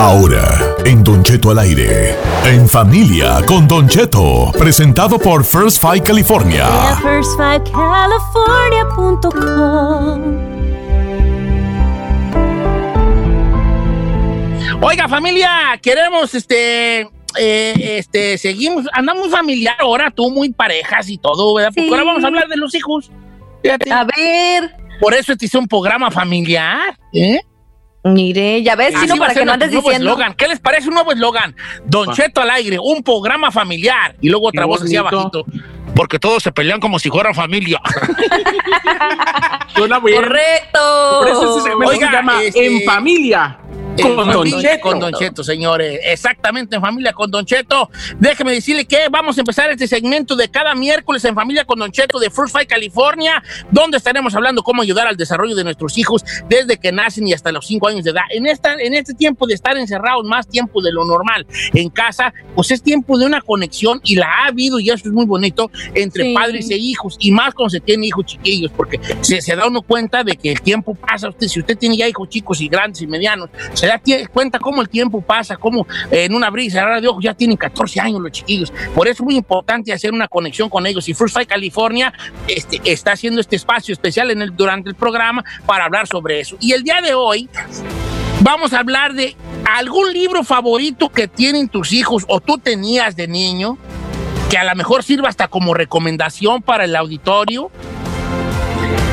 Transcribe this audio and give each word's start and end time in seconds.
Ahora, 0.00 0.76
en 0.84 1.02
Don 1.02 1.22
Cheto 1.22 1.50
al 1.50 1.58
aire. 1.58 2.16
En 2.44 2.68
familia 2.68 3.42
con 3.46 3.66
Don 3.66 3.88
Cheto. 3.88 4.52
Presentado 4.56 5.18
por 5.18 5.44
First 5.44 5.80
Five 5.82 6.02
California. 6.02 6.66
Oiga, 14.80 15.08
familia, 15.08 15.78
queremos 15.82 16.34
este. 16.34 17.00
eh, 17.38 17.96
este, 17.98 18.38
seguimos, 18.38 18.86
andamos 18.92 19.28
familiar 19.30 19.76
ahora, 19.80 20.10
tú 20.10 20.30
muy 20.30 20.50
parejas 20.52 21.08
y 21.08 21.18
todo, 21.18 21.54
¿verdad? 21.54 21.70
Porque 21.70 21.82
Sí. 21.82 21.88
ahora 21.90 22.04
vamos 22.04 22.24
a 22.24 22.26
hablar 22.28 22.48
de 22.48 22.56
los 22.56 22.74
hijos. 22.74 23.10
Fíjate. 23.62 23.90
A 23.92 24.04
ver, 24.04 24.74
Por 25.00 25.14
eso 25.14 25.32
este 25.32 25.46
es 25.46 25.54
un 25.54 25.68
programa 25.68 26.10
familiar, 26.10 26.98
¿eh? 27.12 27.40
Mire, 28.04 28.62
ya 28.62 28.76
ves, 28.76 28.94
sino 29.00 29.16
para 29.16 29.34
que 29.34 29.44
no 29.44 29.52
andes 29.52 29.70
nuevo 29.70 29.88
diciendo. 29.88 30.10
eslogan. 30.10 30.34
¿Qué 30.34 30.48
les 30.48 30.60
parece 30.60 30.88
un 30.88 30.94
nuevo 30.94 31.12
eslogan? 31.12 31.54
Don 31.84 32.12
Cheto 32.14 32.40
al 32.40 32.50
aire, 32.50 32.78
un 32.80 33.02
programa 33.02 33.50
familiar. 33.50 34.14
Y 34.20 34.28
luego 34.28 34.48
otra 34.48 34.62
Qué 34.62 34.66
voz 34.68 34.82
así 34.82 34.96
abajito. 34.96 35.44
Porque 35.94 36.18
todos 36.18 36.42
se 36.42 36.52
pelean 36.52 36.78
como 36.80 36.98
si 36.98 37.08
fueran 37.10 37.34
familia. 37.34 37.80
Suena 39.74 39.98
bien. 40.00 40.20
Correcto. 40.22 41.18
Por 41.20 41.28
eso 41.28 41.56
ese 41.58 41.68
segmento 41.68 41.94
Oiga, 41.94 42.06
se 42.08 42.12
llama 42.16 42.42
este- 42.42 42.66
En 42.66 42.84
Familia. 42.84 43.58
En 43.98 44.14
Con 44.16 44.30
Don 44.30 44.60
Cheto. 44.60 44.80
con 44.82 45.00
Don 45.00 45.12
Cheto, 45.14 45.44
señores. 45.44 46.00
Exactamente, 46.04 46.76
en 46.76 46.82
familia 46.82 47.12
con 47.12 47.30
Don 47.30 47.44
Cheto. 47.44 47.90
Déjeme 48.18 48.52
decirle 48.52 48.84
que 48.86 49.08
vamos 49.10 49.36
a 49.36 49.40
empezar 49.40 49.70
este 49.70 49.86
segmento 49.88 50.36
de 50.36 50.48
cada 50.48 50.74
miércoles 50.74 51.24
en 51.24 51.34
familia 51.34 51.64
con 51.64 51.78
Don 51.78 51.90
Cheto 51.90 52.18
de 52.18 52.30
First 52.30 52.52
Fight 52.52 52.68
California, 52.68 53.42
donde 53.70 53.96
estaremos 53.98 54.34
hablando 54.34 54.62
cómo 54.62 54.82
ayudar 54.82 55.06
al 55.06 55.16
desarrollo 55.16 55.54
de 55.54 55.64
nuestros 55.64 55.98
hijos 55.98 56.24
desde 56.48 56.76
que 56.78 56.92
nacen 56.92 57.26
y 57.26 57.32
hasta 57.32 57.52
los 57.52 57.66
5 57.66 57.88
años 57.88 58.04
de 58.04 58.10
edad. 58.10 58.22
En, 58.30 58.46
esta, 58.46 58.74
en 58.74 58.94
este 58.94 59.14
tiempo 59.14 59.46
de 59.46 59.54
estar 59.54 59.76
encerrados 59.76 60.24
más 60.26 60.46
tiempo 60.48 60.80
de 60.82 60.92
lo 60.92 61.04
normal 61.04 61.46
en 61.74 61.88
casa, 61.90 62.32
pues 62.54 62.70
es 62.70 62.82
tiempo 62.82 63.18
de 63.18 63.26
una 63.26 63.40
conexión 63.40 64.00
y 64.04 64.16
la 64.16 64.26
ha 64.26 64.46
habido 64.48 64.78
y 64.80 64.90
eso 64.90 65.08
es 65.08 65.12
muy 65.12 65.26
bonito 65.26 65.70
entre 65.94 66.24
Sí. 66.24 66.34
padres 66.34 66.70
e 66.70 66.76
hijos 66.76 67.16
y 67.18 67.30
más 67.32 67.54
cuando 67.54 67.70
se 67.70 67.80
tiene 67.80 68.06
hijos 68.06 68.26
chiquillos, 68.26 68.70
porque 68.76 69.00
se, 69.22 69.40
se 69.40 69.56
da 69.56 69.66
uno 69.66 69.82
cuenta 69.82 70.24
de 70.24 70.36
que 70.36 70.50
el 70.52 70.60
tiempo 70.60 70.94
pasa. 70.94 71.28
Usted, 71.28 71.46
si 71.48 71.60
usted 71.60 71.76
tiene 71.78 71.96
ya 71.96 72.08
hijos 72.08 72.28
chicos 72.28 72.60
y 72.60 72.68
grandes 72.68 73.02
y 73.02 73.06
medianos, 73.06 73.50
se 73.72 73.86
da 73.88 74.00
cuenta 74.32 74.58
cómo 74.58 74.82
el 74.82 74.88
tiempo 74.88 75.20
pasa, 75.20 75.56
cómo 75.56 75.86
eh, 76.10 76.24
en 76.24 76.34
una 76.34 76.50
brisa 76.50 77.00
de 77.00 77.08
ojos 77.08 77.22
ya 77.22 77.34
tienen 77.34 77.56
14 77.56 78.00
años 78.00 78.20
los 78.20 78.32
chiquillos. 78.32 78.72
Por 78.94 79.06
eso 79.06 79.22
es 79.22 79.26
muy 79.26 79.36
importante 79.36 79.92
hacer 79.92 80.12
una 80.12 80.28
conexión 80.28 80.68
con 80.68 80.86
ellos. 80.86 81.08
Y 81.08 81.14
First 81.14 81.34
Fight 81.34 81.48
California 81.48 82.12
este, 82.46 82.80
está 82.84 83.12
haciendo 83.12 83.40
este 83.40 83.56
espacio 83.56 83.92
especial 83.92 84.30
en 84.30 84.42
el, 84.42 84.56
durante 84.56 84.88
el 84.88 84.94
programa 84.94 85.44
para 85.66 85.84
hablar 85.84 86.06
sobre 86.06 86.40
eso. 86.40 86.56
Y 86.60 86.72
el 86.72 86.82
día 86.82 87.00
de 87.00 87.14
hoy 87.14 87.48
vamos 88.40 88.72
a 88.72 88.80
hablar 88.80 89.14
de 89.14 89.36
algún 89.76 90.12
libro 90.12 90.44
favorito 90.44 91.08
que 91.10 91.28
tienen 91.28 91.68
tus 91.68 91.92
hijos 91.92 92.24
o 92.28 92.40
tú 92.40 92.58
tenías 92.58 93.16
de 93.16 93.28
niño, 93.28 93.78
que 94.50 94.58
a 94.58 94.64
lo 94.64 94.74
mejor 94.74 95.02
sirva 95.02 95.28
hasta 95.28 95.48
como 95.48 95.74
recomendación 95.74 96.62
para 96.62 96.84
el 96.84 96.96
auditorio. 96.96 97.70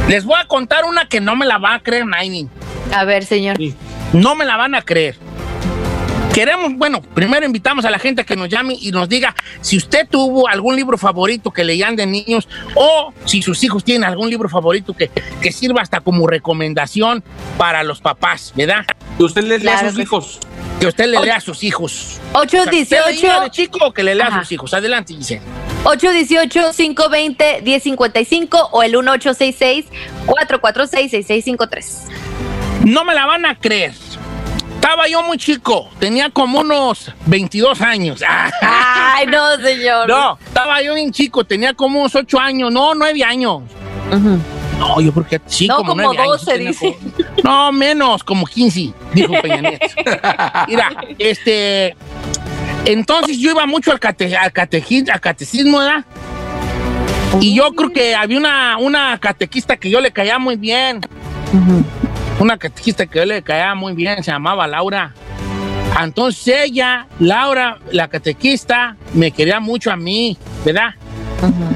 Les 0.07 0.23
voy 0.23 0.39
a 0.39 0.45
contar 0.47 0.85
una 0.85 1.07
que 1.07 1.19
no 1.19 1.35
me 1.35 1.45
la 1.45 1.57
va 1.57 1.75
a 1.75 1.79
creer 1.79 2.05
nadie. 2.05 2.47
A 2.93 3.03
ver, 3.05 3.25
señor. 3.25 3.57
No 4.13 4.35
me 4.35 4.45
la 4.45 4.57
van 4.57 4.75
a 4.75 4.81
creer. 4.81 5.17
Queremos, 6.33 6.73
bueno, 6.75 7.01
primero 7.01 7.45
invitamos 7.45 7.85
a 7.85 7.89
la 7.89 7.97
gente 7.97 8.23
a 8.23 8.25
que 8.25 8.35
nos 8.35 8.49
llame 8.49 8.75
y 8.77 8.91
nos 8.91 9.07
diga 9.07 9.33
si 9.61 9.77
usted 9.77 10.05
tuvo 10.05 10.49
algún 10.49 10.75
libro 10.75 10.97
favorito 10.97 11.51
que 11.51 11.63
leían 11.63 11.95
de 11.95 12.05
niños 12.05 12.49
o 12.75 13.13
si 13.23 13.41
sus 13.41 13.63
hijos 13.63 13.85
tienen 13.85 14.03
algún 14.03 14.29
libro 14.29 14.49
favorito 14.49 14.93
que, 14.93 15.09
que 15.41 15.51
sirva 15.53 15.81
hasta 15.81 16.01
como 16.01 16.27
recomendación 16.27 17.23
para 17.57 17.83
los 17.83 18.01
papás, 18.01 18.51
¿verdad? 18.53 18.85
Que 19.17 19.23
usted 19.23 19.43
les 19.43 19.63
lea 19.63 19.75
Claro 19.75 19.87
a 19.87 19.91
sus 19.91 19.99
hijos. 20.01 20.39
Que 20.81 20.87
usted 20.87 21.05
le 21.05 21.21
lea 21.21 21.37
a 21.37 21.39
sus 21.39 21.63
hijos. 21.63 22.19
O 22.33 22.45
sea, 22.49 22.63
¿usted 22.63 22.73
leía 22.73 23.39
de 23.39 23.45
818 23.45 23.47
chico 23.49 23.79
o 23.81 23.93
que 23.93 24.03
le 24.03 24.13
lea 24.13 24.27
a 24.27 24.41
sus 24.41 24.51
hijos? 24.51 24.73
Adelante, 24.73 25.15
dice. 25.15 25.39
818-520-1055 25.85 28.69
o 28.71 28.83
el 28.83 28.93
1866-446-6653. 28.95 31.85
No 32.83 33.03
me 33.03 33.13
la 33.13 33.25
van 33.25 33.45
a 33.45 33.55
creer. 33.55 33.93
Estaba 34.75 35.07
yo 35.07 35.23
muy 35.23 35.37
chico, 35.37 35.89
tenía 35.99 36.29
como 36.29 36.59
unos 36.59 37.11
22 37.25 37.81
años. 37.81 38.21
Ay, 38.61 39.25
no, 39.27 39.55
señor. 39.57 40.07
No, 40.07 40.37
estaba 40.45 40.81
yo 40.83 40.93
bien 40.93 41.11
chico, 41.11 41.43
tenía 41.43 41.73
como 41.73 42.01
unos 42.01 42.13
8 42.13 42.39
años, 42.39 42.71
no, 42.71 42.93
9 42.93 43.23
años. 43.23 43.63
Ujú. 44.11 44.39
No, 44.77 44.99
yo 45.01 45.11
creo 45.13 45.25
que 45.27 45.41
sí, 45.47 45.67
No, 45.67 45.77
como, 45.77 45.91
como 45.91 46.03
9 46.03 46.19
años, 46.21 46.45
12 46.45 46.51
tenía 46.51 46.67
dice. 46.69 46.97
como- 47.41 47.43
no, 47.43 47.71
menos, 47.71 48.23
como 48.23 48.45
15, 48.45 48.93
dijo 49.13 49.33
Peña 49.41 49.61
Nieto. 49.61 49.87
Mira, 50.67 50.91
este... 51.17 51.95
Entonces 52.85 53.39
yo 53.39 53.49
iba 53.51 53.65
mucho 53.65 53.91
al, 53.91 53.99
cate, 53.99 54.37
al, 54.37 54.53
catequi- 54.53 55.09
al 55.11 55.19
catecismo, 55.19 55.79
¿verdad? 55.79 56.05
Y 57.41 57.55
yo 57.55 57.71
creo 57.73 57.91
que 57.91 58.13
había 58.13 58.37
una, 58.37 58.77
una 58.77 59.17
catequista 59.19 59.77
que 59.77 59.89
yo 59.89 59.99
le 60.01 60.11
caía 60.11 60.37
muy 60.37 60.55
bien. 60.57 61.01
Una 62.39 62.57
catequista 62.57 63.05
que 63.05 63.19
yo 63.19 63.25
le 63.25 63.41
caía 63.41 63.73
muy 63.75 63.93
bien, 63.93 64.23
se 64.23 64.31
llamaba 64.31 64.67
Laura. 64.67 65.13
Entonces 66.01 66.55
ella, 66.65 67.07
Laura, 67.19 67.79
la 67.91 68.09
catequista, 68.09 68.97
me 69.13 69.31
quería 69.31 69.59
mucho 69.59 69.91
a 69.91 69.95
mí, 69.95 70.37
¿verdad? 70.65 70.95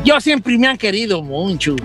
Yo 0.03 0.19
siempre 0.19 0.57
me 0.57 0.67
han 0.67 0.77
querido 0.77 1.21
mucho, 1.21 1.75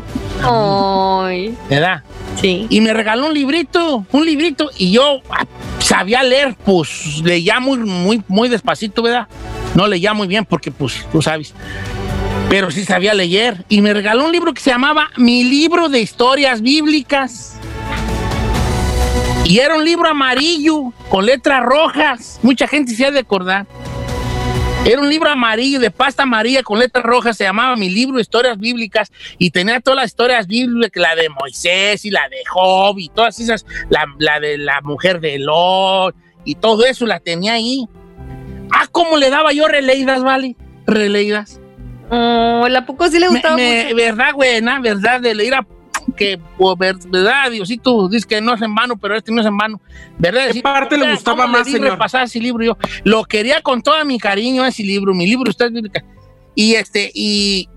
Ay, 0.42 1.54
¿verdad? 1.68 2.02
sí. 2.40 2.66
Y 2.70 2.80
me 2.80 2.92
regaló 2.92 3.26
un 3.26 3.34
librito, 3.34 4.04
un 4.10 4.26
librito, 4.26 4.70
y 4.76 4.92
yo 4.92 5.20
sabía 5.78 6.22
leer, 6.22 6.56
pues 6.64 7.20
leía 7.22 7.60
muy, 7.60 7.78
muy, 7.78 8.22
muy 8.26 8.48
despacito, 8.48 9.02
¿verdad? 9.02 9.28
No 9.74 9.86
leía 9.86 10.14
muy 10.14 10.26
bien 10.26 10.44
porque, 10.44 10.70
pues, 10.70 11.06
tú 11.12 11.20
sabes. 11.22 11.54
Pero 12.48 12.70
sí 12.70 12.84
sabía 12.84 13.14
leer. 13.14 13.64
Y 13.68 13.80
me 13.80 13.92
regaló 13.92 14.24
un 14.24 14.32
libro 14.32 14.54
que 14.54 14.60
se 14.60 14.70
llamaba 14.70 15.10
Mi 15.16 15.44
libro 15.44 15.88
de 15.88 16.00
historias 16.00 16.62
bíblicas. 16.62 17.56
Y 19.44 19.58
era 19.58 19.76
un 19.76 19.84
libro 19.84 20.08
amarillo, 20.08 20.92
con 21.10 21.26
letras 21.26 21.62
rojas. 21.62 22.40
Mucha 22.42 22.66
gente 22.66 22.94
se 22.94 23.04
ha 23.06 23.10
de 23.10 23.20
acordar. 23.20 23.66
Era 24.86 25.00
un 25.00 25.08
libro 25.08 25.30
amarillo, 25.30 25.80
de 25.80 25.90
pasta 25.90 26.24
amarilla 26.24 26.62
con 26.62 26.78
letras 26.78 27.04
rojas, 27.04 27.38
se 27.38 27.44
llamaba 27.44 27.74
Mi 27.74 27.88
libro 27.88 28.20
historias 28.20 28.58
bíblicas 28.58 29.10
y 29.38 29.50
tenía 29.50 29.80
todas 29.80 29.96
las 29.96 30.06
historias 30.10 30.46
bíblicas, 30.46 31.00
la 31.02 31.14
de 31.14 31.30
Moisés 31.30 32.04
y 32.04 32.10
la 32.10 32.28
de 32.28 32.36
Job 32.50 32.98
y 32.98 33.08
todas 33.08 33.38
esas, 33.40 33.64
la, 33.88 34.04
la 34.18 34.40
de 34.40 34.58
la 34.58 34.82
mujer 34.82 35.20
de 35.20 35.38
Lot 35.38 36.14
y 36.44 36.56
todo 36.56 36.84
eso 36.84 37.06
la 37.06 37.18
tenía 37.18 37.54
ahí. 37.54 37.86
Ah, 38.74 38.86
¿cómo 38.92 39.16
le 39.16 39.30
daba 39.30 39.52
yo 39.54 39.68
releídas, 39.68 40.22
vale? 40.22 40.54
Releídas. 40.86 41.60
Oh, 42.10 42.66
¿A 42.66 42.84
poco 42.84 43.08
sí 43.08 43.18
le 43.18 43.28
gustaba 43.28 43.56
me- 43.56 43.84
mucho? 43.84 43.96
verdad, 43.96 44.32
buena, 44.34 44.80
verdad, 44.80 45.18
de 45.22 45.34
leer 45.34 45.54
a 45.54 45.62
que, 46.14 46.38
ver- 46.78 46.96
verdad, 47.08 47.50
Diosito, 47.50 48.08
dice 48.08 48.26
que 48.26 48.40
no 48.40 48.54
es 48.54 48.62
en 48.62 48.74
vano, 48.74 48.96
pero 48.96 49.16
este 49.16 49.32
no 49.32 49.40
es 49.40 49.46
en 49.46 49.56
vano. 49.56 49.80
¿Verdad? 50.18 50.50
¿Qué 50.52 50.60
parte 50.62 50.96
le 50.96 51.02
¿cómo 51.02 51.14
gustaba 51.14 51.46
más, 51.46 51.66
señor? 51.70 51.90
repasar 51.92 52.24
ese 52.24 52.40
libro 52.40 52.64
yo? 52.64 52.76
Lo 53.04 53.24
quería 53.24 53.60
con 53.62 53.82
todo 53.82 54.02
mi 54.04 54.18
cariño 54.18 54.64
ese 54.64 54.82
libro, 54.82 55.14
mi 55.14 55.26
libro 55.26 55.50
está 55.50 55.68
bíblica. 55.68 56.04
Y 56.54 56.74
este, 56.74 57.10
y, 57.14 57.68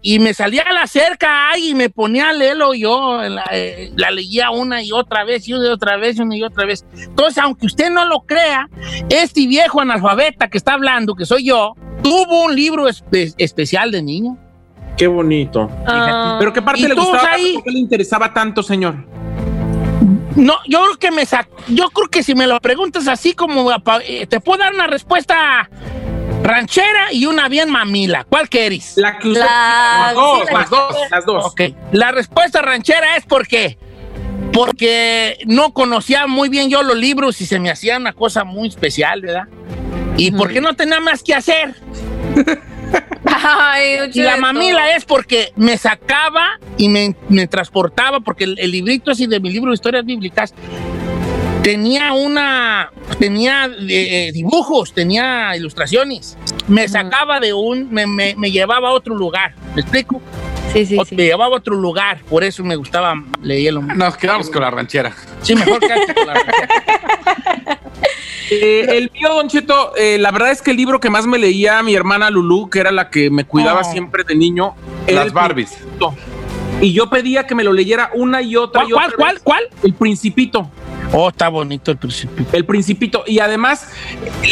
y 0.00 0.18
me 0.20 0.32
salía 0.32 0.62
a 0.62 0.72
la 0.72 0.86
cerca 0.86 1.50
ay, 1.50 1.70
y 1.70 1.74
me 1.74 1.90
ponía 1.90 2.28
a 2.28 2.32
leerlo 2.32 2.72
yo, 2.74 3.20
la, 3.22 3.44
eh, 3.50 3.90
la 3.96 4.10
leía 4.12 4.50
una 4.50 4.82
y 4.82 4.92
otra 4.92 5.24
vez, 5.24 5.48
y 5.48 5.54
una 5.54 5.66
y 5.66 5.70
otra 5.70 5.96
vez, 5.96 6.16
y 6.16 6.22
una 6.22 6.36
y 6.36 6.42
otra 6.44 6.64
vez. 6.66 6.84
Entonces, 6.96 7.38
aunque 7.42 7.66
usted 7.66 7.90
no 7.90 8.04
lo 8.04 8.20
crea, 8.20 8.68
este 9.08 9.46
viejo 9.48 9.80
analfabeta 9.80 10.48
que 10.48 10.58
está 10.58 10.74
hablando, 10.74 11.14
que 11.16 11.26
soy 11.26 11.46
yo, 11.46 11.74
tuvo 12.02 12.44
un 12.44 12.54
libro 12.54 12.88
espe- 12.88 13.34
especial 13.38 13.90
de 13.90 14.02
niño. 14.02 14.38
Qué 14.96 15.06
bonito. 15.06 15.70
Ah. 15.86 16.36
Pero 16.38 16.52
qué 16.52 16.62
parte 16.62 16.80
¿Y 16.80 16.88
le 16.88 16.94
gustaba, 16.94 17.32
ahí? 17.32 17.54
por 17.54 17.64
qué 17.64 17.70
le 17.70 17.78
interesaba 17.78 18.32
tanto, 18.32 18.62
señor? 18.62 18.96
No, 20.36 20.54
yo 20.66 20.82
creo 20.84 20.98
que 20.98 21.10
me 21.10 21.24
sac 21.24 21.48
yo 21.68 21.88
creo 21.88 22.08
que 22.08 22.22
si 22.22 22.34
me 22.34 22.46
lo 22.46 22.60
preguntas 22.60 23.08
así 23.08 23.32
como 23.32 23.70
eh, 24.06 24.26
te 24.26 24.38
puedo 24.40 24.58
dar 24.58 24.74
una 24.74 24.86
respuesta 24.86 25.68
ranchera 26.42 27.12
y 27.12 27.26
una 27.26 27.48
bien 27.48 27.70
mamila. 27.70 28.24
¿Cuál 28.24 28.48
quieres? 28.48 28.94
La 28.96 29.18
que 29.18 29.28
usted. 29.28 29.40
La- 29.40 30.02
las 30.06 30.14
dos, 30.14 30.38
sí, 30.38 30.44
la 30.52 30.60
las 30.60 30.70
dos, 30.70 30.96
las 31.10 31.26
dos. 31.26 31.44
Ok. 31.46 31.60
La 31.92 32.12
respuesta 32.12 32.62
ranchera 32.62 33.16
es 33.16 33.24
porque 33.24 33.78
porque 34.52 35.38
no 35.46 35.72
conocía 35.72 36.26
muy 36.26 36.48
bien 36.48 36.70
yo 36.70 36.82
los 36.82 36.96
libros 36.96 37.40
y 37.40 37.46
se 37.46 37.58
me 37.58 37.70
hacía 37.70 37.96
una 37.96 38.12
cosa 38.12 38.44
muy 38.44 38.68
especial, 38.68 39.20
¿verdad? 39.22 39.48
Y 40.16 40.30
porque 40.30 40.60
no 40.60 40.74
tenía 40.74 41.00
más 41.00 41.22
que 41.22 41.34
hacer. 41.34 41.74
Ay, 43.42 44.10
Y 44.14 44.22
la 44.22 44.36
mamila 44.36 44.94
es 44.96 45.04
porque 45.04 45.52
me 45.56 45.76
sacaba 45.76 46.58
y 46.76 46.88
me, 46.88 47.14
me 47.28 47.46
transportaba, 47.46 48.20
porque 48.20 48.44
el, 48.44 48.58
el 48.58 48.70
librito 48.70 49.10
así 49.10 49.26
de 49.26 49.40
mi 49.40 49.50
libro 49.50 49.70
de 49.70 49.74
historias 49.74 50.04
bíblicas 50.04 50.54
tenía 51.62 52.12
una, 52.12 52.90
tenía 53.18 53.68
eh, 53.88 54.30
dibujos, 54.32 54.92
tenía 54.94 55.56
ilustraciones. 55.56 56.38
Me 56.68 56.88
sacaba 56.88 57.40
de 57.40 57.52
un, 57.52 57.90
me, 57.92 58.06
me- 58.06 58.34
me 58.36 58.50
llevaba 58.50 58.88
a 58.88 58.92
otro 58.92 59.14
lugar. 59.14 59.54
¿Me 59.74 59.82
explico? 59.82 60.20
Sí, 60.72 60.84
sí, 60.86 60.96
O- 60.98 61.04
sí. 61.04 61.14
Me 61.16 61.24
llevaba 61.24 61.54
a 61.56 61.58
otro 61.58 61.74
lugar, 61.76 62.20
por 62.28 62.44
eso 62.44 62.62
me 62.64 62.76
gustaba 62.76 63.14
leerlo. 63.42 63.82
Nos 63.82 64.16
quedamos 64.16 64.50
con 64.50 64.62
la 64.62 64.70
ranchera. 64.70 65.12
Sí, 65.42 65.54
mejor 65.54 65.80
que 65.80 65.88
con 66.14 66.26
la 66.26 66.34
ranchera. 66.34 66.68
Eh, 68.50 68.86
el 68.88 69.10
mío, 69.12 69.28
Don 69.34 69.48
Cheto, 69.48 69.94
eh, 69.96 70.18
la 70.18 70.30
verdad 70.30 70.50
es 70.52 70.62
que 70.62 70.70
el 70.70 70.76
libro 70.76 71.00
que 71.00 71.10
más 71.10 71.26
me 71.26 71.38
leía 71.38 71.82
mi 71.82 71.94
hermana 71.94 72.30
Lulu, 72.30 72.70
que 72.70 72.78
era 72.78 72.92
la 72.92 73.10
que 73.10 73.28
me 73.30 73.44
cuidaba 73.44 73.80
Oh. 73.80 73.92
siempre 73.92 74.22
de 74.24 74.34
niño, 74.36 74.74
era 75.06 75.16
Las 75.20 75.26
el 75.26 75.32
Barbies. 75.32 75.70
Principito. 75.72 76.14
Y 76.80 76.92
yo 76.92 77.08
pedía 77.10 77.46
que 77.46 77.54
me 77.54 77.64
lo 77.64 77.72
leyera 77.72 78.10
una 78.14 78.42
y 78.42 78.54
otra 78.54 78.82
¿Cuál, 78.82 78.90
y 78.90 78.92
otra 78.92 79.06
cuál, 79.06 79.16
cuál, 79.16 79.34
vez. 79.34 79.42
cuál? 79.42 79.62
El 79.82 79.94
Principito. 79.94 80.70
Oh, 81.12 81.28
está 81.28 81.48
bonito 81.48 81.90
el 81.92 81.96
principio. 81.98 82.44
El 82.52 82.64
Principito. 82.64 83.22
Y 83.26 83.38
además, 83.38 83.88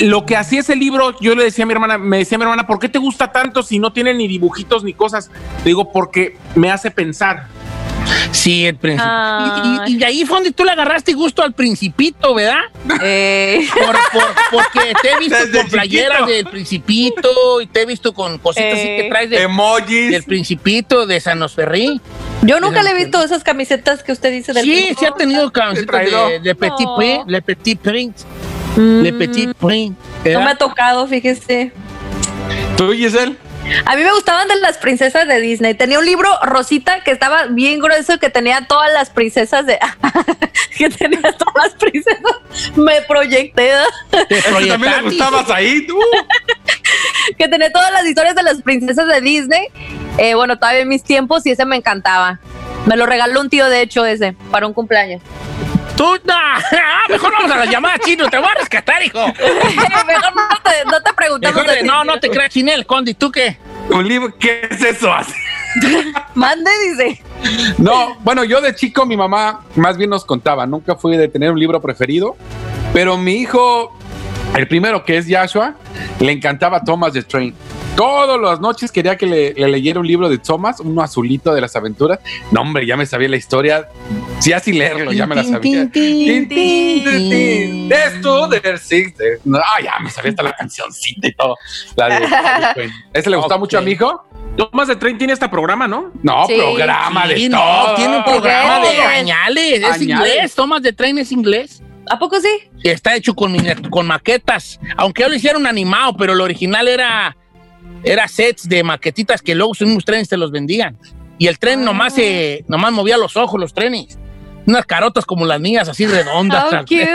lo 0.03 0.25
que 0.25 0.37
hacía 0.37 0.61
ese 0.61 0.77
libro, 0.77 1.15
yo 1.21 1.35
le 1.35 1.45
decía 1.45 1.65
a 1.65 1.67
mi 1.67 1.73
hermana, 1.73 1.99
me 1.99 2.19
decía 2.19 2.37
a 2.37 2.39
mi 2.39 2.45
hermana, 2.45 2.67
¿por 2.67 2.79
qué 2.79 2.89
te 2.89 2.99
gusta 2.99 3.31
tanto 3.33 3.63
si 3.63 3.79
no 3.79 3.93
tiene 3.93 4.15
ni 4.15 4.29
dibujitos 4.29 4.85
ni 4.85 4.95
cosas? 4.95 5.31
Le 5.59 5.65
digo, 5.71 5.93
porque 5.93 6.37
me 6.55 6.71
hace 6.71 6.91
pensar. 6.93 7.49
Sí, 8.33 8.67
el 8.67 8.77
principio. 8.77 9.11
Ay. 9.13 9.79
Y, 9.87 9.93
y- 9.93 9.95
y 9.95 9.99
de 9.99 10.05
ahí 10.07 10.25
fue 10.25 10.37
donde 10.39 10.53
tú 10.53 10.65
le 10.65 10.71
agarraste 10.73 11.13
gusto 11.15 11.43
al 11.43 11.53
principito, 11.53 12.35
¿verdad? 12.35 12.59
Eh, 13.03 13.67
Por- 13.75 13.97
por- 14.13 14.35
porque 14.51 14.93
te 15.03 15.11
he 15.13 15.19
visto 15.21 15.37
Desde 15.37 15.59
con 15.61 15.69
playeras 15.71 16.19
chiquito. 16.19 16.33
del 16.35 16.47
principito 16.47 17.61
y 17.61 17.67
te 17.67 17.83
he 17.83 17.87
visto 17.87 18.13
con 18.15 18.39
cositas 18.39 18.73
así 18.75 18.83
que 18.85 19.07
Eh. 19.07 19.09
traes 19.11 19.31
de- 19.31 19.43
Emojis. 19.43 20.11
del 20.11 20.23
principito 20.25 21.07
de 21.07 21.21
San 21.21 21.43
Osferrí. 21.43 22.01
yo 22.43 22.61
nunca 22.61 22.83
le 22.83 22.91
he 22.91 22.95
visto 22.95 23.23
esas 23.23 23.43
camisetas 23.43 24.03
que 24.03 24.13
usted 24.13 24.31
dice 24.33 24.53
del 24.53 24.65
Sí, 24.65 24.71
Principito. 24.71 25.01
sí 25.01 25.07
ha 25.07 25.13
tenido 25.13 25.51
camisetas 25.53 26.05
de, 26.05 26.41
de 26.41 26.55
Petit 26.55 26.87
Oh. 26.87 26.97
Print, 26.97 27.29
Le 27.29 27.43
Petit 27.43 27.79
Print, 27.81 28.17
Mm, 28.77 29.03
Le 29.03 29.13
Petit 29.13 29.55
Print. 29.55 29.97
No 30.25 30.41
me 30.41 30.51
ha 30.51 30.57
tocado, 30.57 31.07
fíjese. 31.07 31.71
¿Tú, 32.77 32.93
Giselle? 32.93 33.37
A 33.87 33.97
mí 33.97 34.03
me 34.03 34.13
gustaban 34.13 34.49
de 34.49 34.57
las 34.57 34.79
princesas 34.79 35.27
de 35.27 35.41
Disney. 35.41 35.75
Tenía 35.75 35.99
un 35.99 36.05
libro 36.05 36.29
rosita 36.43 37.03
que 37.03 37.11
estaba 37.11 37.47
bien 37.47 37.81
grueso 37.81 38.19
que 38.19 38.31
tenía 38.31 38.67
todas 38.67 38.93
las 38.93 39.11
princesas 39.11 39.67
de 39.67 39.79
que 40.79 40.91
tenía 40.91 41.21
todas 41.21 41.55
las 41.55 41.75
princesas. 41.75 42.37
Me 42.77 43.01
proyecté 43.03 43.73
Te 44.29 44.39
¿Eso 44.39 44.51
también 44.69 44.93
le 44.97 45.03
gustabas 45.03 45.51
ahí, 45.51 45.87
tú? 45.87 45.99
que 47.39 47.49
tenía 47.49 47.73
todas 47.73 47.91
las 47.93 48.07
historias 48.07 48.35
de 48.35 48.43
las 48.43 48.63
princesas 48.63 49.07
de 49.09 49.21
Disney. 49.21 49.69
Eh, 50.19 50.35
bueno, 50.35 50.59
todavía 50.59 50.83
en 50.83 50.89
mis 50.89 51.03
tiempos 51.03 51.47
y 51.47 51.51
ese 51.51 51.65
me 51.65 51.77
encantaba. 51.77 52.41
Me 52.87 52.97
lo 52.97 53.07
regaló 53.07 53.41
un 53.41 53.49
tío, 53.49 53.69
de 53.69 53.81
hecho, 53.81 54.05
ese, 54.05 54.35
para 54.51 54.67
un 54.67 54.75
cumpleaños. 54.75 55.23
Tú, 55.97 56.05
no, 56.25 56.35
ah, 56.35 56.61
mejor 57.09 57.33
vamos 57.33 57.51
a 57.51 57.57
la 57.59 57.67
llamada 57.67 57.99
chino, 57.99 58.29
te 58.29 58.39
voy 58.39 58.49
a 58.49 58.55
rescatar, 58.55 59.03
hijo. 59.03 59.27
Mejor 59.27 60.35
no 60.35 60.61
te, 60.63 60.85
no 60.91 61.01
te 61.01 61.13
preguntamos. 61.15 61.67
Mejor 61.67 61.85
no, 61.85 62.05
no 62.05 62.21
te 62.21 62.31
creas, 62.31 62.51
Chinel, 62.51 62.87
Condi, 62.87 63.15
¿tú 63.15 63.31
qué? 63.31 63.59
Un 63.91 64.07
libro, 64.09 64.35
¿qué 64.39 64.67
es 64.71 64.83
eso? 64.83 65.13
Mande, 66.35 66.71
dice. 66.89 67.23
No, 67.79 68.17
bueno, 68.21 68.45
yo 68.45 68.61
de 68.61 68.75
chico 68.75 69.07
mi 69.07 69.17
mamá 69.17 69.61
más 69.77 69.97
bien 69.97 70.11
nos 70.11 70.25
contaba, 70.25 70.67
nunca 70.67 70.97
fui 70.97 71.17
de 71.17 71.29
tener 71.29 71.51
un 71.51 71.59
libro 71.59 71.81
preferido, 71.81 72.37
pero 72.93 73.17
mi 73.17 73.35
hijo, 73.35 73.97
el 74.57 74.69
primero 74.69 75.05
que 75.05 75.17
es 75.19 75.27
Joshua, 75.29 75.75
le 76.21 76.33
encantaba 76.33 76.81
Thomas 76.83 77.13
the 77.13 77.23
Train. 77.23 77.55
Todas 77.97 78.41
las 78.41 78.59
noches 78.61 78.91
quería 78.91 79.17
que 79.17 79.25
le, 79.25 79.55
le 79.55 79.69
leyera 79.69 80.01
un 80.01 80.07
libro 80.07 80.29
de 80.29 80.39
Thomas, 80.39 80.81
uno 80.81 81.01
azulito 81.01 81.55
de 81.55 81.61
las 81.61 81.77
aventuras. 81.77 82.19
No, 82.51 82.61
hombre, 82.63 82.87
ya 82.87 82.97
me 82.97 83.07
sabía 83.07 83.29
la 83.29 83.37
historia, 83.37 83.89
sí, 84.41 84.53
así 84.53 84.73
leerlo, 84.73 85.13
ya 85.13 85.27
me 85.29 85.37
la 85.37 85.45
sabía. 85.45 85.89
Two, 88.23 88.49
there's 88.49 88.81
six, 88.83 89.13
No, 89.45 89.59
ah, 89.59 89.81
ya 89.83 89.93
me 90.03 90.11
sabía 90.11 90.31
hasta 90.31 90.43
la 90.43 90.53
cancioncita 90.53 91.29
y 91.29 91.33
todo. 91.35 91.57
La 91.97 92.09
de 92.09 92.27
Thomas 92.27 92.61
the 92.61 92.75
Train. 92.75 92.91
¿Ese 93.13 93.31
le 93.31 93.37
gustaba 93.37 93.57
Ok. 93.57 93.61
mucho 93.61 93.79
a 93.79 93.81
mi 93.81 93.93
hijo? 93.93 94.25
Tomás 94.57 94.89
de 94.89 94.97
Tren 94.97 95.19
tiene 95.19 95.33
este 95.33 95.49
programa, 95.49 95.89
¿no? 95.89 96.13
No, 96.23 96.47
Sí. 96.47 96.55
programa 96.57 97.27
de 97.27 97.37
Sí, 97.37 97.51
todo. 97.51 97.89
no, 97.89 97.95
tiene 97.95 98.17
un 98.19 98.25
programa 98.25 98.81
de 98.81 98.89
Añales. 98.89 99.19
añales, 99.19 99.73
es 99.79 99.85
Añales. 99.85 100.03
inglés, 100.03 100.55
Thomas 100.55 100.83
de 100.83 100.93
Train 100.93 101.19
es 101.19 101.33
inglés. 101.33 101.83
¿A 102.11 102.19
poco 102.19 102.41
sí? 102.41 102.49
Está 102.83 103.17
hecho 103.17 103.35
con, 103.35 103.57
con 103.91 104.07
maquetas, 104.07 104.81
aunque 104.97 105.23
yo 105.23 105.29
lo 105.29 105.35
hicieron 105.35 105.67
animado, 105.67 106.17
pero 106.17 106.35
lo 106.35 106.45
original 106.45 106.89
era, 106.89 107.37
era 108.03 108.29
sets 108.29 108.69
de 108.69 108.83
maquetitas 108.83 109.41
que 109.43 109.55
luego 109.55 109.73
mismos 109.81 110.05
trenes 110.05 110.29
te 110.29 110.37
los 110.37 110.51
vendían. 110.51 110.99
Y 111.39 111.49
el 111.49 111.59
tren 111.59 111.85
nomás, 111.85 112.15
se, 112.15 112.65
nomás 112.69 112.93
movía 112.93 113.17
los 113.17 113.37
ojos, 113.37 113.61
los 113.61 113.75
trenes. 113.75 114.19
Unas 114.67 114.87
carotas 114.87 115.27
como 115.27 115.45
las 115.45 115.61
mías, 115.61 115.89
así 115.89 116.07
redondas. 116.07 116.73
How 116.73 116.81
cute. 116.81 117.07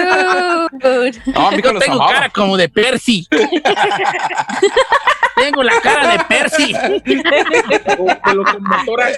No, 1.25 1.51
Yo 1.51 1.79
tengo 1.79 1.95
amaba. 1.95 2.13
cara 2.13 2.29
como 2.29 2.55
de 2.57 2.69
Percy. 2.69 3.27
tengo 5.35 5.63
la 5.63 5.79
cara 5.81 6.11
de 6.11 6.19
Percy. 6.25 6.73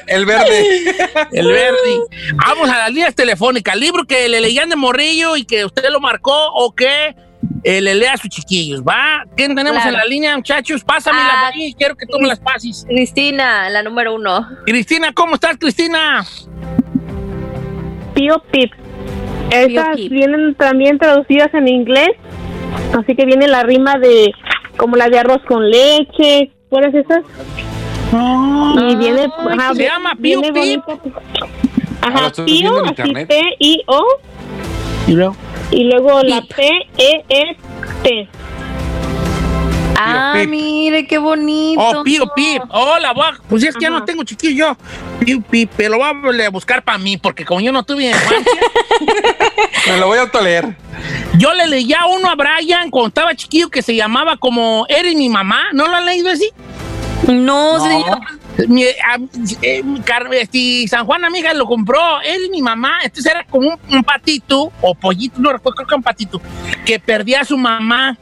El 0.07 0.25
verde. 0.25 0.95
el 1.31 1.48
verde. 1.48 2.00
Vamos 2.48 2.69
a 2.69 2.78
las 2.78 2.89
líneas 2.89 3.16
telefónicas. 3.16 3.75
Libro 3.75 4.06
que 4.06 4.30
le 4.30 4.42
leían 4.42 4.69
de 4.69 4.75
morrillo 4.75 5.36
y 5.36 5.45
que 5.45 5.66
usted 5.66 5.89
lo 5.89 6.00
marcó 6.00 6.51
o 6.54 6.74
que 6.74 7.16
eh, 7.63 7.81
le 7.81 7.95
lea 7.95 8.13
a 8.13 8.18
sus 8.18 8.30
chiquillos, 8.30 8.81
¿va? 8.84 9.24
¿Quién 9.36 9.56
tenemos 9.56 9.81
Claro. 9.81 9.89
en 9.89 9.98
la 9.98 10.06
línea, 10.06 10.36
muchachos? 10.38 10.84
Pásamelas 10.84 11.31
Ah, 11.34 11.51
ahí, 11.54 11.74
quiero 11.74 11.95
que 11.95 12.06
tú 12.06 12.19
me 12.19 12.27
las 12.27 12.39
pases. 12.39 12.86
Cristina, 12.88 13.69
la 13.69 13.84
número 13.84 14.13
uno. 14.16 14.48
Cristina, 14.66 15.12
¿cómo 15.13 15.36
estás, 15.36 15.57
Cristina? 15.57 16.25
Pío 18.13 18.42
Pip. 18.52 18.72
Esas 19.52 19.96
Pip. 19.98 20.12
vienen 20.12 20.56
también 20.56 20.98
traducidas 20.98 21.54
en 21.54 21.68
inglés, 21.68 22.10
así 22.98 23.16
que 23.16 23.25
viene 23.25 23.48
la 23.48 23.63
rima 23.63 23.98
de 23.98 24.31
como 24.78 24.96
la 24.96 25.10
de 25.10 25.19
arroz 25.19 25.42
con 25.48 25.69
leche, 25.69 26.52
¿cuáles 26.69 26.94
esas? 26.96 27.22
Y 28.13 28.96
viene, 28.96 29.28
ajá, 29.52 29.74
se 29.74 29.84
llama 29.84 30.16
Pío 30.22 30.42
viene 30.42 30.54
Pip. 30.54 30.81
bonito. 30.86 31.12
Ah, 32.02 32.08
Ajá, 32.08 32.31
en 32.80 32.86
así 32.86 32.90
internet. 33.10 33.28
P-I-O, 33.28 34.04
Y 35.08 35.12
luego, 35.13 35.36
y 35.72 35.84
luego 35.84 36.22
la 36.24 36.42
E 36.98 37.24
Pip. 38.04 38.28
Ah, 40.03 40.33
Pip. 40.36 40.50
mire, 40.50 41.06
qué 41.07 41.18
bonito. 41.18 41.81
Oh, 41.81 42.03
Pío 42.03 42.31
Pip. 42.36 42.62
Hola, 42.69 43.12
voy 43.13 43.25
a- 43.25 43.38
pues 43.48 43.63
es 43.63 43.75
que 43.75 43.81
ya 43.83 43.89
no 43.89 44.03
tengo 44.03 44.24
chiquillo 44.24 44.77
yo. 44.77 44.77
Pío 45.25 45.42
Pip, 45.42 45.71
pero 45.77 45.92
lo 45.92 45.98
voy 45.98 46.42
a 46.42 46.50
buscar 46.50 46.83
para 46.83 46.98
mí, 46.98 47.18
porque 47.18 47.45
como 47.45 47.62
yo 47.62 47.71
no 47.71 47.83
tuve 47.83 48.06
infancia, 48.09 48.51
Me 49.88 49.98
lo 49.98 50.07
voy 50.07 50.18
a 50.18 50.21
autoleer. 50.21 50.75
yo 51.38 51.53
le 51.53 51.68
leía 51.68 52.00
uno 52.07 52.30
a 52.30 52.36
Brian 52.36 52.89
cuando 52.89 53.07
estaba 53.09 53.36
chiquillo 53.36 53.69
que 53.69 53.81
se 53.81 53.95
llamaba 53.95 54.38
como 54.38 54.86
Eres 54.89 55.15
mi 55.15 55.30
mamá. 55.30 55.65
¿No 55.74 55.88
lo 55.88 55.95
han 55.95 56.06
leído 56.06 56.30
así? 56.30 56.50
No, 57.27 57.77
No. 57.77 57.86
señor. 57.86 58.19
Mi, 58.68 58.83
a- 58.83 59.18
eh, 59.62 59.81
mi 59.83 60.01
car- 60.01 60.27
este, 60.33 60.86
San 60.88 61.06
Juan 61.06 61.24
amiga 61.24 61.53
lo 61.53 61.65
compró, 61.65 62.19
él 62.21 62.42
y 62.48 62.50
mi 62.50 62.62
mamá, 62.62 62.98
entonces 63.03 63.31
era 63.31 63.44
como 63.45 63.69
un, 63.69 63.80
un 63.95 64.03
patito 64.03 64.71
o 64.81 64.94
pollito, 64.94 65.39
no 65.39 65.51
recuerdo, 65.53 65.77
creo 65.77 65.88
que 65.88 65.95
un 65.95 66.03
patito, 66.03 66.42
que 66.86 67.00
perdía 67.00 67.42
a 67.42 67.45
su 67.45 67.57
mamá. 67.57 68.18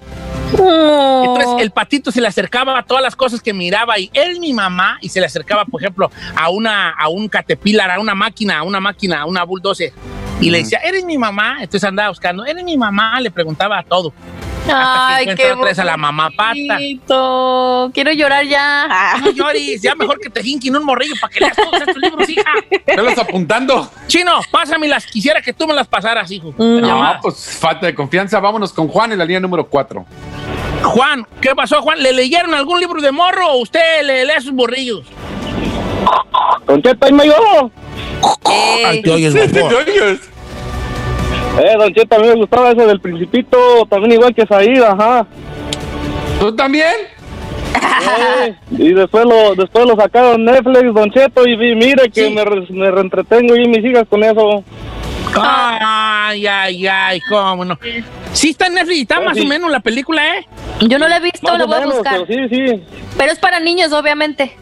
Oh. 0.57 1.23
Entonces 1.25 1.63
el 1.63 1.71
patito 1.71 2.11
se 2.11 2.21
le 2.21 2.27
acercaba 2.27 2.77
a 2.77 2.83
todas 2.83 3.03
las 3.03 3.15
cosas 3.15 3.41
que 3.41 3.53
miraba 3.53 3.99
y 3.99 4.09
él, 4.13 4.39
mi 4.39 4.53
mamá, 4.53 4.97
y 5.01 5.09
se 5.09 5.19
le 5.19 5.25
acercaba, 5.25 5.65
por 5.65 5.81
ejemplo, 5.81 6.11
a 6.35 6.49
una 6.49 6.89
a 6.91 7.09
un 7.09 7.27
caterpillar, 7.27 7.91
a 7.91 7.99
una 7.99 8.15
máquina, 8.15 8.59
a 8.59 8.63
una 8.63 8.79
máquina, 8.79 9.21
a 9.21 9.25
una 9.25 9.43
bulldozer. 9.43 9.93
Y 10.41 10.49
le 10.49 10.59
decía, 10.59 10.79
¿eres 10.79 11.03
mi 11.03 11.17
mamá? 11.17 11.57
Entonces 11.59 11.83
andaba 11.83 12.09
buscando, 12.09 12.45
¿eres 12.45 12.63
mi 12.63 12.77
mamá? 12.77 13.19
Le 13.19 13.29
preguntaba 13.29 13.77
a 13.77 13.83
todo. 13.83 14.13
Hasta 14.67 15.23
que 15.23 15.29
Ay, 15.29 15.35
qué 15.35 15.51
otra 15.51 15.65
vez 15.65 15.79
a 15.79 15.83
la 15.83 15.97
mamá 15.97 16.29
pata. 16.35 16.53
bonito. 16.53 17.91
Quiero 17.93 18.11
llorar 18.13 18.45
ya. 18.45 18.87
No 19.21 19.31
llores, 19.31 19.81
ya 19.81 19.95
mejor 19.95 20.19
que 20.19 20.29
te 20.29 20.43
jinquen 20.43 20.75
un 20.75 20.85
morrillo 20.85 21.15
para 21.19 21.31
que 21.33 21.39
leas 21.39 21.55
todos 21.55 21.81
estos 21.81 21.97
libros, 21.97 22.29
hija. 22.29 22.51
Velos 22.85 23.17
apuntando. 23.17 23.89
Chino, 24.07 24.39
pásamelas. 24.51 25.05
Quisiera 25.05 25.41
que 25.41 25.53
tú 25.53 25.67
me 25.67 25.73
las 25.73 25.87
pasaras, 25.87 26.29
hijo. 26.31 26.53
Mm. 26.57 26.81
No, 26.81 27.19
pues 27.21 27.57
falta 27.59 27.85
de 27.85 27.95
confianza. 27.95 28.39
Vámonos 28.39 28.73
con 28.73 28.87
Juan 28.87 29.11
en 29.11 29.19
la 29.19 29.25
línea 29.25 29.39
número 29.39 29.65
4. 29.67 30.05
Juan, 30.83 31.27
¿qué 31.41 31.55
pasó, 31.55 31.81
Juan? 31.81 32.01
¿Le 32.01 32.13
leyeron 32.13 32.53
algún 32.53 32.79
libro 32.79 33.01
de 33.01 33.11
morro 33.11 33.47
o 33.49 33.61
usted 33.61 34.03
le 34.03 34.25
lee 34.25 34.33
a 34.33 34.41
sus 34.41 34.53
Cheto, 36.81 37.05
ahí 37.05 37.11
me 37.11 37.27
yo. 37.27 37.71
Ey, 38.49 39.01
te 39.01 39.11
oyes, 39.11 39.33
guapo. 39.33 39.75
Eh, 41.59 41.75
Don 41.77 41.93
Cheto, 41.93 42.15
a 42.15 42.19
mí 42.19 42.27
me 42.27 42.35
gustaba 42.35 42.71
ese 42.71 42.85
del 42.85 42.99
Principito, 43.01 43.57
también 43.89 44.13
igual 44.13 44.33
que 44.33 44.45
Said, 44.45 44.81
ajá. 44.81 45.25
¿Tú 46.39 46.55
también? 46.55 46.93
Eh, 47.75 48.55
y 48.71 48.93
después 48.93 49.25
lo, 49.25 49.55
después 49.55 49.85
lo 49.85 49.95
sacaron 49.95 50.45
Netflix, 50.45 50.93
Don 50.93 51.11
Cheto, 51.11 51.45
y 51.45 51.55
vi- 51.57 51.75
mire 51.75 52.09
que 52.09 52.27
Sí. 52.27 52.33
me, 52.33 52.45
re- 52.45 52.65
me 52.69 52.89
reentretengo 52.91 53.55
y 53.55 53.67
mis 53.67 53.83
hijas 53.83 54.05
con 54.09 54.23
eso. 54.23 54.63
Ay, 55.35 56.47
ay, 56.47 56.87
ay, 56.87 57.19
cómo 57.29 57.63
no. 57.65 57.77
Sí 58.33 58.49
está 58.51 58.67
en 58.67 58.75
Netflix, 58.75 58.97
y 58.97 59.01
está 59.01 59.19
más 59.21 59.37
sí. 59.37 59.43
o 59.43 59.47
menos 59.47 59.69
la 59.69 59.79
película, 59.79 60.37
¿eh? 60.37 60.45
Yo 60.81 60.97
no 60.97 61.07
la 61.07 61.17
he 61.17 61.19
visto, 61.19 61.47
Más 61.47 61.57
la 61.59 61.65
o 61.65 61.67
voy 61.67 61.77
a 61.81 61.85
buscar. 61.85 62.23
pero 62.25 62.49
sí, 62.49 62.55
sí. 62.55 62.83
Pero 63.17 63.31
es 63.31 63.39
para 63.39 63.59
niños, 63.59 63.91
obviamente. 63.91 64.55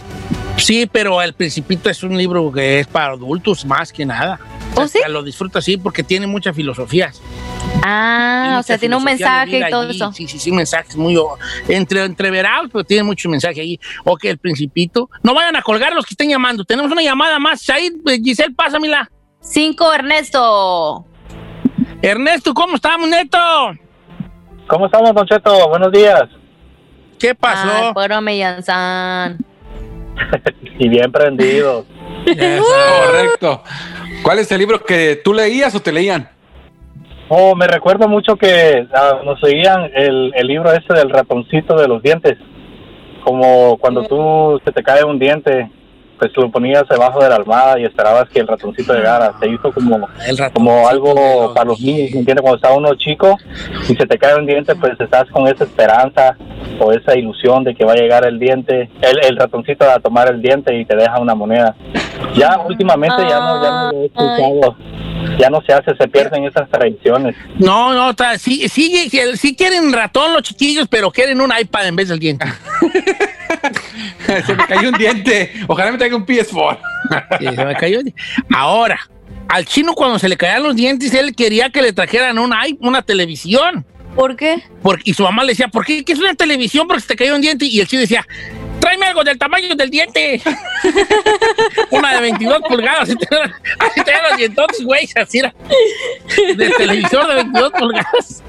Sí, 0.58 0.90
pero 0.92 1.22
El 1.22 1.34
Principito 1.34 1.90
es 1.90 2.02
un 2.04 2.18
libro 2.18 2.52
que 2.52 2.80
es 2.80 2.88
para 2.88 3.14
adultos 3.14 3.64
más 3.66 3.94
que 3.94 4.06
nada. 4.06 4.40
¿Oh, 4.84 4.88
sí? 4.88 5.00
sea, 5.00 5.10
Lo 5.10 5.24
disfruto 5.24 5.60
así 5.60 5.78
porque 5.78 6.04
tiene 6.04 6.28
muchas 6.28 6.56
filosofías. 6.56 7.22
Ah, 7.84 8.58
o 8.60 8.64
sea, 8.64 8.78
tiene 8.78 8.96
un 8.96 9.04
mensaje 9.04 9.60
y 9.60 9.70
todo 9.70 9.82
allí. 9.82 9.96
eso. 9.96 10.12
Sí, 10.14 10.28
sí, 10.28 10.40
sí, 10.40 10.52
mensajes 10.52 10.96
muy 10.96 11.18
entre, 11.68 12.04
entreverados, 12.04 12.70
pero 12.72 12.84
tiene 12.84 13.04
mucho 13.04 13.30
mensaje 13.30 13.62
ahí. 13.62 13.80
Ok, 14.04 14.26
el 14.26 14.38
principito. 14.38 15.10
No 15.24 15.34
vayan 15.34 15.56
a 15.56 15.62
colgar 15.62 15.94
los 15.94 16.06
que 16.06 16.14
estén 16.14 16.30
llamando. 16.30 16.64
Tenemos 16.66 16.92
una 16.92 17.02
llamada 17.02 17.40
más. 17.40 17.62
Said, 17.62 17.94
eh, 18.08 18.20
Giselle, 18.24 18.54
pásamela. 18.54 19.10
Cinco, 19.40 19.94
Ernesto. 19.94 21.06
Ernesto, 22.02 22.54
¿cómo 22.54 22.76
estamos, 22.76 23.08
Neto? 23.08 23.38
¿Cómo 24.68 24.86
estamos, 24.88 25.14
Don 25.14 25.26
Cheto? 25.26 25.70
Buenos 25.70 25.92
días. 25.92 26.24
¿Qué 27.20 27.30
Ay, 27.30 27.36
pasó? 27.40 27.94
puro 27.94 28.22
Millanzán. 28.22 29.38
Y 30.80 30.90
bien 30.90 31.12
prendidos. 32.24 32.68
Correcto. 33.06 33.64
¿Cuál 34.24 34.40
es 34.40 34.52
el 34.52 34.60
libro 34.60 34.84
que 34.84 35.22
tú 35.24 35.34
leías 35.34 35.74
o 35.76 35.80
te 35.80 35.92
leían? 35.92 36.30
Oh, 37.30 37.56
me 37.56 37.68
recuerdo 37.68 38.08
mucho 38.08 38.36
que 38.36 38.88
ah, 38.94 39.20
nos 39.26 39.40
seguían 39.40 39.92
el, 39.94 40.32
el 40.36 40.48
libro 40.48 40.72
ese 40.72 40.94
del 40.94 41.10
ratoncito 41.10 41.76
de 41.76 41.88
los 41.88 42.02
dientes. 42.02 42.38
Como 43.24 43.78
cuando 43.78 44.04
tú 44.04 44.62
se 44.64 44.72
te 44.72 44.82
cae 44.82 45.04
un 45.04 45.20
diente, 45.20 45.70
pues 46.18 46.32
lo 46.36 46.50
ponías 46.52 46.84
debajo 46.90 47.22
de 47.22 47.30
la 47.30 47.36
almohada 47.36 47.80
y 47.80 47.86
esperabas 47.86 48.30
que 48.30 48.40
el 48.40 48.48
ratoncito 48.48 48.94
llegara. 48.94 49.34
Se 49.40 49.48
hizo 49.48 49.72
como, 49.72 50.08
El 50.28 50.52
como 50.54 50.88
algo 50.88 51.54
para 51.54 51.66
los 51.66 51.80
niños, 51.80 52.12
¿me 52.12 52.20
entiendes? 52.20 52.42
Cuando 52.42 52.56
está 52.58 52.74
uno 52.74 52.96
chico 52.96 53.38
y 53.90 53.96
se 53.96 54.06
te 54.06 54.18
cae 54.18 54.36
un 54.36 54.46
diente, 54.46 54.76
pues 54.76 55.00
estás 55.00 55.30
con 55.32 55.48
esa 55.48 55.64
esperanza 55.64 56.36
o 56.80 56.92
esa 56.92 57.18
ilusión 57.18 57.64
de 57.64 57.76
que 57.76 57.86
va 57.86 57.94
a 57.94 57.98
llegar 57.98 58.26
el 58.26 58.40
diente, 58.40 58.90
el, 59.02 59.26
el 59.26 59.38
ratoncito 59.38 59.90
a 59.90 60.00
tomar 60.00 60.30
el 60.32 60.42
diente 60.42 60.76
y 60.76 60.86
te 60.86 60.96
deja 60.96 61.20
una 61.20 61.36
moneda. 61.36 61.76
Ya 62.36 62.60
últimamente 62.60 63.18
ya 63.28 63.40
no, 63.40 63.64
ya 63.64 63.72
no 63.72 63.92
lo 63.92 64.02
he 64.02 64.06
escuchado. 64.06 64.78
Ya 65.40 65.50
no 65.50 65.62
se 65.62 65.74
hace, 65.74 65.96
se 65.96 66.08
pierden 66.08 66.46
esas 66.46 66.70
tradiciones. 66.70 67.36
No, 67.58 67.94
no, 67.94 68.16
sí, 68.38 68.68
sí, 68.70 69.10
sí 69.36 69.56
quieren 69.56 69.92
ratón 69.92 70.34
los 70.34 70.44
chiquillos, 70.44 70.88
pero 70.88 71.12
quieren 71.12 71.42
un 71.42 71.52
iPad 71.58 71.88
en 71.88 71.96
vez 71.96 72.10
del 72.10 72.20
diente. 72.20 72.46
Se 74.46 74.56
me 74.56 74.66
cayó 74.66 74.90
un 74.90 74.98
diente. 74.98 75.54
Ojalá 75.68 75.92
me 75.92 75.98
traiga 75.98 76.16
un 76.16 76.26
PS4. 76.26 76.80
Sí, 77.40 77.46
se 77.56 77.66
me 77.66 77.76
cayó. 77.76 78.00
Ahora, 78.54 79.00
al 79.50 79.66
chino 79.66 79.94
cuando 79.94 80.20
se 80.20 80.30
le 80.30 80.38
caían 80.38 80.64
los 80.64 80.76
dientes, 80.76 81.14
él 81.14 81.36
quería 81.36 81.70
que 81.70 81.82
le 81.82 81.94
trajeran 81.94 82.40
una, 82.40 82.62
una 82.80 83.02
televisión. 83.02 83.86
¿Por 84.16 84.36
qué? 84.36 84.64
Porque, 84.82 85.04
y 85.06 85.14
su 85.14 85.24
mamá 85.24 85.44
le 85.44 85.52
decía, 85.52 85.68
¿por 85.68 85.86
qué? 85.86 86.04
¿Qué 86.04 86.14
es 86.14 86.20
una 86.20 86.34
televisión? 86.34 86.88
Porque 86.88 87.02
se 87.02 87.08
te 87.10 87.16
cayó 87.16 87.36
un 87.36 87.42
diente. 87.42 87.66
Y 87.66 87.80
el 87.80 87.88
chino 87.88 88.02
decía, 88.02 88.26
tráeme 88.88 89.06
algo 89.08 89.24
del 89.26 89.38
tamaño 89.38 89.76
del 89.76 89.90
diente. 89.90 90.42
una 91.92 92.14
de 92.16 92.22
22 92.22 92.60
pulgadas. 92.70 93.10
Así 93.10 94.02
te, 94.04 94.14
los 94.30 94.38
dientotes, 94.38 94.84
güey. 94.86 95.10
Así 95.16 95.40
era. 95.40 95.54
De 96.56 96.70
televisor 96.70 97.28
de 97.28 97.36
22 97.36 97.72
pulgadas. 97.74 98.44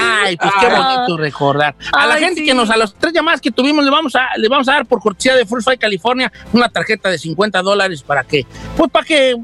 Ay, 0.00 0.36
pues 0.36 0.52
qué 0.60 0.66
Ah. 0.66 0.94
bonito 0.94 1.16
recordar. 1.16 1.74
A 1.92 2.06
la 2.06 2.14
Ay, 2.14 2.24
gente 2.24 2.40
sí. 2.42 2.46
que 2.46 2.54
nos, 2.54 2.70
a 2.70 2.76
las 2.76 2.94
tres 2.94 3.12
llamadas 3.12 3.40
que 3.40 3.50
tuvimos, 3.50 3.84
le 3.84 3.90
vamos 3.90 4.14
a, 4.14 4.28
le 4.36 4.48
vamos 4.48 4.68
a 4.68 4.74
dar 4.74 4.86
por 4.86 5.00
cortesía 5.00 5.34
de 5.34 5.44
Full 5.44 5.60
Fight 5.62 5.80
California 5.80 6.32
una 6.52 6.68
tarjeta 6.68 7.10
de 7.10 7.18
50 7.18 7.62
dólares 7.62 8.02
para 8.02 8.22
que, 8.22 8.46
pues 8.76 8.90
para 8.92 9.04
que 9.04 9.36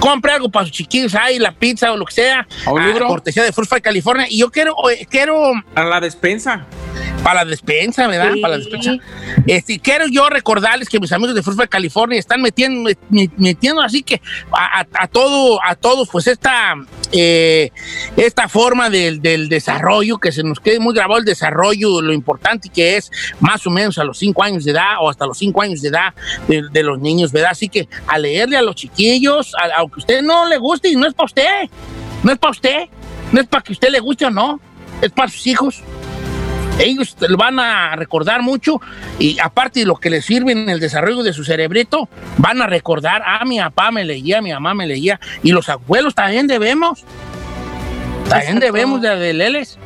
compre 0.00 0.32
algo 0.32 0.48
para 0.50 0.66
sus 0.66 0.74
chiquillos 0.76 1.14
ahí, 1.14 1.38
la 1.38 1.52
pizza 1.52 1.92
o 1.92 1.96
lo 1.96 2.04
que 2.04 2.14
sea. 2.14 2.46
¿O 2.66 2.72
un 2.74 2.80
a 2.82 2.86
libro? 2.86 3.08
Cortesía 3.08 3.42
de 3.42 3.52
Full 3.52 3.66
Fight 3.66 3.82
California. 3.84 4.26
Y 4.28 4.38
yo 4.38 4.50
quiero, 4.50 4.74
eh, 4.90 5.06
quiero 5.10 5.52
A 5.74 5.84
la 5.84 6.00
despensa. 6.00 6.66
para 7.24 7.44
la 7.44 7.50
despensa, 7.50 8.06
¿verdad? 8.06 8.32
Sí. 8.34 8.40
Para 8.40 8.52
la 8.56 8.58
despensa. 8.58 8.96
Este, 9.46 9.78
quiero 9.80 10.06
yo 10.08 10.28
recordarles 10.30 10.88
que 10.88 11.00
mis 11.00 11.10
amigos 11.12 11.34
de 11.34 11.42
Full 11.42 11.54
Fight 11.56 11.68
California 11.70 12.18
están 12.18 12.40
metiendo, 12.42 12.88
met- 12.90 13.32
metiendo 13.36 13.82
así 13.82 14.02
que 14.02 14.20
a, 14.52 14.80
a- 14.80 14.86
a 15.04 15.08
todo, 15.08 15.58
a 15.64 15.74
todos, 15.74 16.08
pues 16.10 16.26
esta, 16.28 16.74
eh, 17.12 17.70
esta 18.16 18.48
forma 18.48 18.88
del, 18.88 19.20
del 19.20 19.48
desarrollo, 19.48 20.18
que 20.18 20.30
se 20.32 20.42
nos 20.44 20.60
quede 20.60 20.78
muy 20.78 20.94
grabado 20.94 21.18
el 21.18 21.24
desarrollo, 21.24 22.00
lo 22.00 22.12
importante 22.12 22.68
que 22.68 22.96
es 22.96 23.10
más 23.40 23.66
o 23.66 23.70
menos 23.70 23.98
a 23.98 24.04
los 24.04 24.18
5 24.18 24.42
años 24.44 24.64
de 24.64 24.72
edad 24.72 24.96
o 25.00 25.10
hasta 25.10 25.26
los 25.26 25.38
5 25.38 25.60
años 25.62 25.82
de 25.82 25.88
edad 25.88 26.14
de, 26.46 26.62
de 26.70 26.82
los 26.82 26.98
niños, 27.00 27.32
¿verdad? 27.32 27.50
Así 27.52 27.68
que 27.68 27.88
a 28.06 28.16
leerle 28.18 28.56
a 28.56 28.62
los 28.62 28.76
chiquillos, 28.76 29.54
a- 29.56 29.77
aunque 29.78 29.96
a 29.96 29.98
usted 29.98 30.22
no 30.22 30.46
le 30.46 30.58
guste, 30.58 30.88
y 30.88 30.96
no 30.96 31.06
es 31.06 31.14
para 31.14 31.26
usted, 31.26 31.70
no 32.22 32.32
es 32.32 32.38
para 32.38 32.50
usted, 32.50 32.88
no 33.32 33.40
es 33.40 33.46
para 33.46 33.62
que 33.62 33.72
usted 33.72 33.90
le 33.90 34.00
guste 34.00 34.26
o 34.26 34.30
no, 34.30 34.60
es 35.00 35.10
para 35.10 35.28
sus 35.28 35.46
hijos 35.46 35.82
ellos 36.78 37.16
lo 37.20 37.36
van 37.36 37.58
a 37.58 37.96
recordar 37.96 38.42
mucho 38.42 38.80
y 39.18 39.38
aparte 39.40 39.80
de 39.80 39.86
lo 39.86 39.96
que 39.96 40.10
les 40.10 40.24
sirve 40.24 40.52
en 40.52 40.68
el 40.68 40.80
desarrollo 40.80 41.22
de 41.22 41.32
su 41.32 41.44
cerebrito, 41.44 42.08
van 42.36 42.62
a 42.62 42.66
recordar, 42.66 43.22
ah, 43.26 43.44
mi 43.44 43.58
papá 43.58 43.90
me 43.90 44.04
leía, 44.04 44.40
mi 44.40 44.52
mamá 44.52 44.74
me 44.74 44.86
leía, 44.86 45.20
y 45.42 45.50
los 45.50 45.68
abuelos 45.68 46.14
también 46.14 46.46
debemos, 46.46 47.04
también 48.28 48.60
debemos 48.60 49.02
de, 49.02 49.16
de 49.16 49.32
leerles. 49.34 49.78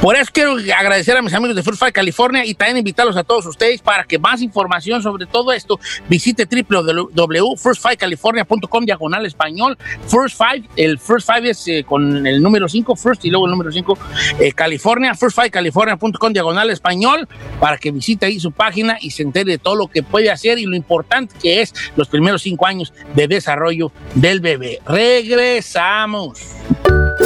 Por 0.00 0.16
eso 0.16 0.30
quiero 0.32 0.56
agradecer 0.76 1.16
a 1.16 1.22
mis 1.22 1.32
amigos 1.34 1.54
de 1.56 1.62
First 1.62 1.80
Fight 1.80 1.94
California 1.94 2.44
y 2.44 2.54
también 2.54 2.76
invitarlos 2.78 3.16
a 3.16 3.24
todos 3.24 3.46
ustedes 3.46 3.80
para 3.80 4.04
que 4.04 4.18
más 4.18 4.42
información 4.42 5.02
sobre 5.02 5.24
todo 5.26 5.52
esto 5.52 5.80
visite 6.08 6.46
www.firstfightcalifornia.com 6.46 8.84
diagonal 8.84 9.26
español. 9.26 9.76
First 10.06 10.38
Five, 10.38 10.68
el 10.76 10.98
First 10.98 11.32
Five 11.32 11.50
es 11.50 11.68
eh, 11.68 11.84
con 11.84 12.26
el 12.26 12.42
número 12.42 12.68
5, 12.68 12.96
First 12.96 13.24
y 13.24 13.30
luego 13.30 13.46
el 13.46 13.52
número 13.52 13.72
5, 13.72 13.98
eh, 14.38 14.52
California, 14.52 15.14
firstfightcalifornia.com 15.14 16.32
diagonal 16.32 16.70
español 16.70 17.28
para 17.60 17.78
que 17.78 17.90
visite 17.90 18.26
ahí 18.26 18.38
su 18.38 18.52
página 18.52 18.98
y 19.00 19.10
se 19.10 19.22
entere 19.22 19.52
de 19.52 19.58
todo 19.58 19.76
lo 19.76 19.88
que 19.88 20.02
puede 20.02 20.30
hacer 20.30 20.58
y 20.58 20.66
lo 20.66 20.76
importante 20.76 21.34
que 21.40 21.62
es 21.62 21.72
los 21.96 22.08
primeros 22.08 22.42
cinco 22.42 22.66
años 22.66 22.92
de 23.14 23.28
desarrollo 23.28 23.92
del 24.14 24.40
bebé. 24.40 24.80
Regresamos. 24.86 26.40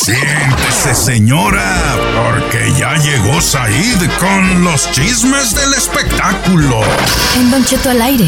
Siéntese, 0.00 0.94
señora, 0.94 1.96
porque 2.14 2.72
ya 2.78 2.94
llegó 2.98 3.40
Said 3.40 4.08
con 4.20 4.62
los 4.62 4.88
chismes 4.92 5.56
del 5.56 5.74
espectáculo. 5.74 6.82
En 7.34 7.50
Don 7.50 7.64
Cheto 7.64 7.90
al 7.90 8.00
aire. 8.02 8.24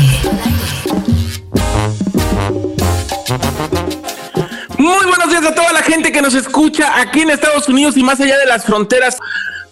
Muy 4.78 5.06
buenos 5.06 5.28
días 5.30 5.44
a 5.46 5.54
toda 5.54 5.72
la 5.72 5.82
gente 5.82 6.10
que 6.10 6.20
nos 6.20 6.34
escucha 6.34 7.00
aquí 7.00 7.20
en 7.20 7.30
Estados 7.30 7.68
Unidos 7.68 7.96
y 7.96 8.02
más 8.02 8.20
allá 8.20 8.36
de 8.36 8.46
las 8.46 8.64
fronteras. 8.64 9.16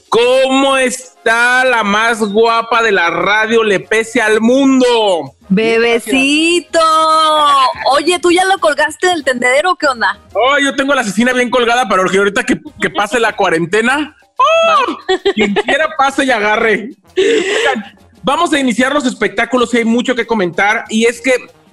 ¿Cómo 0.08 0.76
está 0.78 1.64
la 1.64 1.84
más 1.84 2.20
guapa 2.20 2.82
de 2.82 2.92
la 2.92 3.10
radio 3.10 3.62
le 3.62 3.80
pese 3.80 4.22
al 4.22 4.40
mundo? 4.40 5.34
Bebecito. 5.48 6.80
Oye, 7.92 8.18
¿tú 8.18 8.30
ya 8.30 8.44
lo 8.46 8.58
colgaste 8.58 9.08
del 9.08 9.24
tendedero 9.24 9.76
qué 9.76 9.86
onda? 9.86 10.18
Oh, 10.32 10.58
yo 10.58 10.74
tengo 10.74 10.94
la 10.94 11.02
asesina 11.02 11.32
bien 11.32 11.50
colgada 11.50 11.86
que 11.88 12.18
ahorita 12.18 12.42
que, 12.44 12.58
que 12.80 12.90
pase 12.90 13.20
la 13.20 13.36
cuarentena. 13.36 14.16
¡oh! 14.36 14.98
Quien 15.34 15.54
quiera 15.54 15.88
pase 15.96 16.24
y 16.24 16.30
agarre. 16.30 16.90
Oigan, 17.16 17.98
vamos 18.22 18.52
a 18.52 18.58
iniciar 18.58 18.94
los 18.94 19.04
espectáculos 19.04 19.74
y 19.74 19.78
hay 19.78 19.84
mucho 19.84 20.14
que 20.14 20.26
comentar. 20.26 20.84
Y 20.88 21.04
es 21.04 21.20
que 21.20 21.32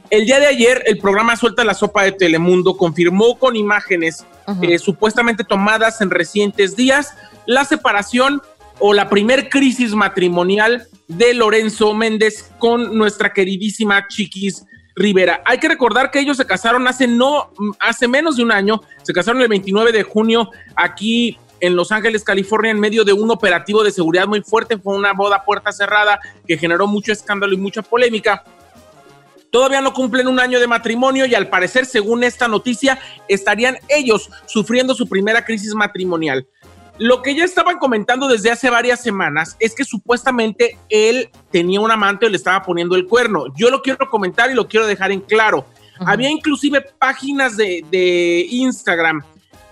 el 0.09 0.25
día 0.25 0.39
de 0.39 0.47
ayer 0.47 0.83
el 0.85 0.97
programa 0.97 1.35
Suelta 1.35 1.63
la 1.63 1.73
Sopa 1.73 2.03
de 2.03 2.11
Telemundo 2.11 2.77
confirmó 2.77 3.37
con 3.37 3.55
imágenes 3.55 4.25
eh, 4.61 4.77
supuestamente 4.77 5.43
tomadas 5.43 6.01
en 6.01 6.09
recientes 6.09 6.75
días 6.75 7.13
la 7.45 7.65
separación 7.65 8.41
o 8.79 8.93
la 8.93 9.09
primer 9.09 9.49
crisis 9.49 9.93
matrimonial 9.93 10.87
de 11.07 11.33
Lorenzo 11.33 11.93
Méndez 11.93 12.51
con 12.59 12.97
nuestra 12.97 13.33
queridísima 13.33 14.07
Chiquis 14.07 14.65
Rivera. 14.95 15.41
Hay 15.45 15.59
que 15.59 15.67
recordar 15.67 16.11
que 16.11 16.19
ellos 16.19 16.37
se 16.37 16.45
casaron 16.45 16.87
hace 16.87 17.07
no 17.07 17.51
hace 17.79 18.07
menos 18.07 18.37
de 18.37 18.43
un 18.43 18.51
año, 18.51 18.81
se 19.03 19.13
casaron 19.13 19.41
el 19.41 19.47
29 19.47 19.91
de 19.91 20.03
junio 20.03 20.49
aquí 20.75 21.37
en 21.59 21.75
Los 21.75 21.91
Ángeles, 21.91 22.23
California, 22.23 22.71
en 22.71 22.79
medio 22.79 23.03
de 23.03 23.13
un 23.13 23.31
operativo 23.31 23.83
de 23.83 23.91
seguridad 23.91 24.27
muy 24.27 24.41
fuerte. 24.41 24.77
Fue 24.77 24.95
una 24.95 25.13
boda 25.13 25.43
puerta 25.43 25.71
cerrada 25.71 26.19
que 26.47 26.57
generó 26.57 26.87
mucho 26.87 27.11
escándalo 27.11 27.53
y 27.53 27.57
mucha 27.57 27.81
polémica. 27.81 28.43
Todavía 29.55 29.79
no 29.79 29.93
cumplen 29.93 30.27
un 30.27 30.37
año 30.37 30.59
de 30.59 30.67
matrimonio 30.67 31.25
y 31.25 31.33
al 31.33 31.47
parecer, 31.47 31.85
según 31.85 32.25
esta 32.25 32.49
noticia, 32.49 32.99
estarían 33.29 33.77
ellos 33.87 34.29
sufriendo 34.47 34.93
su 34.93 35.07
primera 35.07 35.45
crisis 35.45 35.73
matrimonial. 35.73 36.45
Lo 36.97 37.21
que 37.21 37.33
ya 37.33 37.45
estaban 37.45 37.77
comentando 37.77 38.27
desde 38.27 38.51
hace 38.51 38.69
varias 38.69 39.01
semanas 39.01 39.55
es 39.61 39.73
que 39.73 39.85
supuestamente 39.85 40.77
él 40.89 41.29
tenía 41.51 41.79
un 41.79 41.89
amante 41.89 42.25
o 42.25 42.29
le 42.29 42.35
estaba 42.35 42.63
poniendo 42.63 42.97
el 42.97 43.07
cuerno. 43.07 43.45
Yo 43.55 43.69
lo 43.69 43.81
quiero 43.81 44.09
comentar 44.09 44.51
y 44.51 44.55
lo 44.55 44.67
quiero 44.67 44.87
dejar 44.87 45.13
en 45.13 45.21
claro. 45.21 45.65
Había 45.99 46.29
inclusive 46.29 46.81
páginas 46.99 47.55
de, 47.55 47.85
de 47.89 48.45
Instagram 48.49 49.23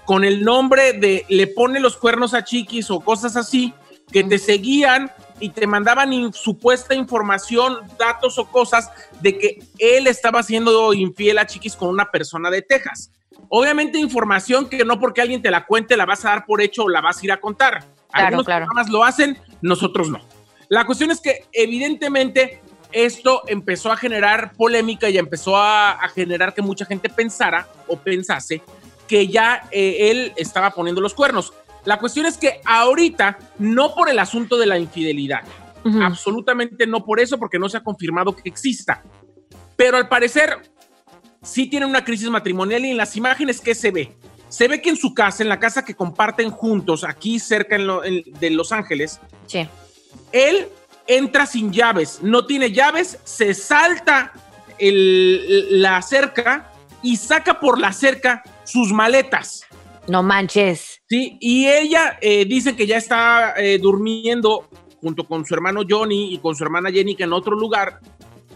con 0.06 0.24
el 0.24 0.46
nombre 0.46 0.94
de 0.94 1.25
le 1.28 1.48
pone 1.48 1.82
los 1.82 1.98
cuernos 1.98 2.34
a 2.34 2.46
chiquis 2.46 2.90
o 2.90 3.02
cosas 3.02 3.36
así 3.36 3.74
que 4.13 4.24
te 4.24 4.38
seguían 4.38 5.12
y 5.40 5.50
te 5.50 5.68
mandaban 5.68 6.13
in- 6.13 6.34
supuesta 6.34 6.94
información, 6.96 7.80
datos 7.98 8.38
o 8.38 8.46
cosas 8.46 8.90
de 9.22 9.38
que 9.38 9.63
él 9.80 10.08
estaba 10.08 10.44
siendo 10.44 10.94
infiel 10.94 11.38
a 11.40 11.46
chiquis 11.46 11.75
con 11.75 11.90
una 11.90 12.10
persona 12.12 12.50
de 12.50 12.62
Texas. 12.62 13.12
Obviamente 13.50 13.98
información 14.00 14.70
que 14.70 14.84
no 14.86 15.00
porque 15.00 15.22
alguien 15.22 15.42
te 15.42 15.52
la 15.52 15.66
cuente 15.66 15.98
la 15.98 16.06
vas 16.06 16.24
a 16.25 16.30
dar 16.30 16.46
por 16.46 16.62
hecho 16.62 16.84
o 16.84 16.90
la 16.90 17.02
vas 17.02 17.22
a 17.22 17.25
ir 17.25 17.32
a 17.32 17.40
contar. 17.40 17.80
Claro, 18.12 18.28
Algunos 18.28 18.46
claro. 18.46 18.66
programas 18.66 18.90
lo 18.92 19.04
hacen, 19.04 19.38
nosotros 19.62 20.10
no. 20.10 20.20
La 20.70 20.86
cuestión 20.86 21.12
es 21.12 21.20
que 21.20 21.46
evidentemente 21.52 22.62
esto 22.92 23.42
empezó 23.48 23.92
a 23.92 23.98
generar 23.98 24.54
polémica 24.54 25.10
y 25.10 25.18
empezó 25.18 25.58
a, 25.58 25.92
a 25.92 26.08
generar 26.10 26.54
que 26.54 26.62
mucha 26.62 26.86
gente 26.86 27.10
pensara 27.10 27.68
o 27.88 27.98
pensase 27.98 28.62
que 29.08 29.28
ya 29.28 29.68
eh, 29.72 30.10
él 30.12 30.34
estaba 30.38 30.72
poniendo 30.72 31.02
los 31.02 31.13
cuernos. 31.13 31.54
La 31.86 32.00
cuestión 32.00 32.25
es 32.25 32.38
que 32.38 32.62
ahorita, 32.66 33.38
no 33.60 33.94
por 33.94 34.10
el 34.10 34.20
asunto 34.20 34.58
de 34.58 34.66
la 34.66 34.78
infidelidad, 34.80 35.42
absolutamente 36.02 36.88
no 36.88 37.04
por 37.04 37.20
eso, 37.20 37.38
porque 37.38 37.60
no 37.60 37.68
se 37.68 37.78
ha 37.78 37.84
confirmado 37.84 38.36
que 38.36 38.48
exista. 38.48 39.04
Pero 39.75 39.98
al 39.98 40.08
parecer 40.08 40.58
sí 41.42 41.68
tiene 41.68 41.86
una 41.86 42.06
crisis 42.06 42.30
matrimonial 42.30 42.86
y 42.86 42.92
en 42.92 42.98
las 42.98 43.18
imágenes 43.18 43.60
que 43.60 43.75
se 43.75 43.92
ve, 43.92 44.16
se 44.48 44.68
ve 44.68 44.82
que 44.82 44.90
en 44.92 44.96
su 44.98 45.13
casa, 45.13 45.44
en 45.44 45.50
la 45.50 45.60
casa 45.60 45.84
que 45.84 45.94
comparten 45.96 46.52
juntos, 46.52 47.04
aquí 47.04 47.40
cerca 47.40 47.75
en 47.75 47.88
lo- 47.88 48.04
en- 48.04 48.24
de 48.40 48.50
Los 48.52 48.72
Ángeles, 48.72 49.20
Sí. 49.48 49.68
él 50.32 50.68
entra 51.08 51.46
sin 51.46 51.74
llaves, 51.74 52.20
no 52.22 52.46
tiene 52.46 52.72
llaves, 52.72 53.20
se 53.25 53.54
salta 53.54 54.32
el- 54.78 55.82
la 55.82 56.02
cerca 56.02 56.72
y 57.02 57.18
saca 57.18 57.60
por 57.60 57.80
la 57.80 57.92
cerca 57.92 58.42
sus 58.63 58.94
maletas. 58.94 59.66
No 60.08 60.24
manches. 60.24 60.93
Y 61.15 61.67
ella 61.67 62.17
eh, 62.22 62.46
dice 62.46 62.75
que 62.75 62.88
ya 62.88 62.98
está 62.98 63.53
eh, 63.58 63.77
durmiendo 63.77 64.67
junto 65.01 65.25
con 65.25 65.46
su 65.46 65.53
hermano 65.53 65.82
Johnny 65.88 66.34
y 66.34 66.38
con 66.38 66.55
su 66.55 66.63
hermana 66.63 66.89
Jenny 66.89 67.15
que 67.15 67.24
en 67.24 67.34
otro 67.34 67.55
lugar, 67.55 68.00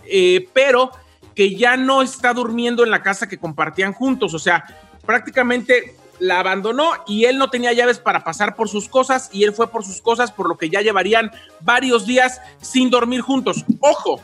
eh, 0.06 0.48
pero 0.54 0.92
que 1.36 1.56
ya 1.56 1.76
no 1.76 2.02
está 2.02 2.34
durmiendo 2.34 2.84
en 2.84 2.90
la 2.90 3.04
casa 3.04 3.28
que 3.28 3.38
compartían 3.38 3.94
juntos. 3.94 4.34
O 4.34 4.40
sea, 4.40 4.64
prácticamente 5.06 5.96
la 6.20 6.40
abandonó 6.40 6.92
y 7.06 7.26
él 7.26 7.38
no 7.38 7.50
tenía 7.50 7.74
llaves 7.74 8.00
para 8.00 8.24
pasar 8.24 8.56
por 8.56 8.70
sus 8.70 8.88
cosas 8.88 9.30
y 9.34 9.44
él 9.44 9.54
fue 9.54 9.70
por 9.70 9.84
sus 9.84 10.02
cosas, 10.02 10.32
por 10.32 10.48
lo 10.48 10.58
que 10.58 10.70
ya 10.70 10.82
llevarían 10.82 11.32
varios 11.62 12.08
días 12.08 12.42
sin 12.62 12.90
dormir 12.90 13.22
juntos. 13.22 13.66
Ojo, 13.82 14.22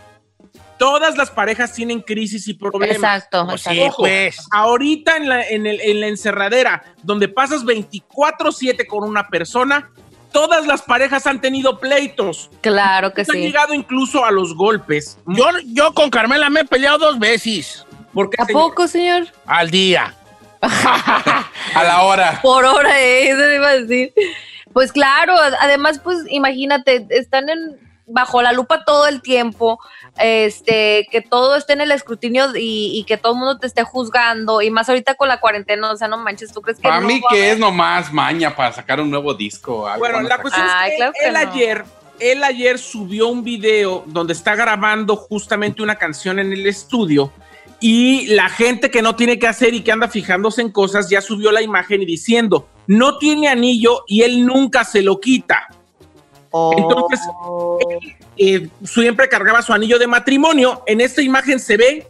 todas 0.83 1.15
las 1.17 1.31
parejas 1.31 1.71
tienen 1.73 2.01
crisis 2.01 2.45
y 2.49 2.53
problemas. 2.55 2.97
Exacto, 2.97 3.45
Pues 3.45 3.61
exacto. 3.61 3.79
sí, 3.81 3.87
Ojo, 3.87 4.03
pues. 4.03 4.37
ahorita 4.51 5.15
en 5.15 5.29
la, 5.29 5.47
en, 5.47 5.65
el- 5.65 5.79
en 5.79 6.01
la 6.01 6.07
encerradera, 6.07 6.83
donde 7.03 7.29
pasas 7.29 7.63
24-7 7.63 8.85
con 8.87 9.07
una 9.07 9.29
persona, 9.29 9.89
todas 10.33 10.67
las 10.67 10.81
parejas 10.81 11.25
han 11.25 11.39
tenido 11.39 11.79
pleitos. 11.79 12.49
Claro 12.61 13.13
que 13.13 13.21
Han 13.21 13.27
sí. 13.27 13.37
llegado 13.39 13.73
incluso 13.73 14.25
a 14.25 14.31
los 14.31 14.55
golpes. 14.55 15.17
Yo, 15.27 15.45
yo 15.67 15.93
con 15.93 16.09
Carmela 16.09 16.49
me 16.49 16.61
he 16.61 16.65
peleado 16.65 16.97
dos 16.97 17.17
veces 17.19 17.85
¿A 18.37 18.45
poco, 18.47 18.87
señor? 18.87 19.27
al 19.45 19.71
día. 19.71 20.13
A 20.61 21.83
la 21.83 22.03
hora. 22.03 22.39
Por 22.41 22.65
hora, 22.65 22.99
¿eh? 23.01 23.29
eso 23.29 23.51
iba 23.53 23.69
a 23.69 23.77
decir. 23.79 24.13
Pues 24.73 24.91
claro, 24.91 25.33
además, 25.59 25.99
pues 26.03 26.17
imagínate, 26.29 27.05
están 27.09 27.47
en 27.49 27.77
bajo 28.05 28.41
la 28.41 28.51
lupa 28.51 28.83
todo 28.85 29.07
el 29.07 29.21
tiempo, 29.21 29.79
este, 30.17 31.07
que 31.11 31.21
todo 31.21 31.55
esté 31.55 31.73
en 31.73 31.81
el 31.81 31.91
escrutinio 31.91 32.55
y, 32.55 32.91
y 32.99 33.03
que 33.05 33.17
todo 33.17 33.33
el 33.33 33.39
mundo 33.39 33.57
te 33.59 33.67
esté 33.67 33.83
juzgando, 33.83 34.61
y 34.61 34.69
más 34.69 34.89
ahorita 34.89 35.15
con 35.15 35.27
la 35.27 35.39
cuarentena, 35.39 35.91
o 35.91 35.95
sea, 35.97 36.07
no 36.07 36.17
manches, 36.17 36.51
¿tú 36.51 36.61
crees 36.61 36.79
que 36.79 36.83
Para 36.83 36.99
no 37.01 37.07
mí 37.07 37.21
que 37.29 37.51
es 37.51 37.59
nomás 37.59 38.11
maña 38.11 38.55
para 38.55 38.73
sacar 38.73 38.99
un 38.99 39.09
nuevo 39.09 39.33
disco. 39.33 39.87
algo 39.87 39.99
Bueno, 39.99 40.21
la 40.21 40.37
sacar. 40.37 40.41
cuestión 40.41 40.67
Ay, 40.69 40.91
es 40.91 40.91
que 40.91 40.97
claro 40.97 41.13
que 41.19 41.27
él 41.27 41.33
no. 41.33 41.39
ayer, 41.39 41.85
él 42.19 42.43
ayer 42.43 42.79
subió 42.79 43.27
un 43.27 43.43
video 43.43 44.03
donde 44.07 44.33
está 44.33 44.55
grabando 44.55 45.15
justamente 45.15 45.81
una 45.81 45.95
canción 45.95 46.39
en 46.39 46.51
el 46.53 46.65
estudio 46.67 47.31
y 47.79 48.27
la 48.27 48.49
gente 48.49 48.89
que 48.91 49.01
no 49.01 49.15
tiene 49.15 49.39
que 49.39 49.47
hacer 49.47 49.73
y 49.73 49.81
que 49.81 49.91
anda 49.91 50.07
fijándose 50.07 50.61
en 50.61 50.71
cosas 50.71 51.09
ya 51.09 51.21
subió 51.21 51.51
la 51.51 51.61
imagen 51.61 52.01
y 52.01 52.05
diciendo, 52.05 52.67
no 52.87 53.17
tiene 53.17 53.47
anillo 53.49 54.03
y 54.07 54.21
él 54.23 54.45
nunca 54.45 54.83
se 54.85 55.01
lo 55.01 55.19
quita. 55.19 55.67
Entonces, 56.77 57.19
eh, 58.37 58.69
siempre 58.83 59.27
cargaba 59.27 59.61
su 59.61 59.73
anillo 59.73 59.97
de 59.97 60.07
matrimonio. 60.07 60.83
En 60.85 61.01
esta 61.01 61.21
imagen 61.21 61.59
se 61.59 61.77
ve 61.77 62.07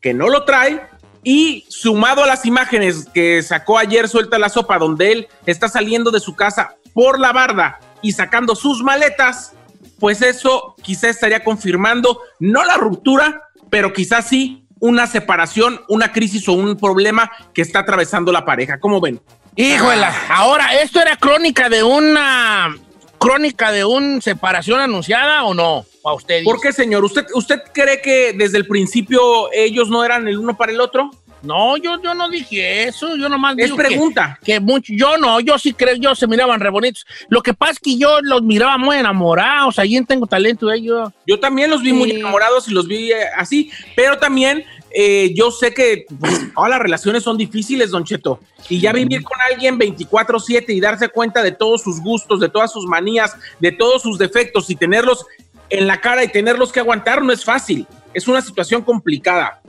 que 0.00 0.12
no 0.12 0.28
lo 0.28 0.44
trae 0.44 0.82
y 1.22 1.64
sumado 1.68 2.22
a 2.22 2.26
las 2.26 2.44
imágenes 2.44 3.08
que 3.12 3.42
sacó 3.42 3.78
ayer 3.78 4.08
Suelta 4.08 4.38
la 4.38 4.48
Sopa, 4.48 4.78
donde 4.78 5.12
él 5.12 5.28
está 5.46 5.68
saliendo 5.68 6.10
de 6.10 6.20
su 6.20 6.36
casa 6.36 6.76
por 6.92 7.18
la 7.18 7.32
barda 7.32 7.80
y 8.02 8.12
sacando 8.12 8.54
sus 8.54 8.82
maletas, 8.82 9.52
pues 9.98 10.22
eso 10.22 10.76
quizá 10.82 11.08
estaría 11.08 11.42
confirmando 11.42 12.20
no 12.38 12.64
la 12.64 12.76
ruptura, 12.76 13.48
pero 13.70 13.92
quizás 13.92 14.28
sí 14.28 14.66
una 14.78 15.06
separación, 15.06 15.80
una 15.88 16.12
crisis 16.12 16.48
o 16.48 16.52
un 16.52 16.76
problema 16.76 17.30
que 17.54 17.62
está 17.62 17.80
atravesando 17.80 18.30
la 18.30 18.44
pareja. 18.44 18.78
¿Cómo 18.78 19.00
ven? 19.00 19.20
Híjola, 19.56 20.14
ahora, 20.28 20.74
¿esto 20.82 21.00
era 21.00 21.16
crónica 21.16 21.70
de 21.70 21.82
una 21.82 22.76
crónica 23.18 23.72
de 23.72 23.84
una 23.84 24.20
separación 24.20 24.80
anunciada 24.80 25.44
o 25.44 25.54
no? 25.54 25.84
A 26.04 26.14
usted. 26.14 26.44
¿Por 26.44 26.60
qué, 26.60 26.72
señor? 26.72 27.04
¿Usted, 27.04 27.26
¿Usted 27.34 27.60
cree 27.72 28.00
que 28.00 28.32
desde 28.32 28.58
el 28.58 28.66
principio 28.66 29.50
ellos 29.52 29.88
no 29.88 30.04
eran 30.04 30.26
el 30.28 30.38
uno 30.38 30.56
para 30.56 30.72
el 30.72 30.80
otro? 30.80 31.10
No, 31.42 31.76
yo, 31.76 32.00
yo 32.02 32.14
no 32.14 32.28
dije 32.28 32.84
eso, 32.84 33.14
yo 33.14 33.28
nomás 33.28 33.56
Es 33.58 33.66
digo 33.66 33.76
que- 33.76 33.84
pregunta. 33.84 34.38
Que, 34.42 34.58
mucho, 34.58 34.92
yo 34.96 35.16
no, 35.18 35.38
yo 35.40 35.58
sí 35.58 35.72
creo, 35.74 35.94
yo 35.96 36.14
se 36.14 36.26
miraban 36.26 36.58
re 36.58 36.70
bonitos. 36.70 37.06
Lo 37.28 37.40
que 37.42 37.54
pasa 37.54 37.72
es 37.72 37.78
que 37.78 37.96
yo 37.98 38.20
los 38.22 38.42
miraba 38.42 38.78
muy 38.78 38.96
enamorados, 38.96 39.78
allí 39.78 39.96
en 39.96 40.06
Tengo 40.06 40.26
Talento, 40.26 40.72
ellos. 40.72 41.10
Yo 41.26 41.38
también 41.38 41.70
los 41.70 41.82
vi 41.82 41.92
muy 41.92 42.10
enamorados 42.10 42.66
y 42.68 42.72
los 42.72 42.88
vi 42.88 43.12
eh, 43.12 43.16
así, 43.36 43.70
pero 43.94 44.18
también 44.18 44.64
eh, 44.98 45.34
yo 45.34 45.50
sé 45.50 45.74
que 45.74 46.06
pues, 46.18 46.54
todas 46.54 46.70
las 46.70 46.78
relaciones 46.78 47.22
son 47.22 47.36
difíciles, 47.36 47.90
Don 47.90 48.02
Cheto. 48.02 48.40
Y 48.70 48.80
ya 48.80 48.94
vivir 48.94 49.22
con 49.22 49.38
alguien 49.52 49.78
24/7 49.78 50.72
y 50.72 50.80
darse 50.80 51.10
cuenta 51.10 51.42
de 51.42 51.52
todos 51.52 51.82
sus 51.82 52.00
gustos, 52.00 52.40
de 52.40 52.48
todas 52.48 52.72
sus 52.72 52.86
manías, 52.86 53.36
de 53.60 53.72
todos 53.72 54.00
sus 54.00 54.16
defectos 54.16 54.70
y 54.70 54.74
tenerlos 54.74 55.26
en 55.68 55.86
la 55.86 56.00
cara 56.00 56.24
y 56.24 56.28
tenerlos 56.28 56.72
que 56.72 56.80
aguantar 56.80 57.22
no 57.22 57.30
es 57.30 57.44
fácil. 57.44 57.86
Es 58.14 58.26
una 58.26 58.40
situación 58.40 58.80
complicada. 58.80 59.60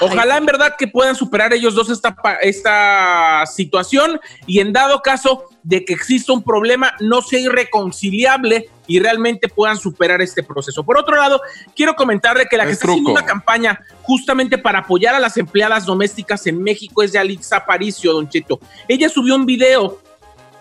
Ojalá 0.00 0.36
en 0.36 0.46
verdad 0.46 0.74
que 0.78 0.86
puedan 0.88 1.14
superar 1.14 1.52
ellos 1.52 1.74
dos 1.74 1.90
esta, 1.90 2.14
pa- 2.14 2.36
esta 2.36 3.44
situación 3.46 4.20
y 4.46 4.60
en 4.60 4.72
dado 4.72 5.02
caso 5.02 5.44
de 5.62 5.84
que 5.84 5.92
exista 5.92 6.32
un 6.32 6.42
problema 6.42 6.92
no 7.00 7.22
sea 7.22 7.38
irreconciliable 7.38 8.68
y 8.86 8.98
realmente 8.98 9.48
puedan 9.48 9.76
superar 9.76 10.20
este 10.22 10.42
proceso. 10.42 10.82
Por 10.84 10.98
otro 10.98 11.16
lado, 11.16 11.40
quiero 11.76 11.94
comentarle 11.94 12.46
que 12.48 12.56
la 12.56 12.64
Es 12.64 12.68
que 12.68 12.72
está 12.74 12.88
haciendo 12.88 13.10
una 13.12 13.24
campaña 13.26 13.80
justamente 14.02 14.58
para 14.58 14.80
apoyar 14.80 15.14
a 15.14 15.20
las 15.20 15.36
empleadas 15.36 15.86
domésticas 15.86 16.46
en 16.46 16.62
México 16.62 17.02
es 17.02 17.12
Yalitza 17.12 17.56
Aparicio, 17.58 18.12
Don 18.12 18.28
Cheto. 18.28 18.58
Ella 18.88 19.08
subió 19.08 19.36
un 19.36 19.46
video 19.46 20.00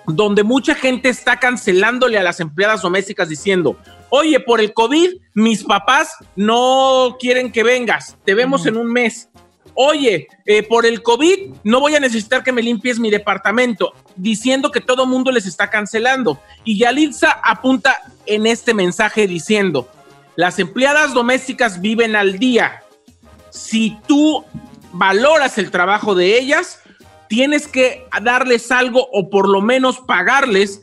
donde 0.07 0.43
mucha 0.43 0.75
gente 0.75 1.09
está 1.09 1.39
cancelándole 1.39 2.17
a 2.17 2.23
las 2.23 2.39
empleadas 2.39 2.81
domésticas 2.81 3.29
diciendo, 3.29 3.77
oye, 4.09 4.39
por 4.39 4.59
el 4.59 4.73
COVID, 4.73 5.09
mis 5.33 5.63
papás 5.63 6.15
no 6.35 7.17
quieren 7.19 7.51
que 7.51 7.63
vengas, 7.63 8.17
te 8.25 8.33
vemos 8.33 8.65
en 8.65 8.77
un 8.77 8.91
mes. 8.91 9.29
Oye, 9.73 10.27
eh, 10.45 10.63
por 10.63 10.85
el 10.85 11.01
COVID 11.01 11.53
no 11.63 11.79
voy 11.79 11.95
a 11.95 11.99
necesitar 11.99 12.43
que 12.43 12.51
me 12.51 12.61
limpies 12.61 12.99
mi 12.99 13.09
departamento, 13.09 13.93
diciendo 14.15 14.69
que 14.69 14.81
todo 14.81 15.05
mundo 15.05 15.31
les 15.31 15.45
está 15.45 15.69
cancelando. 15.69 16.39
Y 16.65 16.77
Yalitza 16.77 17.39
apunta 17.43 17.97
en 18.25 18.47
este 18.47 18.73
mensaje 18.73 19.27
diciendo, 19.27 19.89
las 20.35 20.59
empleadas 20.59 21.13
domésticas 21.13 21.79
viven 21.79 22.15
al 22.15 22.37
día. 22.37 22.83
Si 23.49 23.97
tú 24.07 24.43
valoras 24.91 25.57
el 25.57 25.71
trabajo 25.71 26.15
de 26.15 26.37
ellas, 26.37 26.80
tienes 27.31 27.65
que 27.65 28.05
darles 28.21 28.73
algo 28.73 29.07
o 29.13 29.29
por 29.29 29.47
lo 29.47 29.61
menos 29.61 30.01
pagarles, 30.01 30.81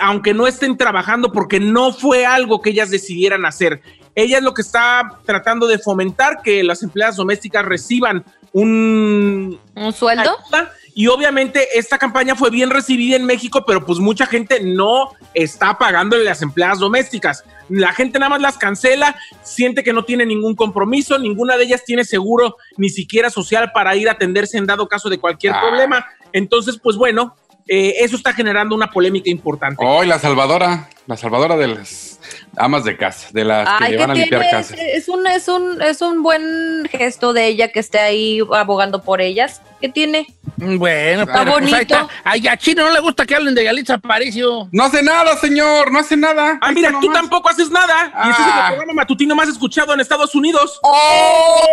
aunque 0.00 0.32
no 0.32 0.46
estén 0.46 0.76
trabajando, 0.76 1.32
porque 1.32 1.58
no 1.58 1.92
fue 1.92 2.24
algo 2.24 2.62
que 2.62 2.70
ellas 2.70 2.88
decidieran 2.88 3.44
hacer. 3.44 3.82
Ella 4.14 4.38
es 4.38 4.44
lo 4.44 4.54
que 4.54 4.62
está 4.62 5.18
tratando 5.26 5.66
de 5.66 5.80
fomentar 5.80 6.40
que 6.44 6.62
las 6.62 6.84
empleadas 6.84 7.16
domésticas 7.16 7.64
reciban 7.64 8.24
un 8.52 9.58
¿Un 9.74 9.92
sueldo? 9.92 10.36
ayuda. 10.46 10.72
Y 11.00 11.06
obviamente 11.06 11.78
esta 11.78 11.96
campaña 11.96 12.34
fue 12.34 12.50
bien 12.50 12.70
recibida 12.70 13.14
en 13.14 13.24
México, 13.24 13.62
pero 13.64 13.86
pues 13.86 14.00
mucha 14.00 14.26
gente 14.26 14.58
no 14.64 15.12
está 15.32 15.78
pagándole 15.78 16.24
las 16.24 16.42
empleadas 16.42 16.80
domésticas. 16.80 17.44
La 17.68 17.92
gente 17.92 18.18
nada 18.18 18.30
más 18.30 18.40
las 18.40 18.58
cancela, 18.58 19.14
siente 19.44 19.84
que 19.84 19.92
no 19.92 20.04
tiene 20.04 20.26
ningún 20.26 20.56
compromiso, 20.56 21.16
ninguna 21.16 21.56
de 21.56 21.62
ellas 21.66 21.84
tiene 21.84 22.04
seguro 22.04 22.56
ni 22.78 22.88
siquiera 22.88 23.30
social 23.30 23.70
para 23.72 23.94
ir 23.94 24.08
a 24.08 24.12
atenderse 24.14 24.58
en 24.58 24.66
dado 24.66 24.88
caso 24.88 25.08
de 25.08 25.20
cualquier 25.20 25.52
Ah. 25.52 25.60
problema. 25.60 26.04
Entonces, 26.32 26.80
pues 26.82 26.96
bueno, 26.96 27.36
eh, 27.68 27.94
eso 28.00 28.16
está 28.16 28.32
generando 28.32 28.74
una 28.74 28.90
polémica 28.90 29.30
importante. 29.30 29.84
Hoy 29.86 30.08
la 30.08 30.18
salvadora, 30.18 30.90
la 31.06 31.16
salvadora 31.16 31.56
de 31.56 31.68
las 31.68 32.17
amas 32.56 32.84
de 32.84 32.96
casa, 32.96 33.28
de 33.32 33.44
las 33.44 33.68
que 33.78 33.84
Ay, 33.84 33.90
le 33.92 33.96
¿qué 33.96 34.00
van 34.02 34.10
a 34.10 34.14
limpiar 34.14 34.40
tiene? 34.42 34.56
casas. 34.56 34.78
Es, 34.80 35.08
un, 35.08 35.26
es, 35.26 35.48
un, 35.48 35.82
es 35.82 36.00
un 36.02 36.22
buen 36.22 36.88
gesto 36.90 37.32
de 37.32 37.46
ella 37.46 37.68
que 37.68 37.80
esté 37.80 37.98
ahí 37.98 38.40
abogando 38.54 39.02
por 39.02 39.20
ellas. 39.20 39.60
¿Qué 39.80 39.88
tiene? 39.88 40.26
Bueno, 40.56 41.22
Está 41.22 41.44
pero 41.44 41.52
pues 41.52 41.64
ahí 41.66 41.70
bonito. 41.70 41.76
está. 41.94 42.08
Ay, 42.24 42.48
a 42.48 42.56
Chino 42.56 42.82
no 42.84 42.90
le 42.90 42.98
gusta 42.98 43.24
que 43.24 43.36
hablen 43.36 43.54
de 43.54 43.62
Yalitza 43.62 43.94
Aparicio. 43.94 44.68
No 44.72 44.84
hace 44.84 45.04
nada, 45.04 45.36
señor, 45.36 45.92
no 45.92 46.00
hace 46.00 46.16
nada. 46.16 46.58
Ah, 46.60 46.68
Ahí 46.68 46.74
mira, 46.74 46.88
está 46.88 47.00
tú 47.00 47.06
nomás. 47.06 47.20
tampoco 47.22 47.48
haces 47.48 47.70
nada. 47.70 48.12
Y 48.24 48.30
este 48.30 48.42
es 48.42 48.48
Ah. 48.48 48.66
el 48.70 48.74
programa 48.76 48.92
matutino 49.02 49.36
más 49.36 49.48
escuchado 49.48 49.94
en 49.94 50.00
Estados 50.00 50.34
Unidos. 50.34 50.80
¡Oh! 50.82 51.64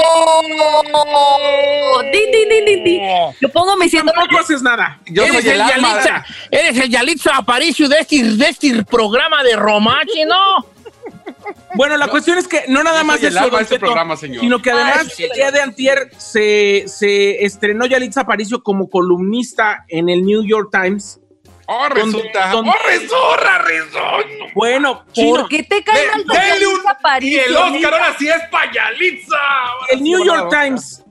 Di, 2.12 2.20
di, 2.32 2.76
di. 2.84 3.02
Yo 3.42 3.50
pongo 3.50 3.76
mi 3.78 3.90
síndrome. 3.90 4.12
Tampoco 4.14 4.40
haces 4.42 4.62
nada. 4.62 5.00
Yo 5.08 5.24
eres, 5.24 5.42
soy 5.44 5.52
el. 5.54 5.58
Yalitza, 5.58 6.26
eres 6.52 6.78
el 6.78 6.90
Yalitza 6.90 7.36
Aparicio 7.38 7.90
de 7.90 7.98
este, 8.00 8.24
de 8.24 8.50
este 8.50 8.84
programa 8.86 9.44
de 9.44 9.56
Romache, 9.56 10.26
¿no? 10.28 10.45
Bueno, 11.76 11.98
la 11.98 12.08
cuestión 12.08 12.38
es 12.38 12.48
que 12.48 12.64
no 12.70 12.82
nada 12.84 13.04
más 13.04 13.22
eso, 13.22 13.44
de 13.44 13.50
Don 13.50 13.62
este 13.62 13.78
programa, 13.80 14.16
señor. 14.16 14.40
sino 14.42 14.62
que 14.62 14.72
además 14.72 15.08
Ay, 15.18 15.26
el 15.26 15.32
día 15.32 15.52
de 15.52 15.62
antier 15.62 16.10
se, 16.18 16.86
se 16.88 17.44
estrenó 17.44 17.86
Yalitza 17.86 18.22
Aparicio 18.22 18.64
como 18.64 18.90
columnista 18.90 19.84
en 19.90 20.10
el 20.10 20.26
New 20.26 20.44
York 20.44 20.70
Times. 20.72 21.20
Oh, 21.68 21.88
¿Dónde- 21.90 21.96
resulta. 22.20 22.50
dónde- 22.52 22.72
Oh, 22.72 22.88
resulta, 22.88 23.58
resulta. 23.60 24.52
Bueno, 24.56 25.04
¿Por 25.14 25.48
qué 25.50 25.64
te 25.64 25.84
cae 25.84 26.02
De- 26.02 26.08
mal 26.12 26.24
denle 26.26 26.50
Yalitza 26.50 26.70
un- 26.70 26.76
Y 26.86 26.88
Aparicio? 26.90 27.42
el 27.46 27.56
Oscar 27.58 27.94
ahora 27.94 28.16
sí 28.18 28.28
es 28.28 28.42
para 28.50 28.72
Yalitza. 28.72 29.38
El 29.92 30.04
New 30.04 30.24
York 30.26 30.50
Times 30.50 31.04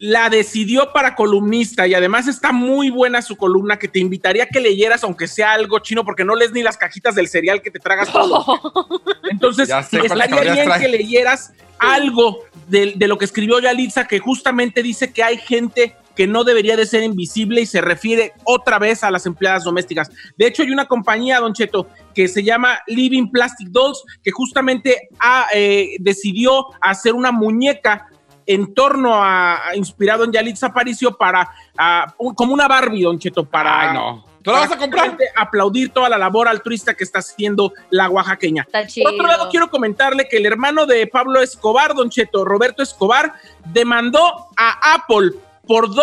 la 0.00 0.30
decidió 0.30 0.94
para 0.94 1.14
columnista 1.14 1.86
y 1.86 1.92
además 1.92 2.26
está 2.26 2.52
muy 2.52 2.88
buena 2.88 3.20
su 3.20 3.36
columna 3.36 3.78
que 3.78 3.86
te 3.86 3.98
invitaría 3.98 4.44
a 4.44 4.46
que 4.46 4.58
leyeras 4.58 5.04
aunque 5.04 5.28
sea 5.28 5.52
algo 5.52 5.78
chino 5.80 6.06
porque 6.06 6.24
no 6.24 6.34
lees 6.34 6.52
ni 6.52 6.62
las 6.62 6.78
cajitas 6.78 7.14
del 7.14 7.28
cereal 7.28 7.60
que 7.60 7.70
te 7.70 7.78
tragas 7.78 8.10
todo. 8.10 8.46
Entonces, 9.30 9.68
estaría 9.68 10.54
bien 10.54 10.70
que 10.80 10.88
leyeras 10.88 11.52
algo 11.78 12.38
de, 12.66 12.94
de 12.96 13.08
lo 13.08 13.18
que 13.18 13.26
escribió 13.26 13.60
Yalitza, 13.60 14.08
que 14.08 14.20
justamente 14.20 14.82
dice 14.82 15.12
que 15.12 15.22
hay 15.22 15.36
gente 15.36 15.94
que 16.16 16.26
no 16.26 16.44
debería 16.44 16.76
de 16.76 16.86
ser 16.86 17.02
invisible 17.02 17.60
y 17.60 17.66
se 17.66 17.80
refiere 17.80 18.32
otra 18.44 18.78
vez 18.78 19.04
a 19.04 19.10
las 19.10 19.26
empleadas 19.26 19.64
domésticas. 19.64 20.10
De 20.36 20.46
hecho, 20.46 20.62
hay 20.62 20.70
una 20.70 20.86
compañía, 20.86 21.40
Don 21.40 21.54
Cheto, 21.54 21.88
que 22.14 22.28
se 22.28 22.42
llama 22.42 22.80
Living 22.86 23.30
Plastic 23.30 23.68
Dolls, 23.68 24.02
que 24.22 24.30
justamente 24.30 25.08
ha, 25.18 25.46
eh, 25.54 25.96
decidió 26.00 26.66
hacer 26.80 27.14
una 27.14 27.32
muñeca 27.32 28.06
en 28.54 28.74
torno 28.74 29.14
a, 29.14 29.68
a- 29.68 29.76
inspirado 29.76 30.24
en 30.24 30.32
Yalitza 30.32 30.66
Aparicio 30.66 31.16
para, 31.16 31.48
un- 32.18 32.34
como 32.34 32.52
una 32.52 32.66
Barbie, 32.66 33.02
Don 33.04 33.18
Cheto, 33.18 33.44
para... 33.44 33.90
Ay, 33.90 33.94
no. 33.94 34.24
¿Tú 34.42 34.50
la 34.50 34.60
vas 34.60 34.72
a 34.72 34.78
comprar? 34.78 35.18
Aplaudir 35.36 35.90
toda 35.90 36.08
la 36.08 36.16
labor 36.16 36.48
altruista 36.48 36.94
que 36.94 37.04
está 37.04 37.18
haciendo 37.18 37.74
la 37.90 38.08
oaxaqueña. 38.08 38.62
Está 38.62 38.86
chido. 38.86 39.04
Por 39.04 39.14
otro 39.14 39.26
lado, 39.26 39.48
quiero 39.50 39.70
comentarle 39.70 40.26
que 40.28 40.38
el 40.38 40.46
hermano 40.46 40.86
de 40.86 41.06
Pablo 41.06 41.40
Escobar, 41.42 41.94
Don 41.94 42.08
Cheto, 42.08 42.42
Roberto 42.46 42.82
Escobar, 42.82 43.34
demandó 43.66 44.48
a 44.56 44.94
Apple 44.94 45.32
por 45.66 45.94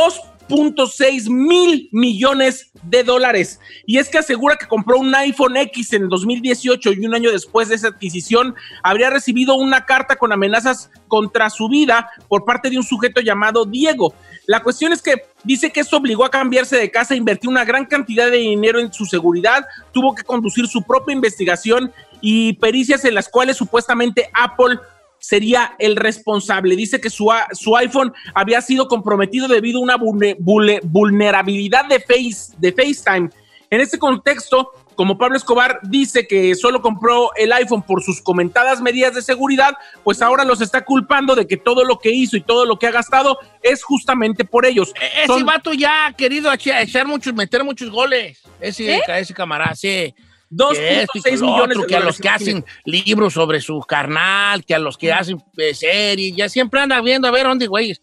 2.6 0.50 1.30
mil 1.30 1.90
millones 1.92 2.72
de 2.84 3.04
dólares. 3.04 3.60
Y 3.86 3.98
es 3.98 4.10
que 4.10 4.18
asegura 4.18 4.56
que 4.56 4.68
compró 4.68 4.98
un 4.98 5.14
iPhone 5.14 5.58
X 5.58 5.94
en 5.94 6.10
2018 6.10 6.94
y 6.94 7.06
un 7.06 7.16
año 7.16 7.32
después 7.32 7.70
de 7.70 7.76
esa 7.76 7.90
adquisición 7.90 8.56
habría 8.84 9.10
recibido 9.10 9.56
una 9.56 9.86
carta 9.86 10.16
con 10.16 10.32
amenazas 10.32 10.90
contra 11.08 11.50
su 11.50 11.68
vida 11.70 12.10
por 12.28 12.46
parte 12.46 12.70
de 12.70 12.78
un 12.78 12.84
sujeto 12.84 13.22
llamado 13.22 13.66
Diego. 13.66 14.14
La 14.46 14.64
cuestión 14.64 14.94
es 14.94 15.02
que 15.02 15.24
dice 15.44 15.72
que 15.72 15.82
eso 15.82 15.98
obligó 15.98 16.26
a 16.26 16.32
cambiarse 16.32 16.78
de 16.78 16.92
casa, 16.92 17.16
invertir 17.16 17.50
una 17.50 17.66
gran 17.66 17.86
cantidad 17.86 18.32
de 18.32 18.38
dinero 18.38 18.80
en 18.80 18.94
su 18.94 19.06
seguridad, 19.06 19.66
tuvo 19.92 20.16
que 20.16 20.24
conducir 20.24 20.68
su 20.68 20.84
propia 20.84 21.14
investigación 21.14 21.92
y 22.22 22.54
pericias 22.54 23.06
en 23.06 23.14
las 23.14 23.30
cuales 23.30 23.58
supuestamente 23.58 24.30
Apple 24.34 24.80
sería 25.20 25.76
el 25.80 25.96
responsable. 25.96 26.76
Dice 26.76 27.00
que 27.02 27.10
su, 27.10 27.30
su 27.54 27.76
iPhone 27.78 28.14
había 28.34 28.62
sido 28.62 28.88
comprometido 28.88 29.48
debido 29.48 29.80
a 29.80 29.84
una 29.84 29.98
vulne- 29.98 30.38
vulne- 30.40 30.80
vulnerabilidad 30.84 31.86
de, 31.86 32.00
face, 32.00 32.54
de 32.58 32.72
FaceTime. 32.72 33.30
En 33.70 33.82
este 33.82 34.00
contexto, 34.00 34.72
como 34.96 35.18
Pablo 35.18 35.36
Escobar 35.36 35.80
dice 35.84 36.26
que 36.26 36.56
solo 36.56 36.82
compró 36.82 37.32
el 37.36 37.52
iPhone 37.52 37.82
por 37.84 38.02
sus 38.02 38.22
comentadas 38.22 38.80
medidas 38.82 39.14
de 39.14 39.22
seguridad, 39.22 39.74
pues 40.06 40.22
ahora 40.22 40.46
los 40.46 40.62
está 40.62 40.86
culpando 40.86 41.36
de 41.36 41.46
que 41.46 41.58
todo 41.58 41.84
lo 41.84 42.00
que 42.00 42.10
hizo 42.12 42.38
y 42.38 42.42
todo 42.42 42.66
lo 42.66 42.80
que 42.80 42.88
ha 42.88 42.92
gastado 42.92 43.38
es 43.62 43.84
justamente 43.84 44.46
por 44.46 44.66
ellos. 44.66 44.94
E- 45.02 45.24
Ese 45.24 45.28
Son- 45.28 45.46
vato 45.46 45.74
ya 45.74 46.06
ha 46.08 46.14
querido 46.14 46.50
echa- 46.52 46.82
echar 46.82 47.06
muchos, 47.08 47.34
meter 47.34 47.64
muchos 47.66 47.90
goles. 47.92 48.40
Ese, 48.62 48.96
¿Eh? 48.96 49.02
ese 49.18 49.34
camarada, 49.34 49.76
sí. 49.76 50.16
2.6 50.52 50.74
Que 50.76 51.02
esto 51.02 51.18
y 51.18 51.22
que 51.22 51.38
lo 51.38 51.46
millones 51.48 51.78
otro, 51.78 51.82
de 51.82 51.88
que 51.88 51.96
a 51.96 52.00
los 52.00 52.18
que 52.20 52.30
hacen 52.30 52.66
libros 52.86 53.34
sobre 53.34 53.62
su 53.62 53.80
carnal, 53.82 54.64
que 54.66 54.76
a 54.76 54.80
los 54.80 54.98
que 54.98 55.12
hacen 55.12 55.42
eh, 55.58 55.74
series, 55.74 56.36
ya 56.36 56.50
siempre 56.50 56.80
anda 56.80 57.02
viendo 57.02 57.28
a 57.28 57.32
ver 57.32 57.46
dónde, 57.46 57.68
güey. 57.68 57.96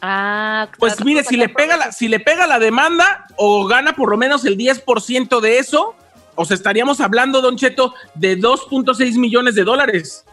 Ah, 0.00 0.68
Pues 0.78 0.94
claro, 0.94 1.06
mire, 1.06 1.24
si 1.24 1.36
le, 1.36 1.48
pega 1.48 1.76
la, 1.76 1.92
si 1.92 2.08
le 2.08 2.20
pega 2.20 2.46
la 2.46 2.58
demanda 2.58 3.26
o 3.36 3.66
gana 3.66 3.96
por 3.96 4.10
lo 4.10 4.16
menos 4.16 4.44
el 4.44 4.56
10% 4.56 5.40
de 5.40 5.58
eso, 5.58 5.96
o 6.34 6.44
sea, 6.44 6.54
estaríamos 6.54 7.00
hablando, 7.00 7.40
Don 7.40 7.56
Cheto, 7.56 7.94
de 8.14 8.38
2.6 8.38 9.18
millones 9.18 9.56
de 9.56 9.64
dólares. 9.64 10.24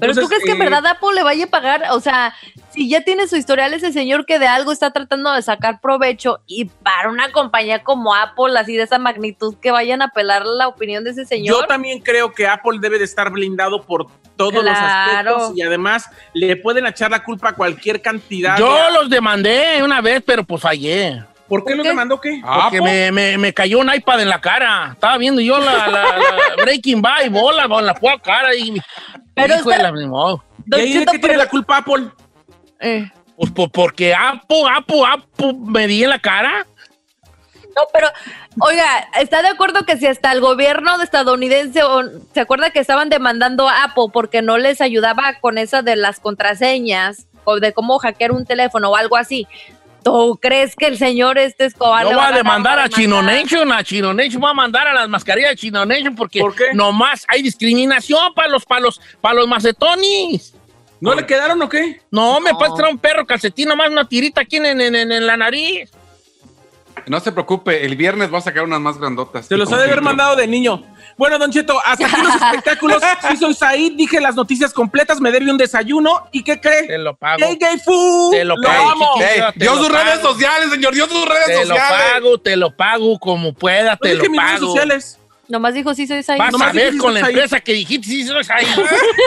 Pero 0.00 0.14
tú 0.14 0.26
crees 0.28 0.42
que 0.44 0.52
en 0.52 0.60
eh, 0.60 0.64
verdad 0.64 0.86
Apple 0.86 1.08
le 1.14 1.22
vaya 1.22 1.44
a 1.44 1.48
pagar, 1.48 1.84
o 1.92 2.00
sea, 2.00 2.34
si 2.70 2.88
ya 2.88 3.02
tiene 3.02 3.26
su 3.28 3.36
historial 3.36 3.72
ese 3.74 3.92
señor 3.92 4.26
que 4.26 4.38
de 4.38 4.46
algo 4.46 4.72
está 4.72 4.90
tratando 4.90 5.32
de 5.32 5.42
sacar 5.42 5.80
provecho 5.80 6.40
y 6.46 6.66
para 6.66 7.08
una 7.08 7.30
compañía 7.32 7.82
como 7.82 8.14
Apple, 8.14 8.58
así 8.58 8.76
de 8.76 8.82
esa 8.84 8.98
magnitud, 8.98 9.54
que 9.60 9.70
vayan 9.70 10.02
a 10.02 10.06
apelar 10.06 10.44
la 10.46 10.68
opinión 10.68 11.04
de 11.04 11.10
ese 11.10 11.22
Yo 11.22 11.28
señor. 11.28 11.66
también 11.66 12.00
creo 12.00 12.32
que 12.32 12.46
Apple 12.46 12.78
debe 12.80 12.98
de 12.98 13.04
estar 13.04 13.30
blindado 13.30 13.82
por 13.82 14.06
todos 14.36 14.62
los 14.62 14.66
aspectos 14.76 15.52
y 15.56 15.62
además 15.62 16.10
le 16.34 16.56
pueden 16.56 16.86
echar 16.86 17.10
la 17.10 17.22
culpa 17.24 17.50
a 17.50 17.52
cualquier 17.54 18.02
cantidad. 18.02 18.58
Yo 18.58 18.74
de- 18.74 18.92
los 18.92 19.08
demandé 19.08 19.82
una 19.82 20.00
vez, 20.00 20.22
pero 20.26 20.44
pues 20.44 20.60
fallé. 20.60 21.22
¿Por 21.48 21.60
qué 21.60 21.70
¿por 21.70 21.76
lo 21.76 21.82
qué? 21.84 21.88
demandó 21.90 22.20
qué? 22.20 22.40
Ah, 22.44 22.62
Porque 22.64 22.78
¿po? 22.80 22.84
me, 22.86 23.12
me, 23.12 23.38
me 23.38 23.54
cayó 23.54 23.78
un 23.78 23.88
iPad 23.94 24.20
en 24.22 24.28
la 24.28 24.40
cara. 24.40 24.90
Estaba 24.94 25.16
viendo 25.16 25.40
yo 25.40 25.58
la, 25.58 25.86
la- 25.86 26.02
la 26.18 26.62
Breaking 26.62 27.00
Bad 27.00 27.24
y 27.24 27.28
bola 27.28 27.68
con 27.68 27.86
la 27.86 27.94
pura 27.94 28.18
cara. 28.18 28.52
Y, 28.54 28.76
Pero 29.36 29.54
hijo 29.54 29.68
de 29.70 29.76
está- 29.76 29.90
la- 29.92 29.96
ni 29.98 30.06
modo. 30.06 30.42
¿Y 30.66 30.70
Don 30.70 30.80
ahí 30.80 30.92
de 30.94 30.98
Cheto, 31.00 31.12
qué 31.12 31.18
tiene 31.20 31.36
la 31.36 31.48
culpa 31.48 31.76
Apple? 31.76 32.08
Eh, 32.80 33.08
Pues, 33.36 33.52
pues, 33.54 33.68
porque 33.72 34.14
Apple, 34.14 34.62
Apple, 34.74 35.02
Apple 35.08 35.52
me 35.66 35.86
di 35.86 36.02
en 36.04 36.10
la 36.10 36.18
cara. 36.18 36.66
No, 37.76 37.82
pero, 37.92 38.08
oiga, 38.60 38.86
¿está 39.20 39.42
de 39.42 39.48
acuerdo 39.48 39.84
que 39.84 39.98
si 39.98 40.06
hasta 40.06 40.32
el 40.32 40.40
gobierno 40.40 40.96
de 40.96 41.04
estadounidense, 41.04 41.82
o- 41.84 42.02
se 42.32 42.40
acuerda 42.40 42.70
que 42.70 42.78
estaban 42.78 43.10
demandando 43.10 43.68
a 43.68 43.84
Apple 43.84 44.06
porque 44.10 44.40
no 44.40 44.56
les 44.56 44.80
ayudaba 44.80 45.34
con 45.42 45.58
esa 45.58 45.82
de 45.82 45.96
las 45.96 46.18
contraseñas 46.18 47.26
o 47.44 47.60
de 47.60 47.74
cómo 47.74 47.98
hackear 47.98 48.32
un 48.32 48.46
teléfono 48.46 48.88
o 48.90 48.96
algo 48.96 49.18
así? 49.18 49.46
¿Tú 50.06 50.38
crees 50.40 50.76
que 50.76 50.86
el 50.86 50.96
señor 50.98 51.36
este 51.36 51.64
Escobar 51.64 52.04
le 52.06 52.14
voy 52.14 52.22
va 52.22 52.28
a 52.28 52.32
demandar 52.36 52.78
a 52.78 52.88
Chino? 52.88 53.22
Nation, 53.22 53.72
a 53.72 53.82
Chino 53.82 54.14
Nation, 54.14 54.40
voy 54.40 54.50
a 54.50 54.54
mandar 54.54 54.86
a 54.86 54.94
las 54.94 55.08
mascarillas 55.08 55.50
de 55.50 55.56
Chino 55.56 55.84
Nation 55.84 56.14
porque 56.14 56.38
¿Por 56.38 56.54
nomás 56.74 57.24
hay 57.26 57.42
discriminación 57.42 58.32
para 58.32 58.46
los, 58.46 58.64
para 58.64 58.82
los, 58.82 59.00
para 59.20 59.34
los 59.34 59.48
macetonis. 59.48 60.54
¿No 61.00 61.12
le 61.12 61.26
quedaron 61.26 61.60
o 61.60 61.68
qué? 61.68 62.00
No, 62.12 62.38
me 62.38 62.52
No. 62.52 62.58
puedes 62.58 62.74
traer 62.76 62.92
un 62.92 62.98
perro 63.00 63.26
calcetín, 63.26 63.66
nomás 63.68 63.90
una 63.90 64.08
tirita 64.08 64.42
aquí 64.42 64.58
en, 64.58 64.66
en, 64.80 64.94
en- 64.94 65.10
en 65.10 65.26
la 65.26 65.36
nariz. 65.36 65.90
No 67.06 67.20
se 67.20 67.30
preocupe, 67.30 67.84
el 67.84 67.94
viernes 67.94 68.32
va 68.32 68.38
a 68.38 68.40
sacar 68.40 68.64
unas 68.64 68.80
más 68.80 68.98
grandotas. 68.98 69.46
Se 69.46 69.56
los 69.56 69.70
ha 69.72 69.76
de 69.76 69.84
haber 69.84 70.00
mandado 70.02 70.34
de 70.34 70.46
niño. 70.46 70.82
Bueno, 71.16 71.38
Don 71.38 71.50
Cheto, 71.52 71.80
hasta 71.84 72.06
aquí 72.06 72.22
los 72.22 72.34
espectáculos. 72.42 73.02
Sí 73.30 73.36
soy 73.36 73.54
Said, 73.54 73.92
dije 73.92 74.20
las 74.20 74.34
noticias 74.34 74.72
completas, 74.72 75.20
me 75.20 75.30
debe 75.30 75.50
un 75.50 75.56
desayuno. 75.56 76.26
¿Y 76.32 76.42
qué 76.42 76.60
cree? 76.60 76.86
Te 76.88 76.98
lo 76.98 77.14
pago. 77.16 77.38
Gay 77.38 77.56
Gay 77.60 77.78
Fu. 77.78 78.30
Te 78.32 78.44
lo 78.44 78.56
pago, 78.62 78.90
amo. 78.90 79.10
chiquito. 79.18 79.46
Ey, 79.46 79.52
Te 79.58 79.66
sus 79.66 79.88
pago. 79.88 79.88
redes 80.04 80.20
sociales, 80.20 80.70
señor, 80.70 80.94
dio 80.94 81.06
sus 81.06 81.24
redes 81.28 81.46
Te 81.46 81.54
lo 81.66 81.74
sociales. 81.76 82.06
pago, 82.12 82.38
te 82.38 82.56
lo 82.56 82.76
pago 82.76 83.18
como 83.18 83.52
pueda, 83.54 83.92
No 83.92 83.96
te 83.98 84.08
dije 84.10 84.24
lo 84.24 84.30
mis 84.30 84.40
redes 84.40 84.54
pago. 84.60 84.66
sociales. 84.66 85.18
Nomás 85.48 85.74
dijo 85.74 85.94
sí 85.94 86.06
soy 86.08 86.24
ahí. 86.26 86.38
Vas 86.38 86.50
Nomás 86.52 86.70
a 86.70 86.72
ver 86.72 86.96
con 86.96 87.14
la 87.14 87.20
Said. 87.20 87.30
empresa 87.30 87.60
que 87.60 87.72
dijiste, 87.72 88.06
sí, 88.08 88.24
soy 88.26 88.42
ahí. 88.48 88.66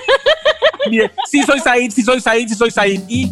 Mire, 0.92 1.12
sí 1.28 1.42
soy 1.44 1.60
Said, 1.62 1.92
sí 1.92 2.02
soy 2.04 2.20
Said, 2.20 2.48
sí 2.50 2.56
soy 2.56 2.72
Said. 2.72 3.02
Y 3.08 3.32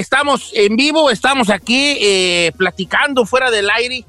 estamos 0.00 0.50
en 0.54 0.76
vivo, 0.76 1.10
estamos 1.10 1.50
aquí 1.50 1.96
eh, 2.00 2.52
platicando 2.56 3.26
fuera 3.26 3.50
del 3.50 3.68
aire, 3.70 4.04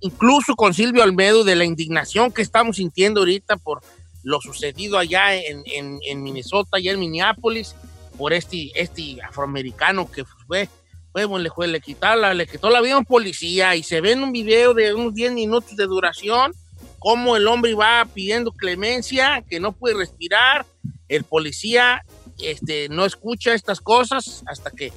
incluso 0.00 0.54
con 0.56 0.74
Silvio 0.74 1.02
Almedo, 1.02 1.44
de 1.44 1.56
la 1.56 1.64
indignación 1.64 2.32
que 2.32 2.42
estamos 2.42 2.76
sintiendo 2.76 3.20
ahorita 3.20 3.56
por 3.56 3.80
lo 4.24 4.40
sucedido 4.40 4.98
allá 4.98 5.34
en, 5.34 6.22
Minnesota, 6.22 6.76
allá 6.76 6.92
en 6.92 7.00
Minneapolis, 7.00 7.74
por 8.18 8.32
este, 8.32 8.70
este 8.74 9.22
afroamericano 9.22 10.10
que 10.10 10.24
fue, 10.24 10.68
fue, 11.12 11.24
bueno, 11.24 11.44
le, 11.44 11.50
fue- 11.50 11.68
le, 11.68 11.80
quitaron 11.80 12.20
la- 12.20 12.34
le 12.34 12.46
quitó 12.46 12.68
la 12.68 12.80
vida 12.80 12.94
a 12.94 12.98
un 12.98 13.04
policía 13.04 13.76
y 13.76 13.82
se 13.82 14.00
ve 14.00 14.12
en 14.12 14.22
un 14.24 14.32
video 14.32 14.74
de 14.74 14.92
unos 14.92 15.14
10 15.14 15.32
minutos 15.32 15.76
de 15.76 15.84
duración 15.86 16.52
cómo 16.98 17.36
el 17.36 17.46
hombre 17.46 17.74
va 17.74 18.04
pidiendo 18.12 18.50
clemencia, 18.50 19.44
que 19.48 19.60
no 19.60 19.70
puede 19.72 19.94
respirar, 19.96 20.66
el 21.08 21.22
policía 21.22 22.02
este, 22.40 22.88
no 22.88 23.04
escucha 23.06 23.54
estas 23.54 23.80
cosas 23.80 24.42
hasta 24.46 24.70
que 24.72 24.92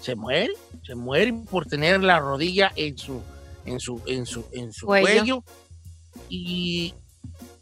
se 0.00 0.14
muere, 0.14 0.52
se 0.84 0.94
muere 0.94 1.32
por 1.50 1.66
tener 1.66 2.02
la 2.02 2.18
rodilla 2.18 2.72
en 2.76 2.98
su, 2.98 3.22
en 3.64 3.80
su, 3.80 4.00
en 4.06 4.26
su, 4.26 4.44
en 4.52 4.72
su 4.72 4.86
Cuello. 4.86 5.06
cuello. 5.06 5.44
Y, 6.28 6.94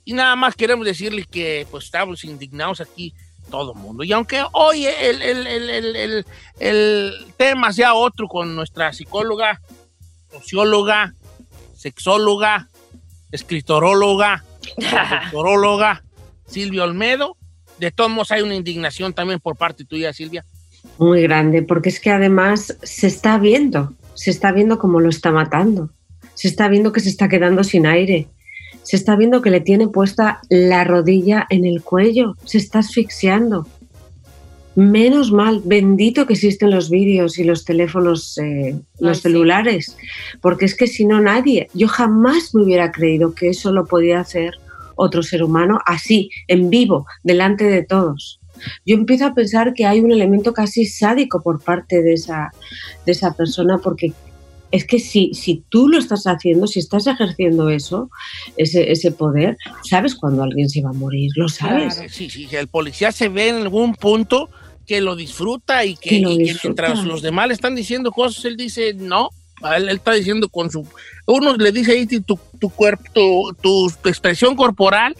y 0.04 0.12
nada 0.12 0.36
más 0.36 0.54
queremos 0.54 0.84
decirle 0.86 1.24
que 1.24 1.66
pues 1.70 1.84
estamos 1.84 2.24
indignados 2.24 2.80
aquí 2.80 3.14
todo 3.50 3.72
el 3.72 3.78
mundo. 3.78 4.04
Y 4.04 4.12
aunque 4.12 4.42
hoy 4.52 4.86
el, 4.86 5.22
el, 5.22 5.46
el, 5.46 6.26
el, 6.58 7.34
tema 7.36 7.72
sea 7.72 7.94
otro 7.94 8.28
con 8.28 8.54
nuestra 8.54 8.92
psicóloga, 8.92 9.60
socióloga, 10.30 11.14
sexóloga, 11.76 12.68
escritoróloga, 13.30 14.44
doctoróloga, 15.32 16.02
Silvia 16.46 16.84
Olmedo, 16.84 17.36
de 17.78 17.90
todos 17.90 18.10
modos 18.10 18.30
hay 18.30 18.42
una 18.42 18.54
indignación 18.54 19.12
también 19.12 19.40
por 19.40 19.56
parte 19.56 19.84
tuya, 19.84 20.12
Silvia. 20.12 20.44
Muy 20.98 21.22
grande, 21.22 21.62
porque 21.62 21.88
es 21.88 22.00
que 22.00 22.10
además 22.10 22.76
se 22.82 23.06
está 23.06 23.38
viendo, 23.38 23.94
se 24.14 24.30
está 24.30 24.52
viendo 24.52 24.78
cómo 24.78 25.00
lo 25.00 25.08
está 25.08 25.32
matando, 25.32 25.90
se 26.34 26.48
está 26.48 26.68
viendo 26.68 26.92
que 26.92 27.00
se 27.00 27.08
está 27.08 27.28
quedando 27.28 27.64
sin 27.64 27.86
aire, 27.86 28.28
se 28.82 28.96
está 28.96 29.16
viendo 29.16 29.42
que 29.42 29.50
le 29.50 29.60
tiene 29.60 29.88
puesta 29.88 30.40
la 30.48 30.84
rodilla 30.84 31.46
en 31.50 31.64
el 31.64 31.82
cuello, 31.82 32.36
se 32.44 32.58
está 32.58 32.80
asfixiando. 32.80 33.66
Menos 34.74 35.32
mal, 35.32 35.60
bendito 35.64 36.26
que 36.26 36.32
existen 36.32 36.70
los 36.70 36.88
vídeos 36.88 37.38
y 37.38 37.44
los 37.44 37.64
teléfonos, 37.64 38.38
eh, 38.38 38.78
los 38.98 39.20
celulares, 39.20 39.96
porque 40.40 40.64
es 40.64 40.74
que 40.74 40.86
si 40.86 41.04
no 41.04 41.20
nadie, 41.20 41.68
yo 41.74 41.88
jamás 41.88 42.54
me 42.54 42.62
hubiera 42.62 42.90
creído 42.90 43.34
que 43.34 43.50
eso 43.50 43.70
lo 43.70 43.86
podía 43.86 44.20
hacer 44.20 44.54
otro 44.94 45.22
ser 45.22 45.42
humano 45.42 45.78
así, 45.84 46.30
en 46.48 46.70
vivo, 46.70 47.06
delante 47.22 47.64
de 47.64 47.82
todos 47.82 48.41
yo 48.86 48.94
empiezo 48.96 49.26
a 49.26 49.34
pensar 49.34 49.74
que 49.74 49.86
hay 49.86 50.00
un 50.00 50.12
elemento 50.12 50.52
casi 50.52 50.84
sádico 50.86 51.42
por 51.42 51.62
parte 51.62 52.02
de 52.02 52.14
esa, 52.14 52.50
de 53.06 53.12
esa 53.12 53.32
persona, 53.34 53.78
porque 53.78 54.12
es 54.70 54.86
que 54.86 54.98
si, 54.98 55.34
si 55.34 55.62
tú 55.68 55.88
lo 55.88 55.98
estás 55.98 56.24
haciendo, 56.24 56.66
si 56.66 56.78
estás 56.80 57.06
ejerciendo 57.06 57.68
eso, 57.68 58.08
ese, 58.56 58.90
ese 58.90 59.10
poder, 59.12 59.56
sabes 59.88 60.14
cuando 60.14 60.42
alguien 60.42 60.68
se 60.70 60.80
va 60.82 60.90
a 60.90 60.94
morir, 60.94 61.30
lo 61.36 61.48
sabes. 61.48 61.94
Claro, 61.96 62.08
Sí, 62.08 62.30
sí, 62.30 62.48
el 62.52 62.68
policía 62.68 63.12
se 63.12 63.28
ve 63.28 63.48
en 63.50 63.56
algún 63.56 63.94
punto 63.94 64.48
que 64.86 65.00
lo 65.00 65.14
disfruta 65.14 65.84
y 65.84 65.94
que, 65.96 66.08
Que 66.10 66.20
lo 66.20 66.32
y 66.32 66.38
que 66.38 66.56
mientras 66.64 67.04
los 67.04 67.20
demás 67.22 67.48
le 67.48 67.54
están 67.54 67.74
diciendo 67.74 68.10
cosas, 68.12 68.44
él 68.46 68.56
dice 68.56 68.94
no. 68.94 69.28
Él, 69.76 69.88
él 69.88 69.96
está 69.96 70.12
diciendo 70.12 70.48
con 70.48 70.70
su. 70.72 70.84
Uno 71.26 71.56
le 71.56 71.70
dice 71.70 71.92
ahí 71.92 72.04
tu, 72.06 72.36
tu 72.58 72.68
cuerpo, 72.70 73.54
tu- 73.60 73.92
tu 74.02 74.08
expresión 74.08 74.56
corporal 74.56 75.14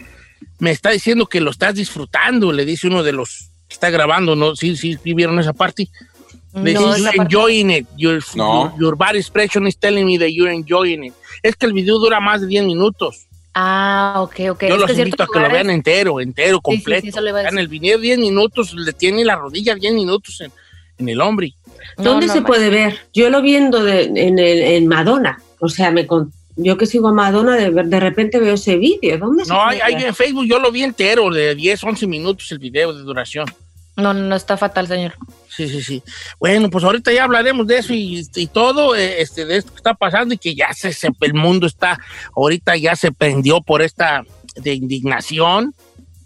me 0.63 0.71
está 0.71 0.91
diciendo 0.91 1.25
que 1.27 1.41
lo 1.41 1.51
estás 1.51 1.75
disfrutando, 1.75 2.53
le 2.53 2.63
dice 2.63 2.87
uno 2.87 3.03
de 3.03 3.11
los 3.11 3.49
que 3.67 3.73
está 3.73 3.89
grabando, 3.89 4.35
¿no? 4.35 4.55
Sí, 4.55 4.77
sí, 4.77 4.97
sí 5.03 5.13
vieron 5.13 5.37
esa 5.39 5.51
parte. 5.51 5.89
Le 6.53 6.73
No, 6.73 6.93
dice, 6.93 7.09
enjoying 7.15 7.69
it. 7.71 7.87
Your, 7.97 8.23
No. 8.35 8.69
your, 8.71 8.79
your 8.79 8.95
body 8.95 9.17
expression 9.17 9.67
is 9.67 9.77
telling 9.77 10.05
me 10.05 10.17
that 10.19 10.27
you're 10.29 10.53
enjoying 10.53 11.03
it. 11.03 11.13
Es 11.41 11.55
que 11.57 11.65
el 11.65 11.73
video 11.73 11.99
dura 11.99 12.19
más 12.21 12.39
de 12.41 12.47
10 12.47 12.63
minutos. 12.65 13.25
Ah, 13.53 14.15
ok, 14.19 14.35
ok. 14.51 14.61
Yo 14.61 14.75
Es 14.75 14.79
los 14.81 14.91
que 14.91 15.01
invito 15.01 15.23
a 15.23 15.27
que 15.31 15.39
lo 15.39 15.49
vean 15.49 15.69
entero, 15.69 16.21
entero, 16.21 16.57
sí, 16.57 16.61
completo. 16.63 17.01
sí, 17.01 17.09
eso 17.09 17.19
le 17.21 17.31
iba 17.31 17.39
a 17.39 17.49
en 17.49 17.59
el 17.59 17.67
video 17.67 17.97
10 17.97 18.19
minutos 18.19 18.73
le 18.73 18.93
tiene 18.93 19.25
la 19.25 19.35
rodilla 19.35 19.75
10 19.75 19.93
minutos 19.93 20.39
en, 20.41 20.51
en 20.97 21.09
el 21.09 21.19
hombre. 21.21 21.53
No, 21.97 22.03
¿Dónde 22.05 22.27
no 22.27 22.33
se 22.33 22.41
puede 22.41 22.69
ver? 22.69 22.99
Yo 23.13 23.29
lo 23.29 23.41
viendo 23.41 23.83
de- 23.83 24.03
en, 24.05 24.39
el- 24.39 24.61
en 24.61 24.87
Madonna. 24.87 25.41
O 25.59 25.67
sea, 25.69 25.91
me 25.91 26.07
con- 26.07 26.31
yo 26.55 26.77
que 26.77 26.85
sigo 26.85 27.07
a 27.07 27.13
Madonna, 27.13 27.55
de, 27.55 27.71
de 27.71 27.99
repente 27.99 28.39
veo 28.39 28.53
ese 28.55 28.75
vídeo. 28.77 29.17
¿Dónde 29.17 29.43
No, 29.47 29.63
hay, 29.65 29.79
hay 29.79 30.03
en 30.03 30.13
Facebook, 30.15 30.45
yo 30.45 30.59
lo 30.59 30.71
vi 30.71 30.83
entero, 30.83 31.29
de 31.31 31.55
10, 31.55 31.83
11 31.83 32.07
minutos 32.07 32.51
el 32.51 32.59
video 32.59 32.93
de 32.93 33.01
duración. 33.03 33.45
No, 33.95 34.13
no, 34.13 34.21
no 34.21 34.35
está 34.35 34.57
fatal, 34.57 34.87
señor. 34.87 35.13
Sí, 35.49 35.67
sí, 35.69 35.83
sí. 35.83 36.01
Bueno, 36.39 36.69
pues 36.71 36.83
ahorita 36.83 37.11
ya 37.13 37.25
hablaremos 37.25 37.67
de 37.67 37.77
eso 37.77 37.93
y, 37.93 38.27
y 38.35 38.47
todo, 38.47 38.95
eh, 38.95 39.21
este, 39.21 39.45
de 39.45 39.57
esto 39.57 39.71
que 39.71 39.77
está 39.77 39.93
pasando 39.93 40.33
y 40.33 40.37
que 40.39 40.55
ya 40.55 40.73
se, 40.73 40.91
se- 40.93 41.09
el 41.21 41.33
mundo 41.35 41.67
está, 41.67 41.99
ahorita 42.35 42.75
ya 42.75 42.95
se 42.95 43.11
prendió 43.11 43.61
por 43.61 43.83
esta 43.83 44.23
de 44.55 44.73
indignación. 44.73 45.75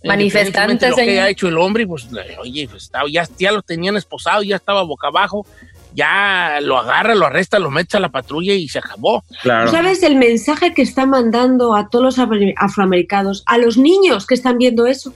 Manifestante, 0.03 0.71
Independientemente 0.73 0.85
de 0.85 0.91
lo 0.91 0.95
que 0.95 1.01
haya 1.19 1.29
hecho 1.29 1.47
el 1.49 1.57
hombre, 1.57 1.85
pues, 1.87 2.07
oye, 2.39 2.67
pues, 2.69 2.83
estaba- 2.83 3.09
ya, 3.11 3.27
ya 3.37 3.51
lo 3.51 3.61
tenían 3.61 3.97
esposado, 3.97 4.43
ya 4.43 4.55
estaba 4.55 4.83
boca 4.83 5.07
abajo, 5.07 5.45
ya 5.97 6.60
lo 6.62 6.77
agarra, 6.77 7.15
lo 7.15 7.25
arresta, 7.25 7.57
lo 7.60 7.71
mete 7.71 7.97
a 7.97 7.99
la 7.99 8.10
patrulla 8.10 8.53
y 8.53 8.69
se 8.69 8.77
acabó. 8.79 9.23
Claro. 9.41 9.69
¿Sabes 9.71 10.03
el 10.03 10.15
mensaje 10.15 10.73
que 10.73 10.83
está 10.83 11.05
mandando 11.07 11.75
a 11.75 11.89
todos 11.89 12.05
los 12.05 12.19
afro- 12.19 12.53
afroamericanos, 12.55 13.43
a 13.47 13.57
los 13.57 13.77
niños 13.77 14.27
que 14.27 14.36
están 14.36 14.57
viendo 14.60 14.86
eso? 14.86 15.13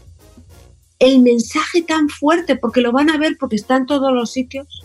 El 0.98 1.20
mensaje 1.20 1.82
tan 1.84 2.10
fuerte, 2.10 2.56
porque 2.56 2.82
lo 2.82 2.91
van 2.91 3.10
a 3.12 3.17
ver 3.17 3.38
porque 3.39 3.56
está 3.56 3.76
en 3.78 3.86
todos 3.86 4.12
los 4.12 4.32
sitios. 4.32 4.84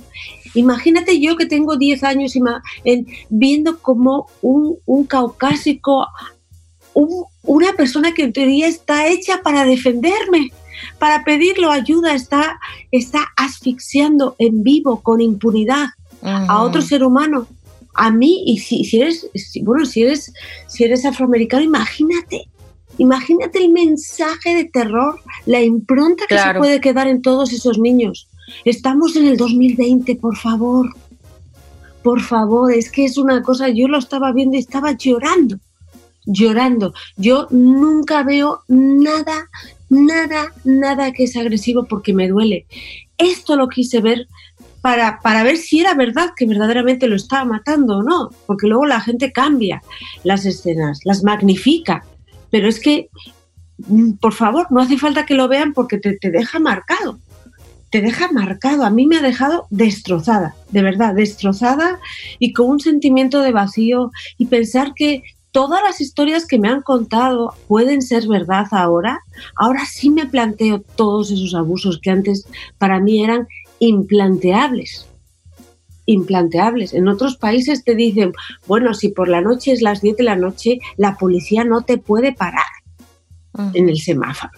Imagínate 0.55 1.21
yo 1.21 1.37
que 1.37 1.47
tengo 1.47 1.77
10 1.77 2.05
años 2.05 2.37
ima- 2.37 2.63
en- 2.85 3.07
viendo 3.29 3.79
como 3.81 4.27
un, 4.43 4.77
un 4.87 5.07
caucásico, 5.07 6.07
un- 6.95 7.25
una 7.43 7.73
persona 7.75 8.13
que 8.15 8.23
en 8.25 8.33
teoría 8.33 8.67
está 8.67 9.07
hecha 9.09 9.41
para 9.43 9.65
defenderme, 9.65 10.51
para 10.99 11.25
pedirlo 11.25 11.71
ayuda, 11.71 12.15
está, 12.15 12.59
está 12.91 13.27
asfixiando 13.37 14.37
en 14.39 14.63
vivo, 14.63 15.01
con 15.03 15.21
impunidad 15.21 15.87
a 16.49 16.63
otro 16.63 16.81
ser 16.83 17.05
humano. 17.05 17.47
A 17.95 18.11
mí, 18.11 18.43
y 18.47 18.59
si, 18.59 18.85
si 18.85 19.01
eres, 19.01 19.29
si- 19.35 19.63
bueno, 19.63 19.87
si 19.87 20.03
eres, 20.03 20.33
si 20.67 20.85
eres 20.85 21.05
afroamericano, 21.07 21.63
imagínate, 21.63 22.49
imagínate 22.99 23.59
el 23.59 23.71
mensaje 23.73 24.55
de 24.55 24.65
terror, 24.65 25.19
la 25.47 25.63
impronta 25.63 26.25
que 26.29 26.35
se 26.55 26.59
puede 26.59 26.81
quedar 26.81 27.07
en 27.09 27.23
todos 27.23 27.53
esos 27.53 27.79
niños. 27.79 28.29
Estamos 28.65 29.17
en 29.17 29.27
el 29.27 29.37
2020, 29.37 30.17
por 30.17 30.37
favor. 30.37 30.91
Por 32.03 32.21
favor, 32.23 32.73
es 32.73 32.91
que 32.91 33.05
es 33.05 33.19
una 33.19 33.43
cosa, 33.43 33.69
yo 33.69 33.89
lo 33.89 33.99
estaba 33.99 34.31
viendo 34.33 34.57
y 34.57 34.61
estaba 34.61 34.93
llorando, 34.93 35.59
llorando. 36.25 36.95
Yo 37.17 37.49
nunca 37.51 38.23
veo 38.23 38.61
nada, 38.69 39.49
nada, 39.89 40.53
nada 40.65 41.13
que 41.13 41.25
es 41.25 41.37
agresivo 41.37 41.85
porque 41.85 42.13
me 42.13 42.29
duele. 42.29 42.67
Esto 43.19 43.57
lo 43.57 43.69
quise 43.69 44.01
ver 44.01 44.27
para, 44.81 45.21
para 45.21 45.43
ver 45.43 45.57
si 45.57 45.81
era 45.81 45.95
verdad 45.95 46.31
que 46.37 46.47
verdaderamente 46.47 47.09
lo 47.09 47.17
estaba 47.17 47.45
matando 47.45 47.99
o 47.99 48.03
no, 48.03 48.31
porque 48.47 48.67
luego 48.67 48.87
la 48.87 49.01
gente 49.01 49.33
cambia 49.33 49.83
las 50.23 50.45
escenas, 50.45 51.01
las 51.05 51.25
magnifica, 51.25 52.05
pero 52.51 52.69
es 52.69 52.79
que, 52.79 53.09
mm, 53.89 54.13
por 54.13 54.33
favor, 54.33 54.67
no 54.71 54.81
hace 54.81 54.97
falta 54.99 55.27
que 55.27 55.35
lo 55.35 55.49
vean 55.49 55.73
porque 55.73 55.99
te, 55.99 56.17
te 56.17 56.31
deja 56.31 56.61
marcado, 56.61 57.19
te 57.91 58.01
deja 58.01 58.31
marcado, 58.31 58.85
a 58.85 58.91
mí 58.91 59.07
me 59.07 59.17
ha 59.17 59.23
dejado 59.23 59.67
destrozada, 59.71 60.55
de 60.71 60.83
verdad, 60.83 61.15
destrozada 61.15 61.99
y 62.39 62.53
con 62.53 62.69
un 62.69 62.81
sentimiento 62.81 63.41
de 63.41 63.53
vacío 63.53 64.13
y 64.39 64.47
pensar 64.47 64.93
que 64.95 65.23
todas 65.57 65.83
las 65.83 66.03
historias 66.03 66.47
que 66.47 66.59
me 66.59 66.69
han 66.69 66.83
contado 66.83 67.55
pueden 67.67 68.03
ser 68.03 68.29
verdad 68.29 68.67
ahora, 68.73 69.21
ahora 69.57 69.87
sí 69.87 70.11
me 70.11 70.27
planteo 70.27 70.83
todos 70.97 71.31
esos 71.31 71.55
abusos 71.55 71.99
que 71.99 72.11
antes 72.11 72.47
para 72.77 73.01
mí 73.01 73.25
eran 73.25 73.49
implanteables. 73.79 75.07
Implanteables. 76.05 76.93
En 76.93 77.09
otros 77.09 77.39
países 77.39 77.85
te 77.85 77.95
dicen, 77.95 78.35
bueno, 78.67 78.93
si 78.93 79.09
por 79.09 79.31
la 79.31 79.41
noche 79.41 79.73
es 79.73 79.81
las 79.81 80.03
10 80.03 80.19
de 80.19 80.25
la 80.25 80.37
noche, 80.37 80.79
la 80.99 81.17
policía 81.17 81.65
no 81.65 81.81
te 81.81 81.97
puede 81.97 82.35
parar 82.35 82.67
en 83.73 83.89
el 83.89 83.97
semáforo. 83.97 84.53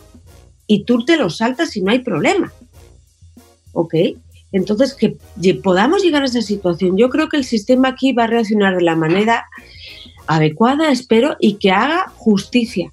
Y 0.66 0.82
tú 0.82 1.04
te 1.04 1.16
lo 1.16 1.30
saltas 1.30 1.76
y 1.76 1.80
no 1.80 1.92
hay 1.92 2.00
problema. 2.00 2.52
¿Ok? 3.70 3.94
Entonces, 4.50 4.94
que 4.94 5.16
podamos 5.62 6.02
llegar 6.02 6.22
a 6.22 6.26
esa 6.26 6.42
situación. 6.42 6.96
Yo 6.96 7.08
creo 7.08 7.28
que 7.28 7.36
el 7.36 7.44
sistema 7.44 7.90
aquí 7.90 8.12
va 8.12 8.24
a 8.24 8.26
reaccionar 8.26 8.74
de 8.74 8.82
la 8.82 8.96
manera 8.96 9.46
adecuada, 10.28 10.90
espero, 10.92 11.36
y 11.40 11.54
que 11.54 11.70
haga 11.72 12.12
justicia. 12.16 12.92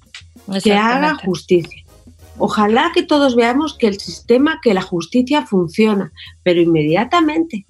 Que 0.62 0.74
haga 0.74 1.14
justicia. 1.24 1.82
Ojalá 2.38 2.90
que 2.94 3.02
todos 3.02 3.34
veamos 3.36 3.74
que 3.74 3.86
el 3.86 3.98
sistema, 4.00 4.60
que 4.62 4.74
la 4.74 4.82
justicia 4.82 5.46
funciona, 5.46 6.12
pero 6.42 6.60
inmediatamente, 6.60 7.66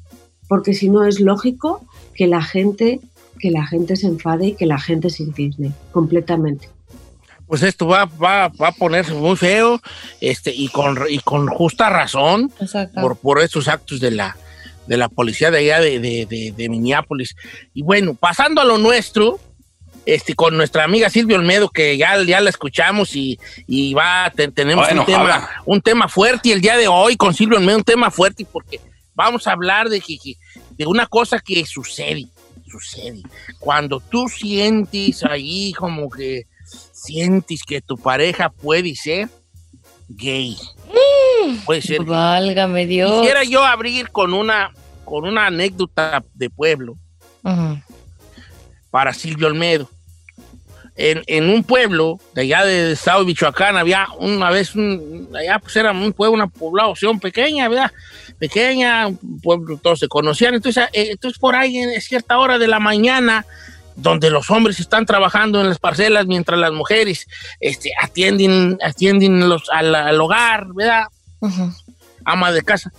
porque 0.49 0.75
si 0.75 0.89
no 0.89 1.05
es 1.05 1.21
lógico 1.21 1.87
que 2.15 2.27
la 2.27 2.43
gente, 2.43 3.01
que 3.39 3.51
la 3.51 3.67
gente 3.67 3.97
se 3.97 4.07
enfade 4.09 4.49
y 4.49 4.53
que 4.55 4.67
la 4.67 4.79
gente 4.81 5.11
se 5.11 5.23
indigne 5.23 5.73
completamente. 5.93 6.69
Pues 7.47 7.63
esto 7.63 7.87
va, 7.87 8.07
va, 8.07 8.49
va 8.49 8.69
a 8.69 8.73
ponerse 8.73 9.15
muy 9.15 9.37
feo 9.37 9.81
este, 10.21 10.53
y, 10.53 10.67
con, 10.69 10.99
y 11.09 11.21
con 11.21 11.47
justa 11.47 11.89
razón 11.89 12.51
Exacto. 12.61 13.01
por, 13.01 13.17
por 13.17 13.41
estos 13.41 13.69
actos 13.69 14.01
de 14.01 14.11
la, 14.11 14.37
de 14.89 14.97
la 14.97 15.09
policía 15.09 15.53
de 15.53 15.59
allá 15.59 15.81
de, 15.81 16.01
de- 16.01 16.27
de- 16.27 16.53
de 16.57 16.69
Minneapolis. 16.69 17.37
Y 17.73 17.83
bueno, 17.83 18.15
pasando 18.15 18.61
a 18.61 18.65
lo 18.65 18.79
nuestro, 18.79 19.39
este, 20.07 20.35
con 20.35 20.57
nuestra 20.57 20.85
amiga 20.85 21.11
Silvia 21.11 21.37
Olmedo, 21.37 21.69
que 21.69 21.97
ya, 21.99 22.23
ya 22.23 22.41
la 22.41 22.49
escuchamos 22.51 23.15
y, 23.15 23.39
y 23.67 23.93
va, 23.93 24.33
te- 24.35 24.49
tenemos 24.53 24.87
Bueno, 24.87 25.03
un, 25.03 25.07
tema, 25.07 25.51
un 25.67 25.81
tema 25.83 26.09
fuerte 26.09 26.49
y 26.49 26.53
el 26.53 26.61
día 26.61 26.77
de 26.77 26.89
hoy 26.89 27.17
con 27.17 27.35
Silvia 27.35 27.59
Olmedo 27.59 27.77
un 27.79 27.85
tema 27.85 28.11
fuerte 28.11 28.47
porque 28.51 28.81
vamos 29.15 29.47
a 29.47 29.53
hablar 29.53 29.89
de, 29.89 30.01
de 30.71 30.87
una 30.87 31.07
cosa 31.07 31.41
que 31.41 31.67
sucede, 31.67 32.27
sucede. 32.71 33.21
Cuando 33.59 34.01
tú 34.01 34.29
sientes 34.29 35.25
ahí 35.25 35.73
como 35.73 36.09
que 36.09 36.45
sientes 36.93 37.63
que 37.67 37.81
tu 37.81 37.97
pareja 37.97 38.49
puede 38.49 38.95
ser 38.95 39.29
gay. 40.09 40.57
Puede 41.65 41.83
ser 41.83 41.99
gay. 41.99 42.07
Válgame 42.07 42.87
Dios. 42.87 43.11
Quisiera 43.21 43.43
yo 43.45 43.65
abrir 43.65 44.11
con 44.11 44.33
una, 44.35 44.73
con 45.05 45.25
una 45.27 45.47
anécdota 45.47 46.23
de 46.35 46.49
pueblo 46.51 46.97
para 48.91 49.13
Silvio 49.13 49.47
Olmedo. 49.49 49.89
En, 50.99 51.23
en 51.27 51.51
un 51.51 51.63
pueblo 51.63 52.19
de 52.35 52.43
allá 52.43 52.65
del 52.65 52.93
estado 52.93 53.21
de 53.21 53.27
Michoacán 53.27 53.77
había 53.77 54.09
una 54.19 54.51
vez, 54.51 54.75
un, 54.75 55.29
allá 55.39 55.59
pues 55.59 55.77
era 55.77 55.93
un 55.93 56.13
pueblo, 56.13 56.35
una 56.35 56.47
población 56.47 57.21
pequeña, 57.21 57.69
¿verdad? 57.69 57.93
Pequeña, 58.39 59.07
un 59.07 59.41
pueblo, 59.43 59.79
todos 59.79 59.99
se 59.99 60.09
conocían. 60.09 60.55
Entonces, 60.55 60.85
eh, 60.93 61.09
entonces 61.11 61.39
por 61.39 61.55
ahí 61.55 61.77
en 61.77 62.01
cierta 62.01 62.39
hora 62.39 62.59
de 62.59 62.67
la 62.67 62.81
mañana, 62.81 63.45
donde 63.97 64.31
los 64.31 64.51
hombres 64.51 64.79
están 64.79 65.07
trabajando 65.07 65.61
en 65.61 65.69
las 65.69 65.79
parcelas 65.79 66.27
mientras 66.27 66.59
las 66.59 66.73
mujeres 66.73 67.27
este, 67.61 67.93
atienden, 68.03 68.79
atienden 68.83 69.49
los, 69.49 69.69
al, 69.71 69.95
al 69.95 70.21
hogar, 70.21 70.67
¿verdad? 70.75 71.05
Ujú. 71.41 71.73
ama 72.25 72.53
de 72.53 72.63
casa. 72.63 72.93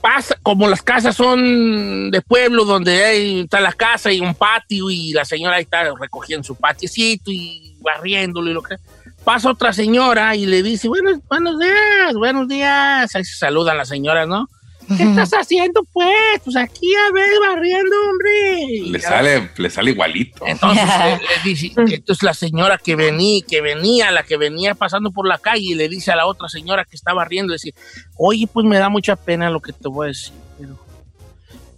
Pasa, 0.00 0.36
como 0.42 0.68
las 0.68 0.82
casas 0.82 1.16
son 1.16 2.10
de 2.10 2.20
pueblo, 2.22 2.64
donde 2.64 3.04
hay, 3.04 3.40
está 3.40 3.60
la 3.60 3.72
casa 3.72 4.12
y 4.12 4.20
un 4.20 4.34
patio, 4.34 4.90
y 4.90 5.12
la 5.12 5.24
señora 5.24 5.56
ahí 5.56 5.62
está 5.62 5.92
recogiendo 5.98 6.44
su 6.44 6.54
patiecito 6.54 7.30
y 7.30 7.76
barriéndolo 7.80 8.50
y 8.50 8.54
lo 8.54 8.62
que. 8.62 8.76
Pasa 9.24 9.50
otra 9.50 9.72
señora 9.72 10.34
y 10.36 10.46
le 10.46 10.62
dice, 10.62 10.88
buenos, 10.88 11.18
buenos 11.28 11.58
días, 11.58 12.14
buenos 12.14 12.48
días. 12.48 13.14
Ahí 13.14 13.24
se 13.24 13.36
saludan 13.36 13.76
las 13.76 13.88
señoras, 13.88 14.26
¿no? 14.26 14.48
¿Qué 14.96 15.02
estás 15.02 15.30
haciendo, 15.32 15.82
pues? 15.92 16.08
Pues 16.44 16.56
aquí, 16.56 16.92
a 16.94 17.12
ver, 17.12 17.28
barriendo, 17.40 17.94
hombre. 18.10 18.62
Y 18.70 18.90
Le 18.90 19.00
sale, 19.00 19.50
le 19.56 19.70
sale 19.70 19.90
igualito. 19.90 20.46
entonces, 20.46 20.84
le- 21.04 21.16
le 21.18 21.42
dice- 21.44 21.72
entonces 21.76 22.22
la 22.22 22.34
señora 22.34 22.78
que 22.78 22.96
venía, 22.96 23.42
que 23.46 23.60
venía, 23.60 24.10
la 24.10 24.22
que 24.22 24.36
venía 24.36 24.74
pasando 24.74 25.10
por 25.10 25.26
la 25.28 25.38
calle, 25.38 25.74
le 25.74 25.88
dice 25.88 26.10
a 26.12 26.16
la 26.16 26.26
otra 26.26 26.48
señora 26.48 26.84
que 26.84 26.96
estaba 26.96 27.24
riendo, 27.24 27.52
dice, 27.52 27.74
oye, 28.16 28.46
pues 28.52 28.64
me 28.66 28.78
da 28.78 28.88
mucha 28.88 29.16
pena 29.16 29.50
lo 29.50 29.60
que 29.60 29.72
te 29.72 29.88
voy 29.88 30.06
a 30.06 30.08
decir, 30.08 30.32
pero 30.58 30.78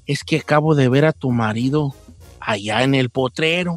es 0.07 0.23
que 0.25 0.38
acabo 0.38 0.75
de 0.75 0.88
ver 0.88 1.05
a 1.05 1.12
tu 1.12 1.31
marido 1.31 1.94
allá 2.40 2.83
en 2.85 2.94
el 2.94 3.11
potrero. 3.11 3.77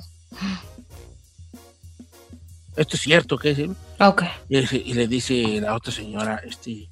Esto 2.75 2.95
es 2.95 3.01
cierto, 3.03 3.37
¿qué 3.37 3.51
es? 3.51 3.59
Ok. 3.99 4.23
Y, 4.49 4.57
y 4.57 4.93
le 4.95 5.07
dice 5.07 5.59
la 5.61 5.75
otra 5.75 5.91
señora, 5.91 6.41
este, 6.45 6.89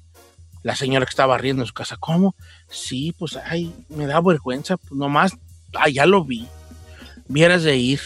la 0.62 0.76
señora 0.76 1.06
que 1.06 1.10
estaba 1.10 1.38
riendo 1.38 1.62
en 1.62 1.66
su 1.66 1.74
casa, 1.74 1.96
¿cómo? 1.98 2.34
Sí, 2.68 3.14
pues, 3.18 3.36
ay, 3.36 3.74
me 3.88 4.06
da 4.06 4.20
vergüenza, 4.20 4.76
pues 4.76 4.92
nomás, 4.92 5.32
ay, 5.74 5.94
ya 5.94 6.06
lo 6.06 6.24
vi. 6.24 6.46
Vieras 7.28 7.62
de 7.62 7.76
ir. 7.76 8.00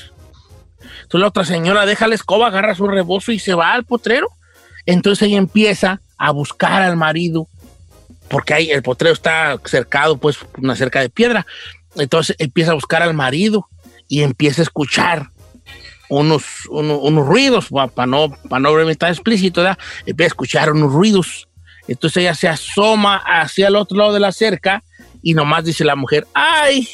Entonces 1.02 1.20
la 1.20 1.26
otra 1.28 1.44
señora 1.44 1.86
deja 1.86 2.06
la 2.08 2.14
escoba, 2.14 2.46
agarra 2.48 2.74
su 2.74 2.86
rebozo 2.86 3.32
y 3.32 3.38
se 3.38 3.54
va 3.54 3.72
al 3.72 3.84
potrero. 3.84 4.28
Entonces 4.86 5.26
ella 5.28 5.38
empieza 5.38 6.00
a 6.16 6.30
buscar 6.30 6.82
al 6.82 6.96
marido, 6.96 7.48
porque 8.28 8.54
ahí 8.54 8.70
el 8.70 8.82
potrero 8.82 9.12
está 9.12 9.58
cercado, 9.64 10.16
pues, 10.16 10.38
una 10.58 10.76
cerca 10.76 11.00
de 11.00 11.10
piedra. 11.10 11.46
Entonces 11.96 12.36
empieza 12.38 12.70
a 12.72 12.74
buscar 12.74 13.02
al 13.02 13.14
marido 13.14 13.68
y 14.08 14.22
empieza 14.22 14.62
a 14.62 14.64
escuchar 14.64 15.30
unos, 16.08 16.44
uno- 16.70 16.98
unos 16.98 17.26
ruidos, 17.26 17.68
para 17.94 18.06
no, 18.06 18.30
para 18.48 18.60
no 18.60 18.96
tan 18.96 19.10
explícito, 19.10 19.62
¿verdad? 19.62 19.78
empieza 20.06 20.26
a 20.28 20.32
escuchar 20.34 20.72
unos 20.72 20.92
ruidos. 20.92 21.48
Entonces 21.88 22.22
ella 22.22 22.34
se 22.34 22.48
asoma 22.48 23.16
hacia 23.16 23.68
el 23.68 23.76
otro 23.76 23.96
lado 23.98 24.12
de 24.12 24.20
la 24.20 24.32
cerca 24.32 24.82
y 25.22 25.34
nomás 25.34 25.64
dice 25.64 25.84
la 25.84 25.96
mujer, 25.96 26.26
¡ay! 26.34 26.88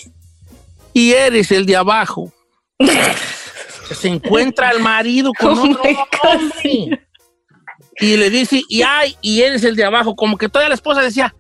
Y 0.92 1.12
eres 1.12 1.50
el 1.50 1.66
de 1.66 1.76
abajo. 1.76 2.32
se 3.94 4.08
encuentra 4.08 4.70
al 4.70 4.80
marido 4.80 5.32
con 5.38 5.58
Oh 5.58 5.62
otro 5.62 5.82
hombre. 6.24 7.06
Y 8.00 8.16
le 8.16 8.30
dice, 8.30 8.62
y 8.68 8.82
ay, 8.82 9.16
y 9.20 9.42
eres 9.42 9.64
el 9.64 9.76
de 9.76 9.84
abajo. 9.84 10.16
Como 10.16 10.38
que 10.38 10.48
toda 10.48 10.68
la 10.68 10.74
esposa 10.74 11.02
decía, 11.02 11.34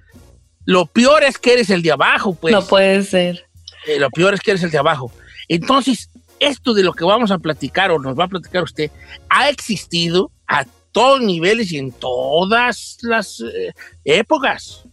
lo 0.64 0.86
peor 0.86 1.24
es 1.24 1.38
que 1.38 1.54
eres 1.54 1.70
el 1.70 1.82
de 1.82 1.92
abajo, 1.92 2.34
pues. 2.34 2.52
No 2.52 2.64
puede 2.64 3.02
ser. 3.02 3.46
Eh, 3.86 3.98
lo 3.98 4.10
peor 4.10 4.34
es 4.34 4.40
que 4.40 4.52
eres 4.52 4.62
el 4.62 4.70
de 4.70 4.78
abajo. 4.78 5.10
Entonces, 5.48 6.10
esto 6.38 6.74
de 6.74 6.82
lo 6.82 6.92
que 6.92 7.04
vamos 7.04 7.30
a 7.30 7.38
platicar 7.38 7.90
o 7.90 7.98
nos 7.98 8.18
va 8.18 8.24
a 8.24 8.28
platicar 8.28 8.62
usted, 8.62 8.90
ha 9.28 9.48
existido 9.48 10.30
a 10.46 10.64
todos 10.92 11.20
niveles 11.20 11.72
y 11.72 11.78
en 11.78 11.90
todas 11.92 12.98
las 13.02 13.40
eh, 13.40 13.72
épocas. 14.04 14.84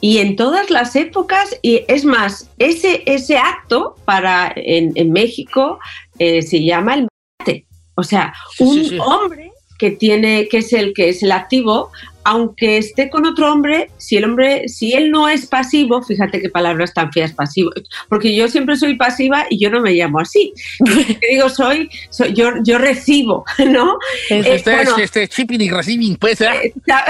Y 0.00 0.18
en 0.18 0.34
todas 0.36 0.70
las 0.70 0.96
épocas, 0.96 1.56
y 1.60 1.84
es 1.88 2.04
más, 2.06 2.48
ese, 2.58 3.02
ese 3.04 3.36
acto 3.36 3.96
para 4.06 4.50
en, 4.56 4.92
en 4.94 5.12
México 5.12 5.78
eh, 6.18 6.40
se 6.40 6.64
llama 6.64 6.94
el 6.94 7.08
mate. 7.38 7.66
O 7.96 8.02
sea, 8.02 8.32
Sí, 8.56 8.64
un 8.64 8.74
sí, 8.74 8.88
sí. 8.90 8.98
hombre 8.98 9.52
que 9.78 9.90
tiene, 9.90 10.48
que 10.48 10.58
es 10.58 10.72
el 10.72 10.94
que 10.94 11.10
es 11.10 11.22
el 11.22 11.32
activo, 11.32 11.90
aunque 12.28 12.76
esté 12.78 13.08
con 13.08 13.24
otro 13.24 13.52
hombre, 13.52 13.88
si 13.98 14.16
el 14.16 14.24
hombre, 14.24 14.68
si 14.68 14.94
él 14.94 15.12
no 15.12 15.28
es 15.28 15.46
pasivo, 15.46 16.02
fíjate 16.02 16.40
qué 16.42 16.48
palabras 16.50 16.92
tan 16.92 17.12
feas 17.12 17.32
pasivo, 17.32 17.70
porque 18.08 18.34
yo 18.34 18.48
siempre 18.48 18.74
soy 18.74 18.96
pasiva 18.96 19.46
y 19.48 19.60
yo 19.60 19.70
no 19.70 19.80
me 19.80 19.92
llamo 19.92 20.18
así. 20.18 20.52
Te 21.20 21.26
digo, 21.30 21.48
soy, 21.48 21.88
soy 22.10 22.32
yo, 22.34 22.50
yo 22.64 22.78
recibo, 22.78 23.44
¿no? 23.68 23.96
Eh, 24.28 24.42
este 24.44 24.74
bueno, 24.74 24.96
es 24.96 25.04
este 25.04 25.28
shipping 25.28 25.60
y 25.60 25.70
receiving, 25.70 26.16
pues, 26.16 26.40
¿eh? 26.40 26.72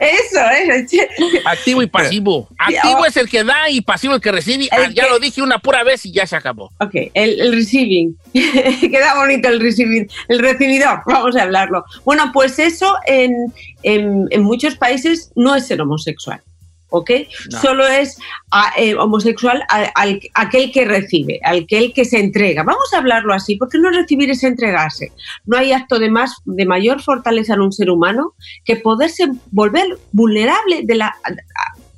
Eso, 0.00 0.40
eso. 0.50 0.96
activo 1.44 1.82
y 1.82 1.86
pasivo. 1.86 2.48
Activo 2.58 3.04
es 3.06 3.16
el 3.16 3.28
que 3.28 3.44
da 3.44 3.70
y 3.70 3.80
pasivo 3.82 4.14
el 4.14 4.20
que 4.20 4.32
recibe. 4.32 4.68
Ah, 4.70 4.84
El 4.84 4.94
ya 4.94 5.04
que- 5.04 5.10
lo 5.10 5.18
dije 5.18 5.42
una 5.42 5.58
pura 5.58 5.84
vez 5.84 6.04
y 6.06 6.12
ya 6.12 6.26
se 6.26 6.36
acabó. 6.36 6.72
Ok, 6.80 6.94
el, 7.14 7.40
el 7.40 7.52
receiving. 7.54 8.16
Queda 8.80 9.14
bonito 9.16 9.48
el 9.48 9.60
receiving. 9.60 10.08
El 10.28 10.38
recibidor, 10.40 11.00
vamos 11.06 11.36
a 11.36 11.42
hablarlo. 11.42 11.84
Bueno, 12.04 12.30
pues 12.32 12.58
eso 12.58 12.94
en, 13.06 13.34
en- 13.82 14.26
en 14.30 14.42
muchos 14.42 14.76
países 14.76 15.32
no 15.36 15.54
es 15.54 15.66
ser 15.66 15.80
homosexual. 15.80 16.40
¿Ok? 16.90 17.10
No. 17.52 17.60
Solo 17.60 17.86
es 17.86 18.16
a- 18.50 18.72
eh, 18.78 18.94
homosexual 18.94 19.62
a- 19.68 19.90
al, 19.94 20.20
aquel 20.32 20.72
que 20.72 20.86
recibe, 20.86 21.38
aquel 21.44 21.92
que 21.92 22.06
se 22.06 22.18
entrega. 22.18 22.62
Vamos 22.62 22.94
a 22.94 22.98
hablarlo 22.98 23.34
así, 23.34 23.56
porque 23.56 23.76
no 23.78 23.90
recibir 23.90 24.30
es 24.30 24.42
entregarse. 24.42 25.12
No 25.44 25.58
hay 25.58 25.72
acto 25.72 25.98
de, 25.98 26.08
más, 26.10 26.36
de 26.46 26.64
mayor 26.64 27.02
fortaleza 27.02 27.52
en 27.54 27.60
un 27.60 27.72
ser 27.72 27.90
humano 27.90 28.32
que 28.64 28.76
poderse 28.76 29.26
volver 29.50 29.84
vulnerable 30.12 30.80
de 30.84 30.94
la, 30.94 31.14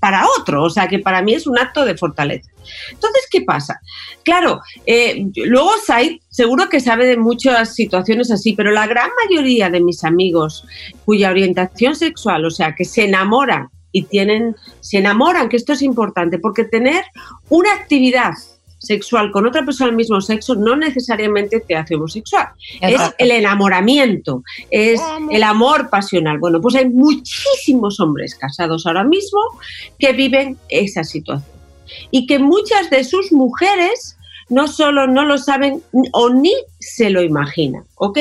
para 0.00 0.24
otro. 0.38 0.64
O 0.64 0.70
sea, 0.70 0.88
que 0.88 0.98
para 0.98 1.22
mí 1.22 1.34
es 1.34 1.46
un 1.46 1.58
acto 1.58 1.84
de 1.84 1.96
fortaleza. 1.96 2.50
Entonces, 2.90 3.28
¿qué 3.30 3.42
pasa? 3.42 3.80
Claro, 4.24 4.60
eh, 4.86 5.26
luego 5.36 5.70
Said 5.86 6.20
seguro 6.28 6.68
que 6.68 6.80
sabe 6.80 7.06
de 7.06 7.16
muchas 7.16 7.74
situaciones 7.74 8.30
así, 8.30 8.54
pero 8.54 8.72
la 8.72 8.86
gran 8.86 9.10
mayoría 9.24 9.70
de 9.70 9.80
mis 9.80 10.04
amigos 10.04 10.66
cuya 11.04 11.30
orientación 11.30 11.94
sexual, 11.94 12.44
o 12.44 12.50
sea, 12.50 12.74
que 12.74 12.84
se 12.84 13.04
enamoran 13.04 13.68
y 13.92 14.04
tienen, 14.04 14.56
se 14.80 14.98
enamoran, 14.98 15.48
que 15.48 15.56
esto 15.56 15.72
es 15.72 15.82
importante, 15.82 16.38
porque 16.38 16.64
tener 16.64 17.04
una 17.48 17.72
actividad 17.72 18.32
sexual 18.80 19.30
con 19.30 19.46
otra 19.46 19.64
persona 19.64 19.88
del 19.88 19.96
mismo 19.96 20.20
sexo 20.20 20.54
no 20.54 20.74
necesariamente 20.74 21.60
te 21.60 21.76
hace 21.76 21.94
homosexual. 21.94 22.48
Es 22.80 23.00
el 23.18 23.30
enamoramiento, 23.30 24.42
es 24.70 25.00
el 25.30 25.42
amor 25.42 25.90
pasional. 25.90 26.38
Bueno, 26.38 26.60
pues 26.60 26.74
hay 26.74 26.88
muchísimos 26.88 28.00
hombres 28.00 28.34
casados 28.34 28.86
ahora 28.86 29.04
mismo 29.04 29.40
que 29.98 30.12
viven 30.12 30.56
esa 30.68 31.04
situación 31.04 31.60
y 32.10 32.26
que 32.26 32.38
muchas 32.38 32.90
de 32.90 33.04
sus 33.04 33.32
mujeres 33.32 34.16
no 34.48 34.66
solo 34.66 35.06
no 35.06 35.24
lo 35.24 35.38
saben 35.38 35.80
o 36.12 36.28
ni 36.28 36.52
se 36.80 37.08
lo 37.08 37.22
imaginan, 37.22 37.84
¿ok? 37.94 38.18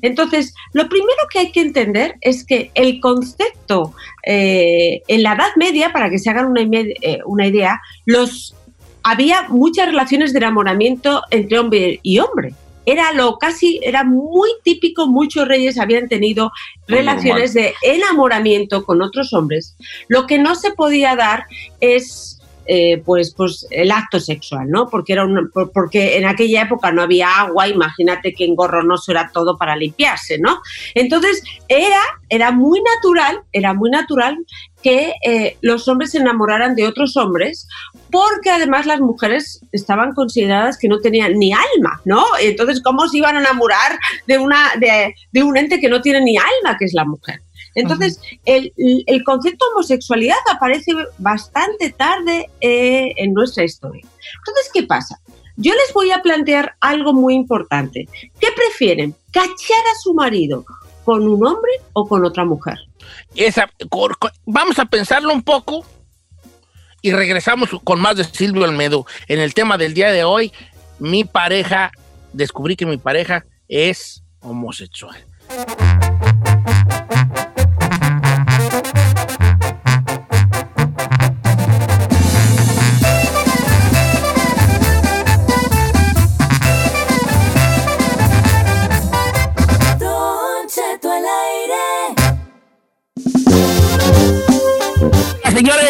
Entonces, 0.00 0.54
lo 0.72 0.88
primero 0.88 1.18
que 1.30 1.40
hay 1.40 1.52
que 1.52 1.60
entender 1.60 2.14
es 2.20 2.46
que 2.46 2.70
el 2.74 3.00
concepto 3.00 3.92
eh, 4.24 5.02
en 5.08 5.24
la 5.24 5.34
Edad 5.34 5.50
Media, 5.56 5.92
para 5.92 6.08
que 6.08 6.20
se 6.20 6.30
hagan 6.30 6.46
una, 6.46 6.60
eh, 6.60 7.18
una 7.26 7.48
idea, 7.48 7.82
los 8.06 8.54
había 9.02 9.48
muchas 9.48 9.86
relaciones 9.86 10.32
de 10.32 10.38
enamoramiento 10.38 11.22
entre 11.30 11.58
hombre 11.58 12.00
y 12.02 12.18
hombre. 12.18 12.54
Era 12.84 13.12
lo 13.12 13.38
casi, 13.38 13.80
era 13.82 14.02
muy 14.02 14.50
típico, 14.64 15.06
muchos 15.06 15.46
reyes 15.46 15.78
habían 15.78 16.08
tenido 16.08 16.50
Muy 16.88 16.98
relaciones 16.98 17.54
de 17.54 17.74
enamoramiento 17.82 18.84
con 18.84 19.02
otros 19.02 19.32
hombres. 19.32 19.76
Lo 20.08 20.26
que 20.26 20.38
no 20.38 20.56
se 20.56 20.72
podía 20.72 21.14
dar 21.14 21.46
es 21.80 22.31
eh, 22.66 23.02
pues, 23.04 23.34
pues 23.36 23.66
el 23.70 23.90
acto 23.90 24.20
sexual, 24.20 24.68
¿no? 24.68 24.88
Porque, 24.88 25.12
era 25.14 25.26
por- 25.52 25.72
porque 25.72 26.16
en 26.16 26.26
aquella 26.26 26.62
época 26.62 26.92
no 26.92 27.02
había 27.02 27.28
agua, 27.40 27.68
imagínate 27.68 28.32
que 28.34 28.44
engorronoso 28.44 29.10
era 29.12 29.30
todo 29.32 29.56
para 29.58 29.76
limpiarse, 29.76 30.38
¿no? 30.38 30.60
Entonces 30.94 31.42
era, 31.68 32.00
era 32.28 32.52
muy 32.52 32.80
natural, 32.96 33.40
era 33.52 33.74
muy 33.74 33.90
natural 33.90 34.38
que 34.82 35.12
eh, 35.24 35.56
los 35.60 35.86
hombres 35.86 36.10
se 36.10 36.18
enamoraran 36.18 36.74
de 36.74 36.86
otros 36.86 37.16
hombres, 37.16 37.68
porque 38.10 38.50
además 38.50 38.84
las 38.84 39.00
mujeres 39.00 39.60
estaban 39.70 40.12
consideradas 40.12 40.76
que 40.76 40.88
no 40.88 40.98
tenían 40.98 41.38
ni 41.38 41.52
alma, 41.52 42.00
¿no? 42.04 42.24
Entonces, 42.40 42.82
¿cómo 42.82 43.06
se 43.08 43.18
iban 43.18 43.36
a 43.36 43.40
enamorar 43.40 43.96
de, 44.26 44.38
una, 44.38 44.72
de, 44.80 45.14
de 45.30 45.42
un 45.44 45.56
ente 45.56 45.80
que 45.80 45.88
no 45.88 46.00
tiene 46.02 46.20
ni 46.20 46.36
alma, 46.36 46.76
que 46.78 46.84
es 46.86 46.94
la 46.94 47.04
mujer? 47.04 47.40
Entonces, 47.74 48.20
el, 48.44 48.72
el 48.76 49.24
concepto 49.24 49.64
homosexualidad 49.72 50.36
aparece 50.52 50.92
bastante 51.18 51.90
tarde 51.90 52.50
eh, 52.60 53.12
en 53.16 53.32
nuestra 53.32 53.64
historia. 53.64 54.02
Entonces, 54.38 54.70
¿qué 54.72 54.82
pasa? 54.84 55.20
Yo 55.56 55.72
les 55.72 55.92
voy 55.92 56.10
a 56.10 56.22
plantear 56.22 56.76
algo 56.80 57.12
muy 57.12 57.34
importante. 57.34 58.08
¿Qué 58.40 58.48
prefieren? 58.54 59.14
¿Cachar 59.30 59.50
a 59.50 60.00
su 60.00 60.14
marido 60.14 60.64
con 61.04 61.26
un 61.28 61.46
hombre 61.46 61.72
o 61.92 62.06
con 62.06 62.24
otra 62.24 62.44
mujer? 62.44 62.78
Esa, 63.34 63.70
vamos 64.46 64.78
a 64.78 64.84
pensarlo 64.86 65.32
un 65.32 65.42
poco 65.42 65.84
y 67.02 67.12
regresamos 67.12 67.68
con 67.84 68.00
más 68.00 68.16
de 68.16 68.24
Silvio 68.24 68.64
Almedo. 68.64 69.06
En 69.28 69.40
el 69.40 69.54
tema 69.54 69.76
del 69.76 69.92
día 69.92 70.10
de 70.12 70.24
hoy, 70.24 70.52
mi 70.98 71.24
pareja, 71.24 71.92
descubrí 72.32 72.76
que 72.76 72.86
mi 72.86 72.96
pareja 72.96 73.44
es 73.68 74.22
homosexual. 74.40 75.16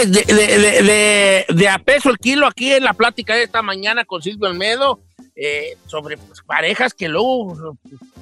Señores, 0.07 0.27
de, 0.27 0.83
de, 0.83 1.45
de, 1.49 1.69
a 1.69 1.79
peso 1.79 2.11
el 2.11 2.19
kilo 2.19 2.47
aquí 2.47 2.73
en 2.73 2.85
la 2.85 2.93
plática 2.95 3.35
de 3.35 3.45
esta 3.45 3.63
mañana 3.63 4.05
con 4.05 4.23
Silvio 4.23 4.49
Almedo 4.49 5.01
eh, 5.37 5.77
sobre 5.87 6.17
pues, 6.19 6.41
parejas 6.47 6.93
que 6.95 7.09
luego 7.09 7.77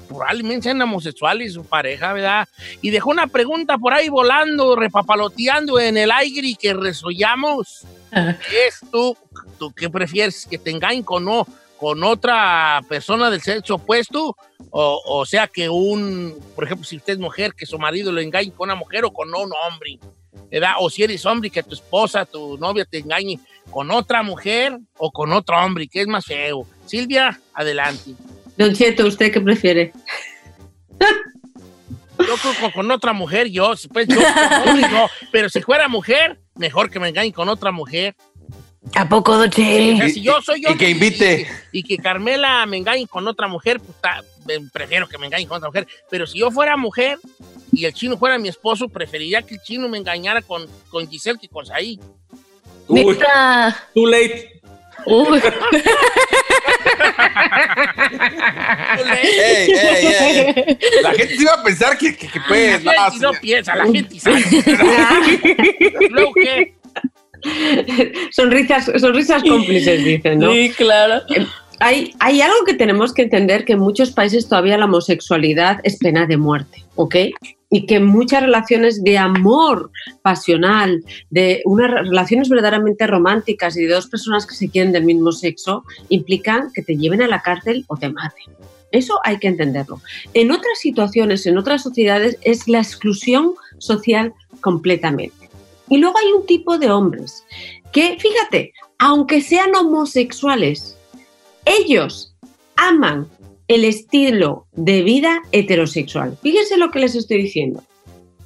probablemente 0.07 0.63
sean 0.63 0.81
homosexuales 0.81 1.53
su 1.53 1.65
pareja, 1.65 2.13
¿verdad? 2.13 2.47
Y 2.81 2.89
dejó 2.89 3.09
una 3.11 3.27
pregunta 3.27 3.77
por 3.77 3.93
ahí 3.93 4.09
volando, 4.09 4.75
repapaloteando 4.75 5.79
en 5.79 5.97
el 5.97 6.11
aire 6.11 6.47
y 6.47 6.55
que 6.55 6.73
resollamos. 6.73 7.85
¿Es 8.11 8.79
tú, 8.91 9.17
tú 9.57 9.71
qué 9.73 9.89
prefieres? 9.89 10.45
¿Que 10.49 10.57
te 10.57 10.69
engañen 10.71 11.03
con, 11.03 11.27
o- 11.27 11.47
con 11.77 12.03
otra 12.03 12.81
persona 12.87 13.29
del 13.29 13.41
sexo 13.41 13.75
opuesto? 13.75 14.35
O, 14.69 15.01
o 15.05 15.25
sea, 15.25 15.47
que 15.47 15.67
un, 15.69 16.37
por 16.55 16.63
ejemplo, 16.65 16.85
si 16.85 16.95
usted 16.97 17.13
es 17.13 17.19
mujer, 17.19 17.53
que 17.57 17.65
su 17.65 17.77
marido 17.79 18.11
lo 18.11 18.21
engañe 18.21 18.51
con 18.51 18.67
una 18.69 18.75
mujer 18.75 19.03
o 19.05 19.11
con 19.11 19.29
un 19.33 19.51
hombre. 19.65 19.99
¿Verdad? 20.51 20.73
O 20.79 20.89
si 20.89 21.03
eres 21.03 21.25
hombre, 21.25 21.49
que 21.49 21.63
tu 21.63 21.73
esposa, 21.73 22.25
tu 22.25 22.57
novia 22.57 22.85
te 22.85 22.99
engañe 22.99 23.39
con 23.69 23.91
otra 23.91 24.23
mujer 24.23 24.77
o 24.97 25.11
con 25.11 25.31
otro 25.33 25.57
hombre, 25.57 25.87
que 25.87 26.01
es 26.01 26.07
más 26.07 26.25
feo. 26.25 26.65
Silvia, 26.85 27.39
adelante. 27.53 28.11
Don 28.57 28.73
Cheto, 28.73 29.07
¿usted 29.07 29.31
qué 29.31 29.41
prefiere? 29.41 29.93
Yo 32.19 32.35
creo 32.37 32.69
que 32.69 32.73
con 32.73 32.91
otra 32.91 33.13
mujer, 33.13 33.49
yo, 33.49 33.73
pues 33.91 34.07
yo, 34.07 34.19
no. 34.91 35.07
pero 35.31 35.49
si 35.49 35.61
fuera 35.61 35.87
mujer, 35.87 36.39
mejor 36.55 36.89
que 36.89 36.99
me 36.99 37.09
engañe 37.09 37.33
con 37.33 37.49
otra 37.49 37.71
mujer. 37.71 38.15
¿A 38.95 39.07
poco, 39.07 39.37
Don 39.37 39.47
O 39.49 39.51
sea, 39.51 39.63
Che? 39.65 40.09
si 40.09 40.21
yo 40.21 40.41
soy 40.41 40.63
Y 40.67 40.75
que 40.75 40.89
invite. 40.89 41.47
Y, 41.71 41.79
y 41.79 41.83
que 41.83 41.97
Carmela 41.97 42.65
me 42.65 42.77
engañe 42.77 43.07
con 43.07 43.27
otra 43.27 43.47
mujer, 43.47 43.79
pues 43.79 43.95
ta- 44.01 44.23
me- 44.45 44.59
prefiero 44.71 45.07
que 45.07 45.17
me 45.19 45.27
engañe 45.27 45.47
con 45.47 45.57
otra 45.57 45.69
mujer. 45.69 45.87
Pero 46.09 46.25
si 46.25 46.39
yo 46.39 46.49
fuera 46.51 46.75
mujer 46.77 47.19
y 47.71 47.85
el 47.85 47.93
chino 47.93 48.17
fuera 48.17 48.37
mi 48.39 48.49
esposo, 48.49 48.89
preferiría 48.89 49.43
que 49.43 49.53
el 49.55 49.61
chino 49.61 49.87
me 49.87 49.97
engañara 49.99 50.41
con, 50.41 50.67
con 50.89 51.07
Giselle 51.07 51.39
que 51.39 51.47
con 51.47 51.65
Saí. 51.65 51.99
Uy, 52.87 53.17
too 53.93 54.07
late. 54.07 54.59
Uy. 55.05 55.41
Ey, 59.21 59.71
ey, 59.71 60.05
ey. 60.07 60.77
La 61.01 61.11
gente 61.13 61.35
se 61.35 61.41
iba 61.41 61.53
a 61.53 61.63
pensar 61.63 61.97
que, 61.97 62.15
que, 62.15 62.27
que 62.27 62.39
pues, 62.47 62.83
la 62.83 63.09
gente 63.11 63.25
no 63.25 63.31
piensa, 63.39 63.75
la 63.75 63.85
gente 63.85 64.19
sabe. 64.19 64.43
Luego, 66.09 66.33
¿qué? 66.33 66.73
Sonrisas, 68.31 68.91
sonrisas 68.97 69.43
cómplices, 69.43 70.03
dicen, 70.03 70.39
¿no? 70.39 70.51
Sí, 70.51 70.71
claro. 70.75 71.21
Hay, 71.79 72.13
hay 72.19 72.41
algo 72.41 72.63
que 72.65 72.75
tenemos 72.75 73.13
que 73.13 73.23
entender 73.23 73.65
que 73.65 73.73
en 73.73 73.79
muchos 73.79 74.11
países 74.11 74.47
todavía 74.47 74.77
la 74.77 74.85
homosexualidad 74.85 75.79
es 75.83 75.97
pena 75.97 76.27
de 76.27 76.37
muerte, 76.37 76.83
¿ok? 76.95 77.15
Y 77.71 77.85
que 77.87 77.99
muchas 77.99 78.43
relaciones 78.43 79.03
de 79.03 79.17
amor 79.17 79.89
pasional, 80.21 81.03
de 81.31 81.61
unas 81.65 81.89
relaciones 81.89 82.49
verdaderamente 82.49 83.07
románticas 83.07 83.77
y 83.77 83.85
de 83.85 83.93
dos 83.93 84.07
personas 84.07 84.45
que 84.45 84.53
se 84.53 84.69
quieren 84.69 84.91
del 84.91 85.05
mismo 85.05 85.31
sexo, 85.31 85.83
implican 86.09 86.71
que 86.73 86.83
te 86.83 86.97
lleven 86.97 87.23
a 87.23 87.27
la 87.27 87.41
cárcel 87.41 87.85
o 87.87 87.97
te 87.97 88.09
maten. 88.09 88.53
Eso 88.91 89.19
hay 89.23 89.37
que 89.37 89.47
entenderlo. 89.47 90.01
En 90.33 90.51
otras 90.51 90.79
situaciones, 90.79 91.45
en 91.47 91.57
otras 91.57 91.81
sociedades, 91.81 92.37
es 92.41 92.67
la 92.67 92.79
exclusión 92.79 93.53
social 93.77 94.33
completamente. 94.59 95.40
Y 95.91 95.97
luego 95.97 96.17
hay 96.17 96.31
un 96.31 96.45
tipo 96.45 96.77
de 96.77 96.89
hombres 96.89 97.45
que, 97.91 98.17
fíjate, 98.17 98.73
aunque 98.97 99.41
sean 99.41 99.75
homosexuales, 99.75 100.97
ellos 101.65 102.33
aman 102.77 103.27
el 103.67 103.83
estilo 103.83 104.67
de 104.71 105.03
vida 105.03 105.41
heterosexual. 105.51 106.37
Fíjense 106.41 106.77
lo 106.77 106.91
que 106.91 106.99
les 106.99 107.15
estoy 107.15 107.43
diciendo. 107.43 107.83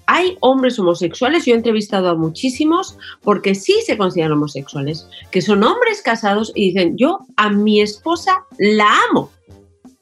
Hay 0.08 0.38
hombres 0.40 0.80
homosexuales, 0.80 1.46
yo 1.46 1.54
he 1.54 1.58
entrevistado 1.58 2.10
a 2.10 2.16
muchísimos 2.16 2.98
porque 3.22 3.54
sí 3.54 3.76
se 3.86 3.96
consideran 3.96 4.34
homosexuales, 4.34 5.08
que 5.30 5.42
son 5.42 5.64
hombres 5.64 6.02
casados 6.02 6.52
y 6.56 6.72
dicen, 6.72 6.98
yo 6.98 7.20
a 7.38 7.52
mi 7.52 7.80
esposa 7.80 8.44
la 8.58 8.88
amo, 9.10 9.32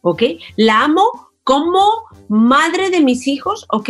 ¿ok? 0.02 0.24
La 0.56 0.86
amo 0.86 1.04
como 1.44 2.04
madre 2.30 2.90
de 2.90 3.02
mis 3.02 3.28
hijos, 3.28 3.66
¿ok? 3.70 3.90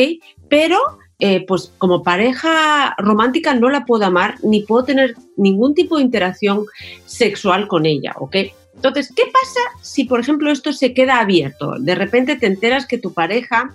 Pero 0.49 0.79
eh, 1.25 1.45
pues 1.47 1.71
como 1.77 2.03
pareja 2.03 2.95
romántica 2.97 3.53
no 3.55 3.69
la 3.69 3.85
puedo 3.85 4.03
amar 4.05 4.35
ni 4.43 4.63
puedo 4.63 4.83
tener 4.83 5.15
ningún 5.37 5.73
tipo 5.73 5.95
de 5.95 6.03
interacción 6.03 6.65
sexual 7.05 7.69
con 7.69 7.85
ella, 7.85 8.13
¿ok? 8.19 8.35
Entonces, 8.75 9.09
¿qué 9.15 9.23
pasa 9.31 9.61
si, 9.81 10.03
por 10.03 10.19
ejemplo, 10.19 10.51
esto 10.51 10.73
se 10.73 10.93
queda 10.93 11.21
abierto? 11.21 11.75
De 11.79 11.95
repente 11.95 12.35
te 12.35 12.47
enteras 12.47 12.85
que 12.85 12.97
tu 12.97 13.13
pareja 13.13 13.73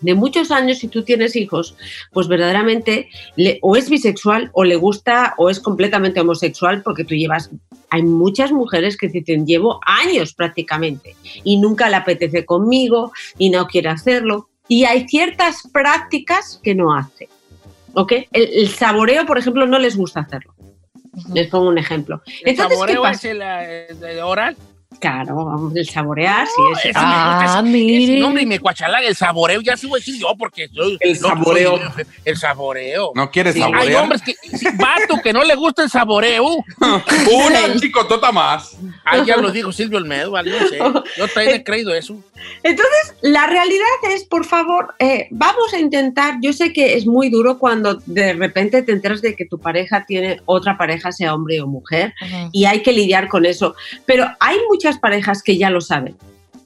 de 0.00 0.14
muchos 0.14 0.52
años, 0.52 0.78
si 0.78 0.86
tú 0.86 1.02
tienes 1.02 1.34
hijos, 1.34 1.74
pues 2.12 2.28
verdaderamente 2.28 3.08
le- 3.34 3.58
o 3.62 3.74
es 3.74 3.90
bisexual 3.90 4.50
o 4.52 4.62
le 4.62 4.76
gusta 4.76 5.34
o 5.38 5.50
es 5.50 5.58
completamente 5.58 6.20
homosexual 6.20 6.82
porque 6.84 7.04
tú 7.04 7.16
llevas... 7.16 7.50
Hay 7.92 8.04
muchas 8.04 8.52
mujeres 8.52 8.96
que 8.96 9.08
dicen, 9.08 9.44
llevo 9.44 9.80
años 9.84 10.34
prácticamente 10.34 11.16
y 11.42 11.56
nunca 11.56 11.88
le 11.88 11.96
apetece 11.96 12.44
conmigo 12.44 13.10
y 13.38 13.50
no 13.50 13.66
quiere 13.66 13.88
hacerlo. 13.88 14.49
Y 14.70 14.84
hay 14.84 15.08
ciertas 15.08 15.68
prácticas 15.72 16.60
que 16.62 16.76
no 16.76 16.94
hace. 16.94 17.28
¿Ok? 17.94 18.12
El, 18.30 18.48
el 18.54 18.68
saboreo, 18.68 19.26
por 19.26 19.36
ejemplo, 19.36 19.66
no 19.66 19.80
les 19.80 19.96
gusta 19.96 20.20
hacerlo. 20.20 20.54
Les 21.34 21.48
pongo 21.48 21.68
un 21.68 21.76
ejemplo. 21.76 22.22
¿El 22.24 22.50
Entonces, 22.50 22.68
¿qué 22.68 22.74
saboreo 22.74 23.02
pasa? 23.02 23.14
es 23.14 23.24
el, 23.24 23.42
eh, 23.42 24.12
el 24.12 24.20
oral? 24.20 24.56
Claro, 24.98 25.36
vamos, 25.46 25.74
el 25.76 25.88
saborear, 25.88 26.46
sí, 26.46 26.88
es 26.88 26.96
Ah, 26.96 27.62
mire. 27.64 28.04
ese 28.04 28.18
nombre 28.18 28.42
y 28.42 28.46
me 28.46 28.58
cuachalaga 28.58 29.06
el 29.06 29.14
saboreo, 29.14 29.60
ya 29.62 29.76
sí 29.76 29.86
voy 29.86 29.98
a 29.98 30.00
decir 30.00 30.20
yo 30.20 30.34
porque 30.36 30.68
soy... 30.68 30.98
El 31.00 31.18
no, 31.20 31.28
saboreo. 31.28 31.78
soy- 31.94 32.04
el 32.24 32.36
saboreo. 32.36 33.12
¿No 33.14 33.30
quieres 33.30 33.54
Sí, 33.54 33.62
hay 33.62 33.70
saborear? 33.72 34.02
hombres 34.02 34.20
que, 34.22 34.34
sí, 34.34 34.66
vato, 34.74 35.22
que 35.22 35.32
no 35.32 35.44
le 35.44 35.54
gusta 35.54 35.84
el 35.84 35.90
saboreo. 35.90 36.44
Una 36.80 37.78
chicotota 37.80 38.32
más. 38.32 38.76
Ah, 39.04 39.22
ya 39.24 39.36
lo 39.36 39.50
dijo 39.50 39.72
Silvio 39.72 39.96
Olmedo, 39.98 40.32
¿vale? 40.32 40.50
No 40.50 40.66
sé. 40.66 40.78
Yo 41.16 41.28
también 41.28 41.56
he 41.56 41.64
creído 41.64 41.94
eso. 41.94 42.16
Entonces, 42.62 43.14
la 43.22 43.46
realidad 43.46 43.86
es, 44.14 44.24
por 44.24 44.44
favor, 44.44 44.94
eh, 44.98 45.28
vamos 45.30 45.72
a 45.72 45.78
intentar, 45.78 46.38
yo 46.42 46.52
sé 46.52 46.72
que 46.72 46.94
es 46.94 47.06
muy 47.06 47.30
duro 47.30 47.58
cuando 47.58 47.94
de 48.06 48.32
repente 48.32 48.82
te 48.82 48.92
enteras 48.92 49.22
de 49.22 49.36
que 49.36 49.44
tu 49.46 49.58
pareja 49.58 50.04
tiene 50.06 50.40
otra 50.46 50.76
pareja, 50.76 51.12
sea 51.12 51.34
hombre 51.34 51.60
o 51.60 51.66
mujer, 51.66 52.12
y 52.52 52.64
hay 52.64 52.82
que 52.82 52.92
lidiar 52.92 53.28
con 53.28 53.44
eso, 53.46 53.74
pero 54.06 54.26
hay 54.40 54.56
muchas 54.68 54.79
parejas 54.98 55.42
que 55.42 55.58
ya 55.58 55.70
lo 55.70 55.80
saben 55.80 56.16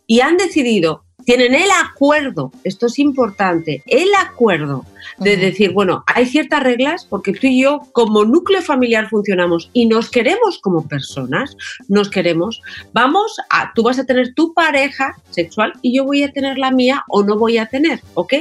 y 0.07 0.21
han 0.21 0.37
decidido, 0.37 1.05
tienen 1.25 1.55
el 1.55 1.71
acuerdo, 1.83 2.53
esto 2.65 2.87
es 2.87 2.99
importante, 2.99 3.83
el 3.87 4.09
acuerdo 4.15 4.85
de 5.19 5.37
decir, 5.37 5.73
bueno, 5.73 6.05
hay 6.07 6.27
ciertas 6.27 6.63
reglas 6.63 7.07
porque 7.09 7.33
tú 7.33 7.47
y 7.47 7.63
yo 7.63 7.81
como 7.93 8.25
núcleo 8.25 8.61
familiar 8.61 9.09
funcionamos 9.09 9.71
y 9.73 9.87
nos 9.87 10.11
queremos 10.11 10.59
como 10.59 10.87
personas, 10.87 11.57
nos 11.89 12.11
queremos, 12.11 12.61
vamos 12.93 13.37
a, 13.49 13.73
tú 13.75 13.83
vas 13.83 13.99
a 13.99 14.05
tener 14.05 14.35
tu 14.35 14.53
pareja 14.53 15.17
sexual 15.31 15.73
y 15.83 15.97
yo 15.97 16.05
voy 16.05 16.25
a 16.25 16.33
tener 16.33 16.59
la 16.59 16.71
mía 16.71 17.05
o 17.09 17.23
no 17.23 17.39
voy 17.39 17.59
a 17.59 17.67
tener, 17.67 18.01
¿ok? 18.15 18.35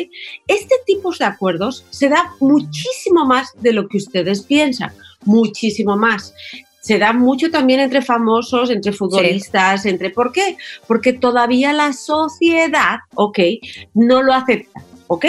Este 0.47 0.75
tipo 0.85 1.13
de 1.13 1.25
acuerdos 1.25 1.85
se 1.89 2.09
da 2.09 2.31
muchísimo 2.39 3.25
más 3.25 3.51
de 3.61 3.73
lo 3.73 3.87
que 3.87 3.97
ustedes 3.97 4.41
piensan. 4.41 4.91
muchísimo 5.25 5.95
más. 5.95 6.33
Se 6.83 6.99
da 6.99 7.13
mucho 7.13 7.49
también 7.49 7.79
entre 7.79 8.01
famosos, 8.01 8.69
entre 8.69 8.91
futbolistas, 8.91 9.85
entre... 9.85 10.09
¿Por 10.09 10.33
qué? 10.33 10.57
Porque 10.85 11.13
todavía 11.13 11.71
la 11.71 11.93
sociedad, 11.93 12.99
ok, 13.15 13.39
no 13.93 14.21
lo 14.21 14.33
acepta, 14.33 14.83
¿ok? 15.07 15.27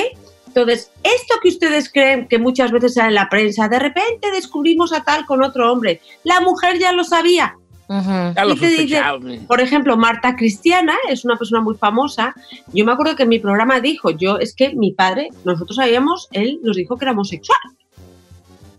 Entonces, 0.49 0.91
esto 1.05 1.35
que 1.41 1.51
ustedes 1.51 1.93
creen 1.93 2.27
que 2.27 2.41
muchas 2.41 2.73
veces 2.73 2.95
sale 2.95 3.11
en 3.11 3.15
la 3.15 3.29
prensa, 3.29 3.69
de 3.69 3.79
repente 3.79 4.33
descubrimos 4.33 4.93
a 4.93 5.05
tal 5.05 5.27
con 5.27 5.45
otro 5.45 5.71
hombre, 5.73 6.01
la 6.25 6.41
mujer 6.41 6.81
ya 6.81 6.91
lo 6.91 7.05
sabía. 7.05 7.55
Ya 7.89 8.45
lo 8.45 8.55
Y 8.55 8.57
te 8.57 8.69
dice, 8.69 9.01
por 9.47 9.61
ejemplo, 9.61 9.97
Marta 9.97 10.35
Cristiana 10.35 10.95
es 11.09 11.25
una 11.25 11.37
persona 11.37 11.61
muy 11.61 11.77
famosa. 11.77 12.35
Yo 12.73 12.85
me 12.85 12.91
acuerdo 12.91 13.15
que 13.15 13.25
en 13.25 13.29
mi 13.29 13.39
programa 13.39 13.79
dijo, 13.79 14.11
yo 14.11 14.39
es 14.39 14.57
que 14.57 14.75
mi 14.75 14.93
padre, 14.93 15.29
nosotros 15.45 15.77
sabíamos, 15.77 16.29
él 16.33 16.59
nos 16.65 16.77
dijo 16.77 16.97
que 16.97 17.05
era 17.05 17.13
homosexual. 17.13 17.61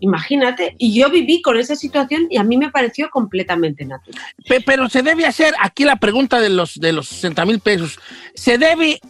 Imagínate, 0.00 0.74
y 0.78 0.98
yo 0.98 1.10
viví 1.10 1.40
con 1.42 1.56
esa 1.58 1.74
situación 1.76 2.26
y 2.30 2.36
a 2.36 2.42
mí 2.44 2.56
me 2.56 2.70
pareció 2.70 3.08
completamente 3.10 3.84
natural. 3.84 4.22
Pe- 4.48 4.60
Pero 4.60 4.88
se 4.88 5.02
debe 5.02 5.24
hacer, 5.26 5.54
aquí 5.60 5.84
la 5.84 5.96
pregunta 5.96 6.40
de 6.40 6.50
los, 6.50 6.74
de 6.78 6.92
los 6.92 7.08
60 7.08 7.44
mil 7.46 7.60
pesos, 7.60 7.98
¿se 8.34 8.58
debe 8.58 9.00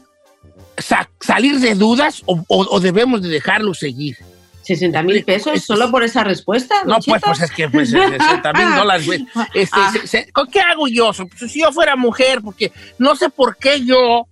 sa- 0.78 1.09
salir 1.20 1.59
de 1.61 1.74
dudas 1.74 2.22
o, 2.26 2.43
o- 2.49 2.66
o 2.70 2.80
debemos 2.80 3.22
de 3.22 3.28
dejarlo 3.28 3.74
seguir? 3.74 4.16
60 4.62 5.01
mil 5.05 5.24
pesos 5.24 5.62
solo 5.62 5.91
por 5.93 6.03
esa 6.03 6.24
respuesta. 6.24 6.74
No, 6.84 6.99
pues, 6.99 7.22
pues 7.24 7.41
es 7.41 7.51
que 7.53 7.68
pues, 7.68 7.91
60 7.91 8.53
mil 8.53 8.74
dólares, 8.76 9.07
güey. 9.07 9.26
Este, 9.55 9.76
Ah. 9.80 9.93
se- 9.93 10.07
se- 10.09 10.32
¿con 10.32 10.49
¿Qué 10.49 10.61
hago 10.61 10.89
yo? 10.89 11.12
Pues, 11.39 11.53
si 11.53 11.61
yo 11.61 11.70
fuera 11.72 11.95
mujer, 11.97 12.41
porque 12.43 12.72
no 12.99 13.14
sé 13.14 13.28
por 13.30 13.57
qué 13.57 13.84
yo, 13.84 14.26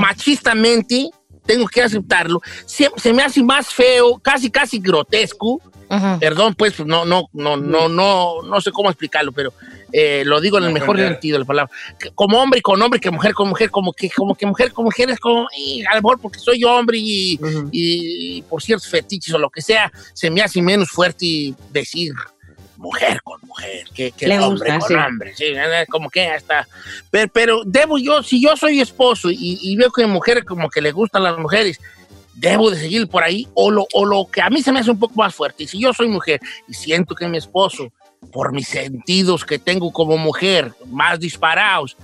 machistamente, 0.00 1.08
tengo 1.46 1.66
que 1.66 1.82
aceptarlo, 1.82 2.40
se, 2.66 2.90
se 2.96 3.12
me 3.12 3.22
hace 3.22 3.42
más 3.42 3.68
feo, 3.68 4.18
casi, 4.18 4.50
casi 4.50 4.78
grotesco. 4.78 5.60
Perdón, 6.20 6.54
pues, 6.54 6.78
no, 6.80 7.04
no, 7.04 7.28
no, 7.32 7.56
no, 7.56 7.88
no, 7.88 8.42
no 8.42 8.60
sé 8.60 8.70
cómo 8.72 8.88
explicarlo, 8.88 9.32
pero 9.32 9.52
eh, 9.92 10.22
lo 10.24 10.40
digo 10.40 10.58
en 10.58 10.64
el 10.64 10.72
mejor 10.72 10.96
sentido 10.96 11.34
de 11.36 11.40
la 11.40 11.44
palabra. 11.44 11.72
Que 11.98 12.10
Como 12.10 12.40
hombre 12.40 12.62
con 12.62 12.80
hombre, 12.80 12.98
que 13.00 13.10
mujer 13.10 13.34
con 13.34 13.48
mujer, 13.48 13.70
como 13.70 13.92
que, 13.92 14.08
como 14.10 14.34
que 14.34 14.46
mujer 14.46 14.72
con 14.72 14.84
mujer 14.84 15.10
es 15.10 15.20
como, 15.20 15.48
y 15.56 15.84
a 15.84 15.94
lo 15.96 16.02
mejor 16.02 16.20
porque 16.20 16.38
soy 16.38 16.64
hombre 16.64 16.98
y, 16.98 17.38
y 17.70 18.42
por 18.42 18.62
ciertos 18.62 18.88
fetiches 18.88 19.34
o 19.34 19.38
lo 19.38 19.50
que 19.50 19.60
sea, 19.60 19.92
se 20.14 20.30
me 20.30 20.40
hace 20.40 20.62
menos 20.62 20.88
fuerte 20.88 21.54
decir 21.70 22.12
mujer 22.82 23.22
con 23.22 23.40
mujer 23.42 23.84
que, 23.94 24.10
que 24.10 24.26
Le 24.26 24.38
hombre 24.40 24.74
gusta, 24.74 24.78
con 24.78 24.88
sí. 24.88 24.94
hombre. 24.94 25.34
Sí, 25.36 25.44
como 25.88 26.10
que 26.10 26.26
hasta. 26.26 26.68
Pero, 27.10 27.32
pero 27.32 27.62
debo 27.64 27.96
yo, 27.96 28.22
si 28.22 28.42
yo 28.42 28.56
soy 28.56 28.80
esposo 28.80 29.30
y, 29.30 29.58
y 29.62 29.76
veo 29.76 29.90
que 29.92 30.04
mujer 30.06 30.44
como 30.44 30.68
que 30.68 30.82
le 30.82 30.90
gustan 30.90 31.22
las 31.22 31.38
mujeres, 31.38 31.80
debo 32.34 32.70
de 32.70 32.78
seguir 32.78 33.08
por 33.08 33.22
ahí 33.22 33.46
o 33.54 33.70
lo, 33.70 33.86
o 33.92 34.04
lo 34.04 34.26
que 34.26 34.40
a 34.42 34.50
mí 34.50 34.62
se 34.62 34.72
me 34.72 34.80
hace 34.80 34.90
un 34.90 34.98
poco 34.98 35.14
más 35.16 35.34
fuerte. 35.34 35.66
Si 35.66 35.78
yo 35.78 35.92
soy 35.92 36.08
mujer 36.08 36.40
y 36.68 36.74
siento 36.74 37.14
que 37.14 37.28
mi 37.28 37.38
esposo, 37.38 37.92
por 38.32 38.52
mis 38.52 38.68
sentidos 38.68 39.44
que 39.44 39.58
tengo 39.58 39.92
como 39.92 40.16
mujer 40.16 40.72
más 40.90 41.18
disparados, 41.20 41.96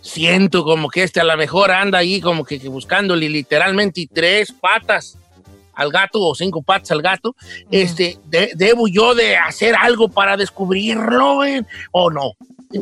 siento 0.00 0.64
como 0.64 0.88
que 0.88 1.02
este 1.02 1.20
a 1.20 1.24
lo 1.24 1.36
mejor 1.36 1.70
anda 1.70 1.98
ahí 1.98 2.20
como 2.20 2.44
que, 2.44 2.60
que 2.60 2.68
buscándole 2.68 3.28
literalmente 3.28 4.08
tres 4.12 4.52
patas 4.52 5.18
al 5.74 5.90
gato 5.90 6.20
o 6.20 6.34
cinco 6.34 6.62
patas 6.62 6.92
al 6.92 7.02
gato, 7.02 7.34
este, 7.70 8.18
de- 8.26 8.52
debo 8.54 8.86
yo 8.86 9.14
de 9.14 9.36
hacer 9.36 9.74
algo 9.74 10.08
para 10.08 10.36
descubrirlo 10.36 11.38
o 11.90 12.10
no. 12.10 12.32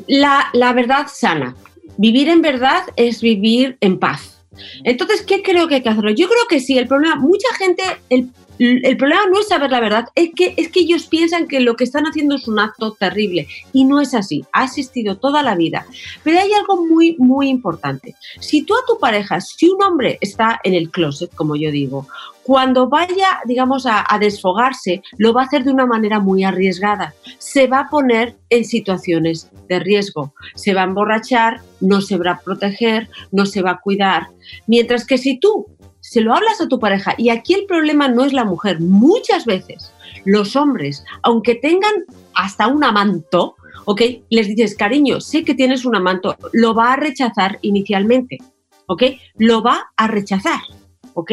la, 0.09 0.49
la 0.53 0.73
verdad 0.75 1.07
sana. 1.13 1.57
Vivir 1.97 2.29
en 2.29 2.43
verdad 2.43 2.83
es 2.97 3.21
vivir 3.23 3.77
en 3.81 3.99
paz. 3.99 4.42
Entonces, 4.85 5.23
¿qué 5.23 5.43
creo 5.43 5.69
que 5.69 5.77
hay 5.77 5.83
que 5.83 5.89
hacerlo? 5.89 6.11
Yo 6.11 6.29
creo 6.29 6.47
que 6.49 6.61
sí, 6.61 6.79
el 6.79 6.89
problema, 6.89 7.17
mucha 7.17 7.49
gente, 7.57 7.83
el, 8.11 8.29
el 8.63 8.97
problema 8.97 9.23
no 9.27 9.41
es 9.41 9.49
saber 9.49 9.71
la 9.71 9.81
verdad, 9.81 10.09
es 10.15 10.31
que, 10.37 10.55
es 10.57 10.69
que 10.69 10.81
ellos 10.81 11.07
piensan 11.07 11.49
que 11.49 11.61
lo 11.61 11.75
que 11.75 11.85
están 11.85 12.05
haciendo 12.05 12.37
es 12.37 12.47
un 12.47 12.59
acto 12.59 12.93
terrible 12.93 13.49
y 13.73 13.85
no 13.85 14.01
es 14.01 14.15
así, 14.15 14.45
ha 14.53 14.65
existido 14.65 15.19
toda 15.19 15.43
la 15.43 15.55
vida. 15.55 15.87
Pero 16.23 16.39
hay 16.39 16.53
algo 16.53 16.87
muy, 16.87 17.17
muy 17.19 17.49
importante. 17.49 18.15
Si 18.41 18.63
tú 18.63 18.75
a 18.75 18.87
tu 18.87 18.99
pareja, 18.99 19.41
si 19.41 19.69
un 19.69 19.83
hombre 19.83 20.19
está 20.21 20.61
en 20.63 20.75
el 20.75 20.91
closet, 20.91 21.35
como 21.35 21.57
yo 21.57 21.71
digo, 21.71 22.07
cuando 22.43 22.89
vaya, 22.89 23.41
digamos, 23.47 23.87
a, 23.87 24.05
a 24.09 24.19
desfogarse, 24.19 25.03
lo 25.17 25.33
va 25.33 25.43
a 25.43 25.45
hacer 25.47 25.65
de 25.65 25.73
una 25.73 25.87
manera 25.87 26.19
muy 26.19 26.45
arriesgada. 26.45 27.15
Se 27.39 27.67
va 27.69 27.81
a 27.81 27.89
poner 27.89 28.37
en 28.51 28.65
situaciones 28.65 29.49
de 29.69 29.79
riesgo. 29.79 30.35
Se 30.55 30.75
va 30.75 30.83
a 30.83 30.87
emborrachar, 30.87 31.61
no 31.81 32.01
se 32.01 32.17
va 32.17 32.33
a 32.33 32.41
proteger, 32.41 33.09
no 33.31 33.47
se 33.47 33.63
va 33.63 33.73
a 33.73 33.81
cuidar. 33.81 34.29
Mientras 34.67 35.07
que 35.07 35.19
si 35.19 35.39
tú 35.39 35.67
se 36.03 36.21
lo 36.21 36.35
hablas 36.35 36.61
a 36.61 36.69
tu 36.69 36.81
pareja, 36.81 37.15
y 37.17 37.31
aquí 37.31 37.55
el 37.55 37.65
problema 37.65 38.09
no 38.09 38.25
es 38.25 38.33
la 38.33 38.45
mujer, 38.45 38.81
muchas 38.81 39.47
veces 39.47 39.93
los 40.25 40.57
hombres, 40.57 41.05
aunque 41.23 41.55
tengan 41.55 41.93
hasta 42.35 42.67
un 42.67 42.83
amanto, 42.85 43.55
¿ok? 43.85 44.03
Les 44.29 44.49
dices, 44.49 44.77
cariño, 44.77 45.21
sé 45.21 45.45
que 45.45 45.55
tienes 45.55 45.85
un 45.85 45.95
amanto, 45.95 46.37
lo 46.53 46.75
va 46.75 46.93
a 46.93 46.97
rechazar 46.97 47.59
inicialmente, 47.63 48.39
¿ok? 48.87 49.05
Lo 49.37 49.63
va 49.63 49.91
a 49.97 50.09
rechazar. 50.09 50.61
¿ok? 51.15 51.31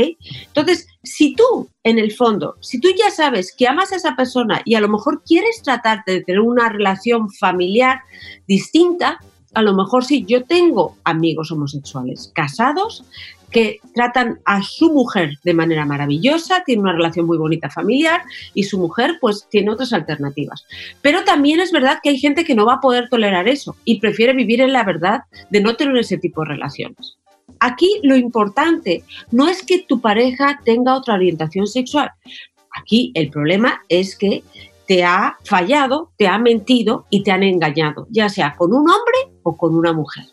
Entonces, 0.47 0.87
si 1.03 1.35
tú, 1.35 1.69
en 1.83 1.99
el 1.99 2.11
fondo, 2.11 2.55
si 2.59 2.81
tú 2.81 2.89
ya 2.97 3.11
sabes 3.11 3.55
que 3.57 3.65
amas 3.65 3.93
a 3.93 3.95
esa 3.95 4.15
persona 4.15 4.61
y 4.65 4.75
a 4.75 4.81
lo 4.81 4.89
mejor 4.89 5.23
quieres 5.23 5.61
tratarte 5.63 6.11
de 6.11 6.21
tener 6.21 6.41
una 6.41 6.67
relación 6.67 7.29
familiar 7.29 8.01
distinta, 8.45 9.19
a 9.53 9.61
lo 9.61 9.73
mejor 9.73 10.03
sí, 10.05 10.25
yo 10.27 10.43
tengo 10.43 10.97
amigos 11.03 11.51
homosexuales 11.51 12.31
casados 12.35 13.05
que 13.51 13.79
tratan 13.93 14.39
a 14.45 14.61
su 14.61 14.91
mujer 14.91 15.31
de 15.43 15.53
manera 15.53 15.85
maravillosa, 15.85 16.63
tienen 16.65 16.83
una 16.83 16.93
relación 16.93 17.25
muy 17.25 17.37
bonita 17.37 17.69
familiar 17.69 18.21
y 18.53 18.63
su 18.63 18.77
mujer 18.77 19.17
pues 19.19 19.47
tiene 19.49 19.71
otras 19.71 19.93
alternativas. 19.93 20.65
Pero 21.01 21.23
también 21.23 21.59
es 21.59 21.71
verdad 21.71 21.99
que 22.01 22.09
hay 22.09 22.19
gente 22.19 22.43
que 22.43 22.55
no 22.55 22.65
va 22.65 22.75
a 22.75 22.81
poder 22.81 23.09
tolerar 23.09 23.47
eso 23.47 23.75
y 23.85 23.99
prefiere 23.99 24.33
vivir 24.33 24.61
en 24.61 24.73
la 24.73 24.83
verdad 24.83 25.21
de 25.49 25.61
no 25.61 25.75
tener 25.75 25.97
ese 25.97 26.17
tipo 26.17 26.41
de 26.41 26.49
relaciones. 26.49 27.17
Aquí 27.59 27.99
lo 28.03 28.15
importante 28.15 29.03
no 29.31 29.47
es 29.47 29.63
que 29.63 29.79
tu 29.79 29.99
pareja 29.99 30.61
tenga 30.63 30.95
otra 30.95 31.15
orientación 31.15 31.67
sexual. 31.67 32.11
Aquí 32.79 33.11
el 33.15 33.29
problema 33.29 33.81
es 33.89 34.15
que 34.15 34.43
te 34.87 35.03
ha 35.03 35.37
fallado, 35.43 36.11
te 36.17 36.27
ha 36.27 36.37
mentido 36.39 37.05
y 37.09 37.23
te 37.23 37.31
han 37.31 37.43
engañado, 37.43 38.07
ya 38.09 38.29
sea 38.29 38.55
con 38.55 38.71
un 38.71 38.89
hombre 38.89 39.37
o 39.43 39.57
con 39.57 39.75
una 39.75 39.93
mujer. 39.93 40.25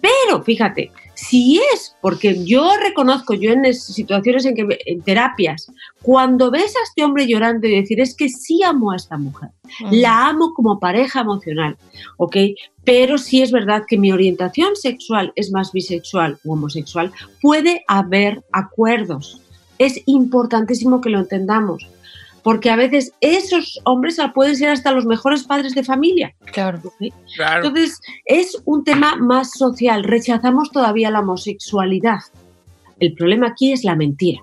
Pero 0.00 0.42
fíjate, 0.42 0.90
si 1.28 1.60
es 1.74 1.94
porque 2.00 2.44
yo 2.44 2.70
reconozco, 2.82 3.34
yo 3.34 3.52
en 3.52 3.64
es- 3.64 3.84
situaciones 3.84 4.44
en 4.46 4.54
que 4.54 4.66
en 4.86 5.02
terapias, 5.02 5.70
cuando 6.02 6.50
ves 6.50 6.74
a 6.76 6.82
este 6.84 7.04
hombre 7.04 7.26
llorando 7.26 7.66
y 7.66 7.80
decir 7.80 8.00
es 8.00 8.14
que 8.14 8.28
sí 8.28 8.62
amo 8.62 8.92
a 8.92 8.96
esta 8.96 9.16
mujer, 9.18 9.50
la 9.90 10.28
amo 10.28 10.52
como 10.54 10.78
pareja 10.80 11.20
emocional, 11.20 11.76
¿ok? 12.16 12.36
Pero 12.84 13.18
si 13.18 13.42
es 13.42 13.50
verdad 13.52 13.84
que 13.86 13.98
mi 13.98 14.12
orientación 14.12 14.76
sexual 14.76 15.32
es 15.36 15.50
más 15.52 15.72
bisexual 15.72 16.38
o 16.44 16.52
homosexual, 16.54 17.12
puede 17.42 17.84
haber 17.88 18.42
acuerdos. 18.52 19.40
Es 19.78 20.00
importantísimo 20.06 21.00
que 21.00 21.10
lo 21.10 21.18
entendamos. 21.20 21.86
Porque 22.48 22.70
a 22.70 22.76
veces 22.76 23.12
esos 23.20 23.78
hombres 23.84 24.16
pueden 24.34 24.56
ser 24.56 24.70
hasta 24.70 24.90
los 24.92 25.04
mejores 25.04 25.44
padres 25.44 25.74
de 25.74 25.84
familia. 25.84 26.34
Claro. 26.50 26.80
Claro. 27.36 27.66
Entonces, 27.66 28.00
es 28.24 28.56
un 28.64 28.84
tema 28.84 29.16
más 29.16 29.50
social. 29.50 30.02
Rechazamos 30.02 30.70
todavía 30.70 31.10
la 31.10 31.20
homosexualidad. 31.20 32.20
El 33.00 33.12
problema 33.12 33.48
aquí 33.48 33.72
es 33.72 33.84
la 33.84 33.96
mentira. 33.96 34.40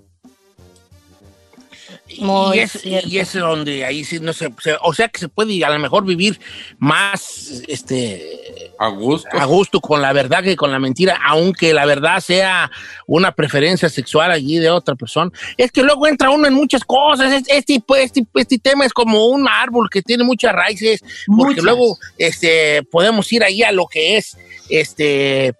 Muy 2.19 2.57
y, 2.57 2.59
es, 2.59 2.71
cierto. 2.73 3.07
y 3.07 3.17
es 3.17 3.33
donde 3.33 3.85
ahí 3.85 4.03
sí 4.03 4.19
no 4.19 4.33
se, 4.33 4.53
se- 4.61 4.77
o 4.83 4.93
sea 4.93 5.07
que 5.07 5.19
se 5.19 5.27
puede 5.27 5.65
a 5.65 5.71
lo 5.71 5.79
mejor 5.79 6.05
vivir 6.05 6.39
más 6.77 7.63
este 7.67 8.64
a 8.77 8.87
gusto 8.89 9.29
a 9.31 9.45
gusto 9.45 9.79
con 9.79 10.01
la 10.01 10.11
verdad 10.13 10.43
que 10.43 10.55
con 10.55 10.71
la 10.71 10.79
mentira 10.79 11.17
aunque 11.25 11.73
la 11.73 11.85
verdad 11.85 12.19
sea 12.19 12.69
una 13.07 13.31
preferencia 13.31 13.87
sexual 13.89 14.31
allí 14.31 14.57
de 14.59 14.69
otra 14.69 14.95
persona 14.95 15.31
es 15.55 15.71
que 15.71 15.81
luego 15.83 16.07
entra 16.07 16.29
uno 16.29 16.47
en 16.47 16.53
muchas 16.53 16.83
cosas 16.83 17.31
Es- 17.31 17.47
este 17.47 17.81
pues, 17.85 18.05
este, 18.05 18.25
este 18.35 18.57
tema 18.59 18.85
es 18.85 18.91
como 18.93 19.27
un 19.27 19.47
árbol 19.47 19.89
que 19.89 20.01
tiene 20.01 20.23
muchas 20.23 20.53
raíces 20.53 21.01
porque 21.27 21.61
Muchas. 21.61 21.63
luego 21.63 21.97
este 22.17 22.83
podemos 22.91 23.31
ir 23.31 23.43
ahí 23.43 23.63
a 23.63 23.71
lo 23.71 23.87
que 23.87 24.17
es 24.17 24.37
este 24.69 25.53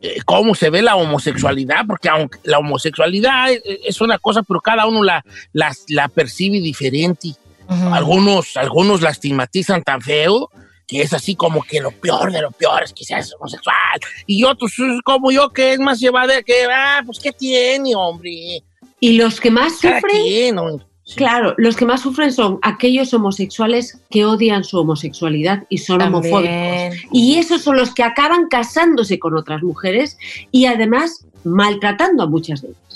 eh, 0.00 0.20
cómo 0.24 0.54
se 0.54 0.70
ve 0.70 0.80
la 0.80 0.94
homosexualidad, 0.94 1.84
porque 1.84 2.08
aunque 2.08 2.38
la 2.44 2.58
homosexualidad 2.60 3.50
es, 3.50 3.60
es 3.84 4.00
una 4.00 4.16
cosa, 4.18 4.44
pero 4.44 4.60
cada 4.60 4.86
uno 4.86 5.02
la, 5.02 5.24
la, 5.52 5.74
la 5.88 6.06
percibe 6.06 6.60
diferente. 6.60 7.30
Algunos, 7.68 8.56
algunos 8.56 9.02
la 9.02 9.10
estigmatizan 9.10 9.82
tan 9.82 10.00
feo 10.00 10.50
que 10.88 11.02
es 11.02 11.12
así 11.12 11.36
como 11.36 11.62
que 11.62 11.80
lo 11.80 11.90
peor 11.92 12.32
de 12.32 12.40
lo 12.40 12.50
peor 12.50 12.82
es 12.82 12.92
que 12.94 13.04
seas 13.04 13.32
homosexual. 13.38 14.00
Y 14.26 14.42
otros 14.44 14.72
eh, 14.78 14.98
como 15.04 15.30
yo 15.30 15.50
que 15.50 15.74
es 15.74 15.78
más 15.78 16.00
llevadero, 16.00 16.42
que, 16.44 16.64
ah, 16.64 17.02
pues 17.04 17.18
¿qué 17.20 17.30
tiene, 17.30 17.94
hombre? 17.94 18.64
Y 18.98 19.12
los 19.12 19.38
que 19.38 19.50
más 19.50 19.74
Cada 19.80 20.00
sufren, 20.00 20.22
quien, 20.22 20.58
hombre. 20.58 20.86
claro, 21.14 21.54
los 21.58 21.76
que 21.76 21.84
más 21.84 22.00
sufren 22.00 22.32
son 22.32 22.58
aquellos 22.62 23.12
homosexuales 23.12 23.98
que 24.10 24.24
odian 24.24 24.64
su 24.64 24.78
homosexualidad 24.78 25.64
y 25.68 25.76
son 25.78 25.98
También. 25.98 26.24
homofóbicos. 26.34 27.08
Y 27.12 27.36
esos 27.36 27.62
son 27.62 27.76
los 27.76 27.94
que 27.94 28.02
acaban 28.02 28.48
casándose 28.48 29.18
con 29.18 29.36
otras 29.36 29.62
mujeres 29.62 30.16
y 30.50 30.64
además 30.64 31.26
maltratando 31.44 32.22
a 32.22 32.26
muchas 32.26 32.62
de 32.62 32.68
ellas. 32.68 32.87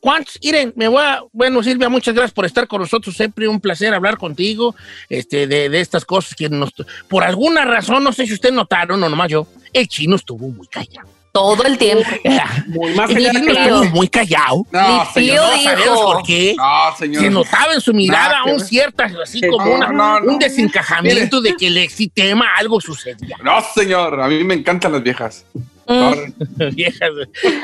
¿Cuántos? 0.00 0.38
Miren, 0.42 0.72
me 0.76 0.88
voy 0.88 1.02
a. 1.02 1.20
Bueno, 1.32 1.62
Silvia, 1.62 1.88
muchas 1.88 2.14
gracias 2.14 2.32
por 2.32 2.46
estar 2.46 2.66
con 2.68 2.80
nosotros. 2.80 3.16
Siempre 3.16 3.48
un 3.48 3.60
placer 3.60 3.92
hablar 3.94 4.16
contigo 4.18 4.74
este, 5.08 5.46
de, 5.46 5.68
de 5.68 5.80
estas 5.80 6.04
cosas 6.04 6.34
que 6.34 6.48
nos. 6.48 6.70
Por 7.08 7.24
alguna 7.24 7.64
razón, 7.64 8.04
no 8.04 8.12
sé 8.12 8.26
si 8.26 8.34
ustedes 8.34 8.54
notaron, 8.54 9.02
o 9.02 9.08
nomás 9.08 9.28
yo, 9.28 9.46
el 9.72 9.88
chino 9.88 10.16
estuvo 10.16 10.48
muy 10.48 10.66
callado. 10.66 11.08
Todo 11.32 11.62
el 11.62 11.78
tiempo. 11.78 12.02
Muy 12.66 12.92
más 12.94 13.08
El 13.10 13.16
callado 13.24 13.38
chino 13.38 13.52
estuvo 13.52 13.84
muy 13.90 14.08
callado. 14.08 14.66
No, 14.72 15.06
señor. 15.14 15.36
No 15.36 15.62
sabemos 15.62 16.00
por 16.00 16.22
qué. 16.24 16.54
No, 16.56 16.96
señor. 16.98 17.22
Se 17.22 17.30
notaba 17.30 17.72
en 17.74 17.80
su 17.80 17.94
mirada 17.94 18.28
Nada 18.30 18.44
que 18.46 18.50
un 18.50 18.60
cierto, 18.60 19.04
así 19.22 19.38
Sí, 19.38 19.46
como 19.48 19.64
no, 19.64 19.70
una- 19.76 19.92
no, 19.92 20.18
no. 20.20 20.32
un 20.32 20.38
desencajamiento 20.40 21.40
de 21.40 21.54
que 21.54 21.68
el 21.68 21.88
tema 22.12 22.46
algo 22.58 22.80
sucedía. 22.80 23.36
No, 23.44 23.60
señor. 23.74 24.20
A 24.20 24.26
mí 24.26 24.42
me 24.42 24.54
encantan 24.54 24.90
las 24.90 25.04
viejas. 25.04 25.44
Mm. 25.90 26.74
Viejas. 26.74 27.10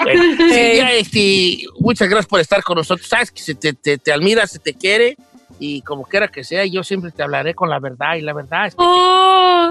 Bueno, 0.03 0.23
este, 0.93 1.59
muchas 1.79 2.09
gracias 2.09 2.27
por 2.27 2.41
estar 2.41 2.63
con 2.63 2.77
nosotros. 2.77 3.09
Sabes 3.09 3.31
que 3.31 3.41
se 3.41 3.55
te, 3.55 3.73
te, 3.73 3.99
te 3.99 4.13
admira, 4.13 4.47
se 4.47 4.59
te 4.59 4.75
quiere 4.75 5.17
y 5.59 5.83
como 5.83 6.05
quiera 6.05 6.29
que 6.29 6.45
sea, 6.45 6.67
yo 6.67 6.83
siempre 6.83 7.13
te 7.13 7.23
hablaré 7.23 7.55
con 7.55 7.71
la 7.71 7.79
verdad 7.79 8.17
y 8.17 8.23
la 8.23 8.33
verdad 8.33 8.67
es 8.67 8.75
que 8.75 8.83
Oh. 8.83 9.71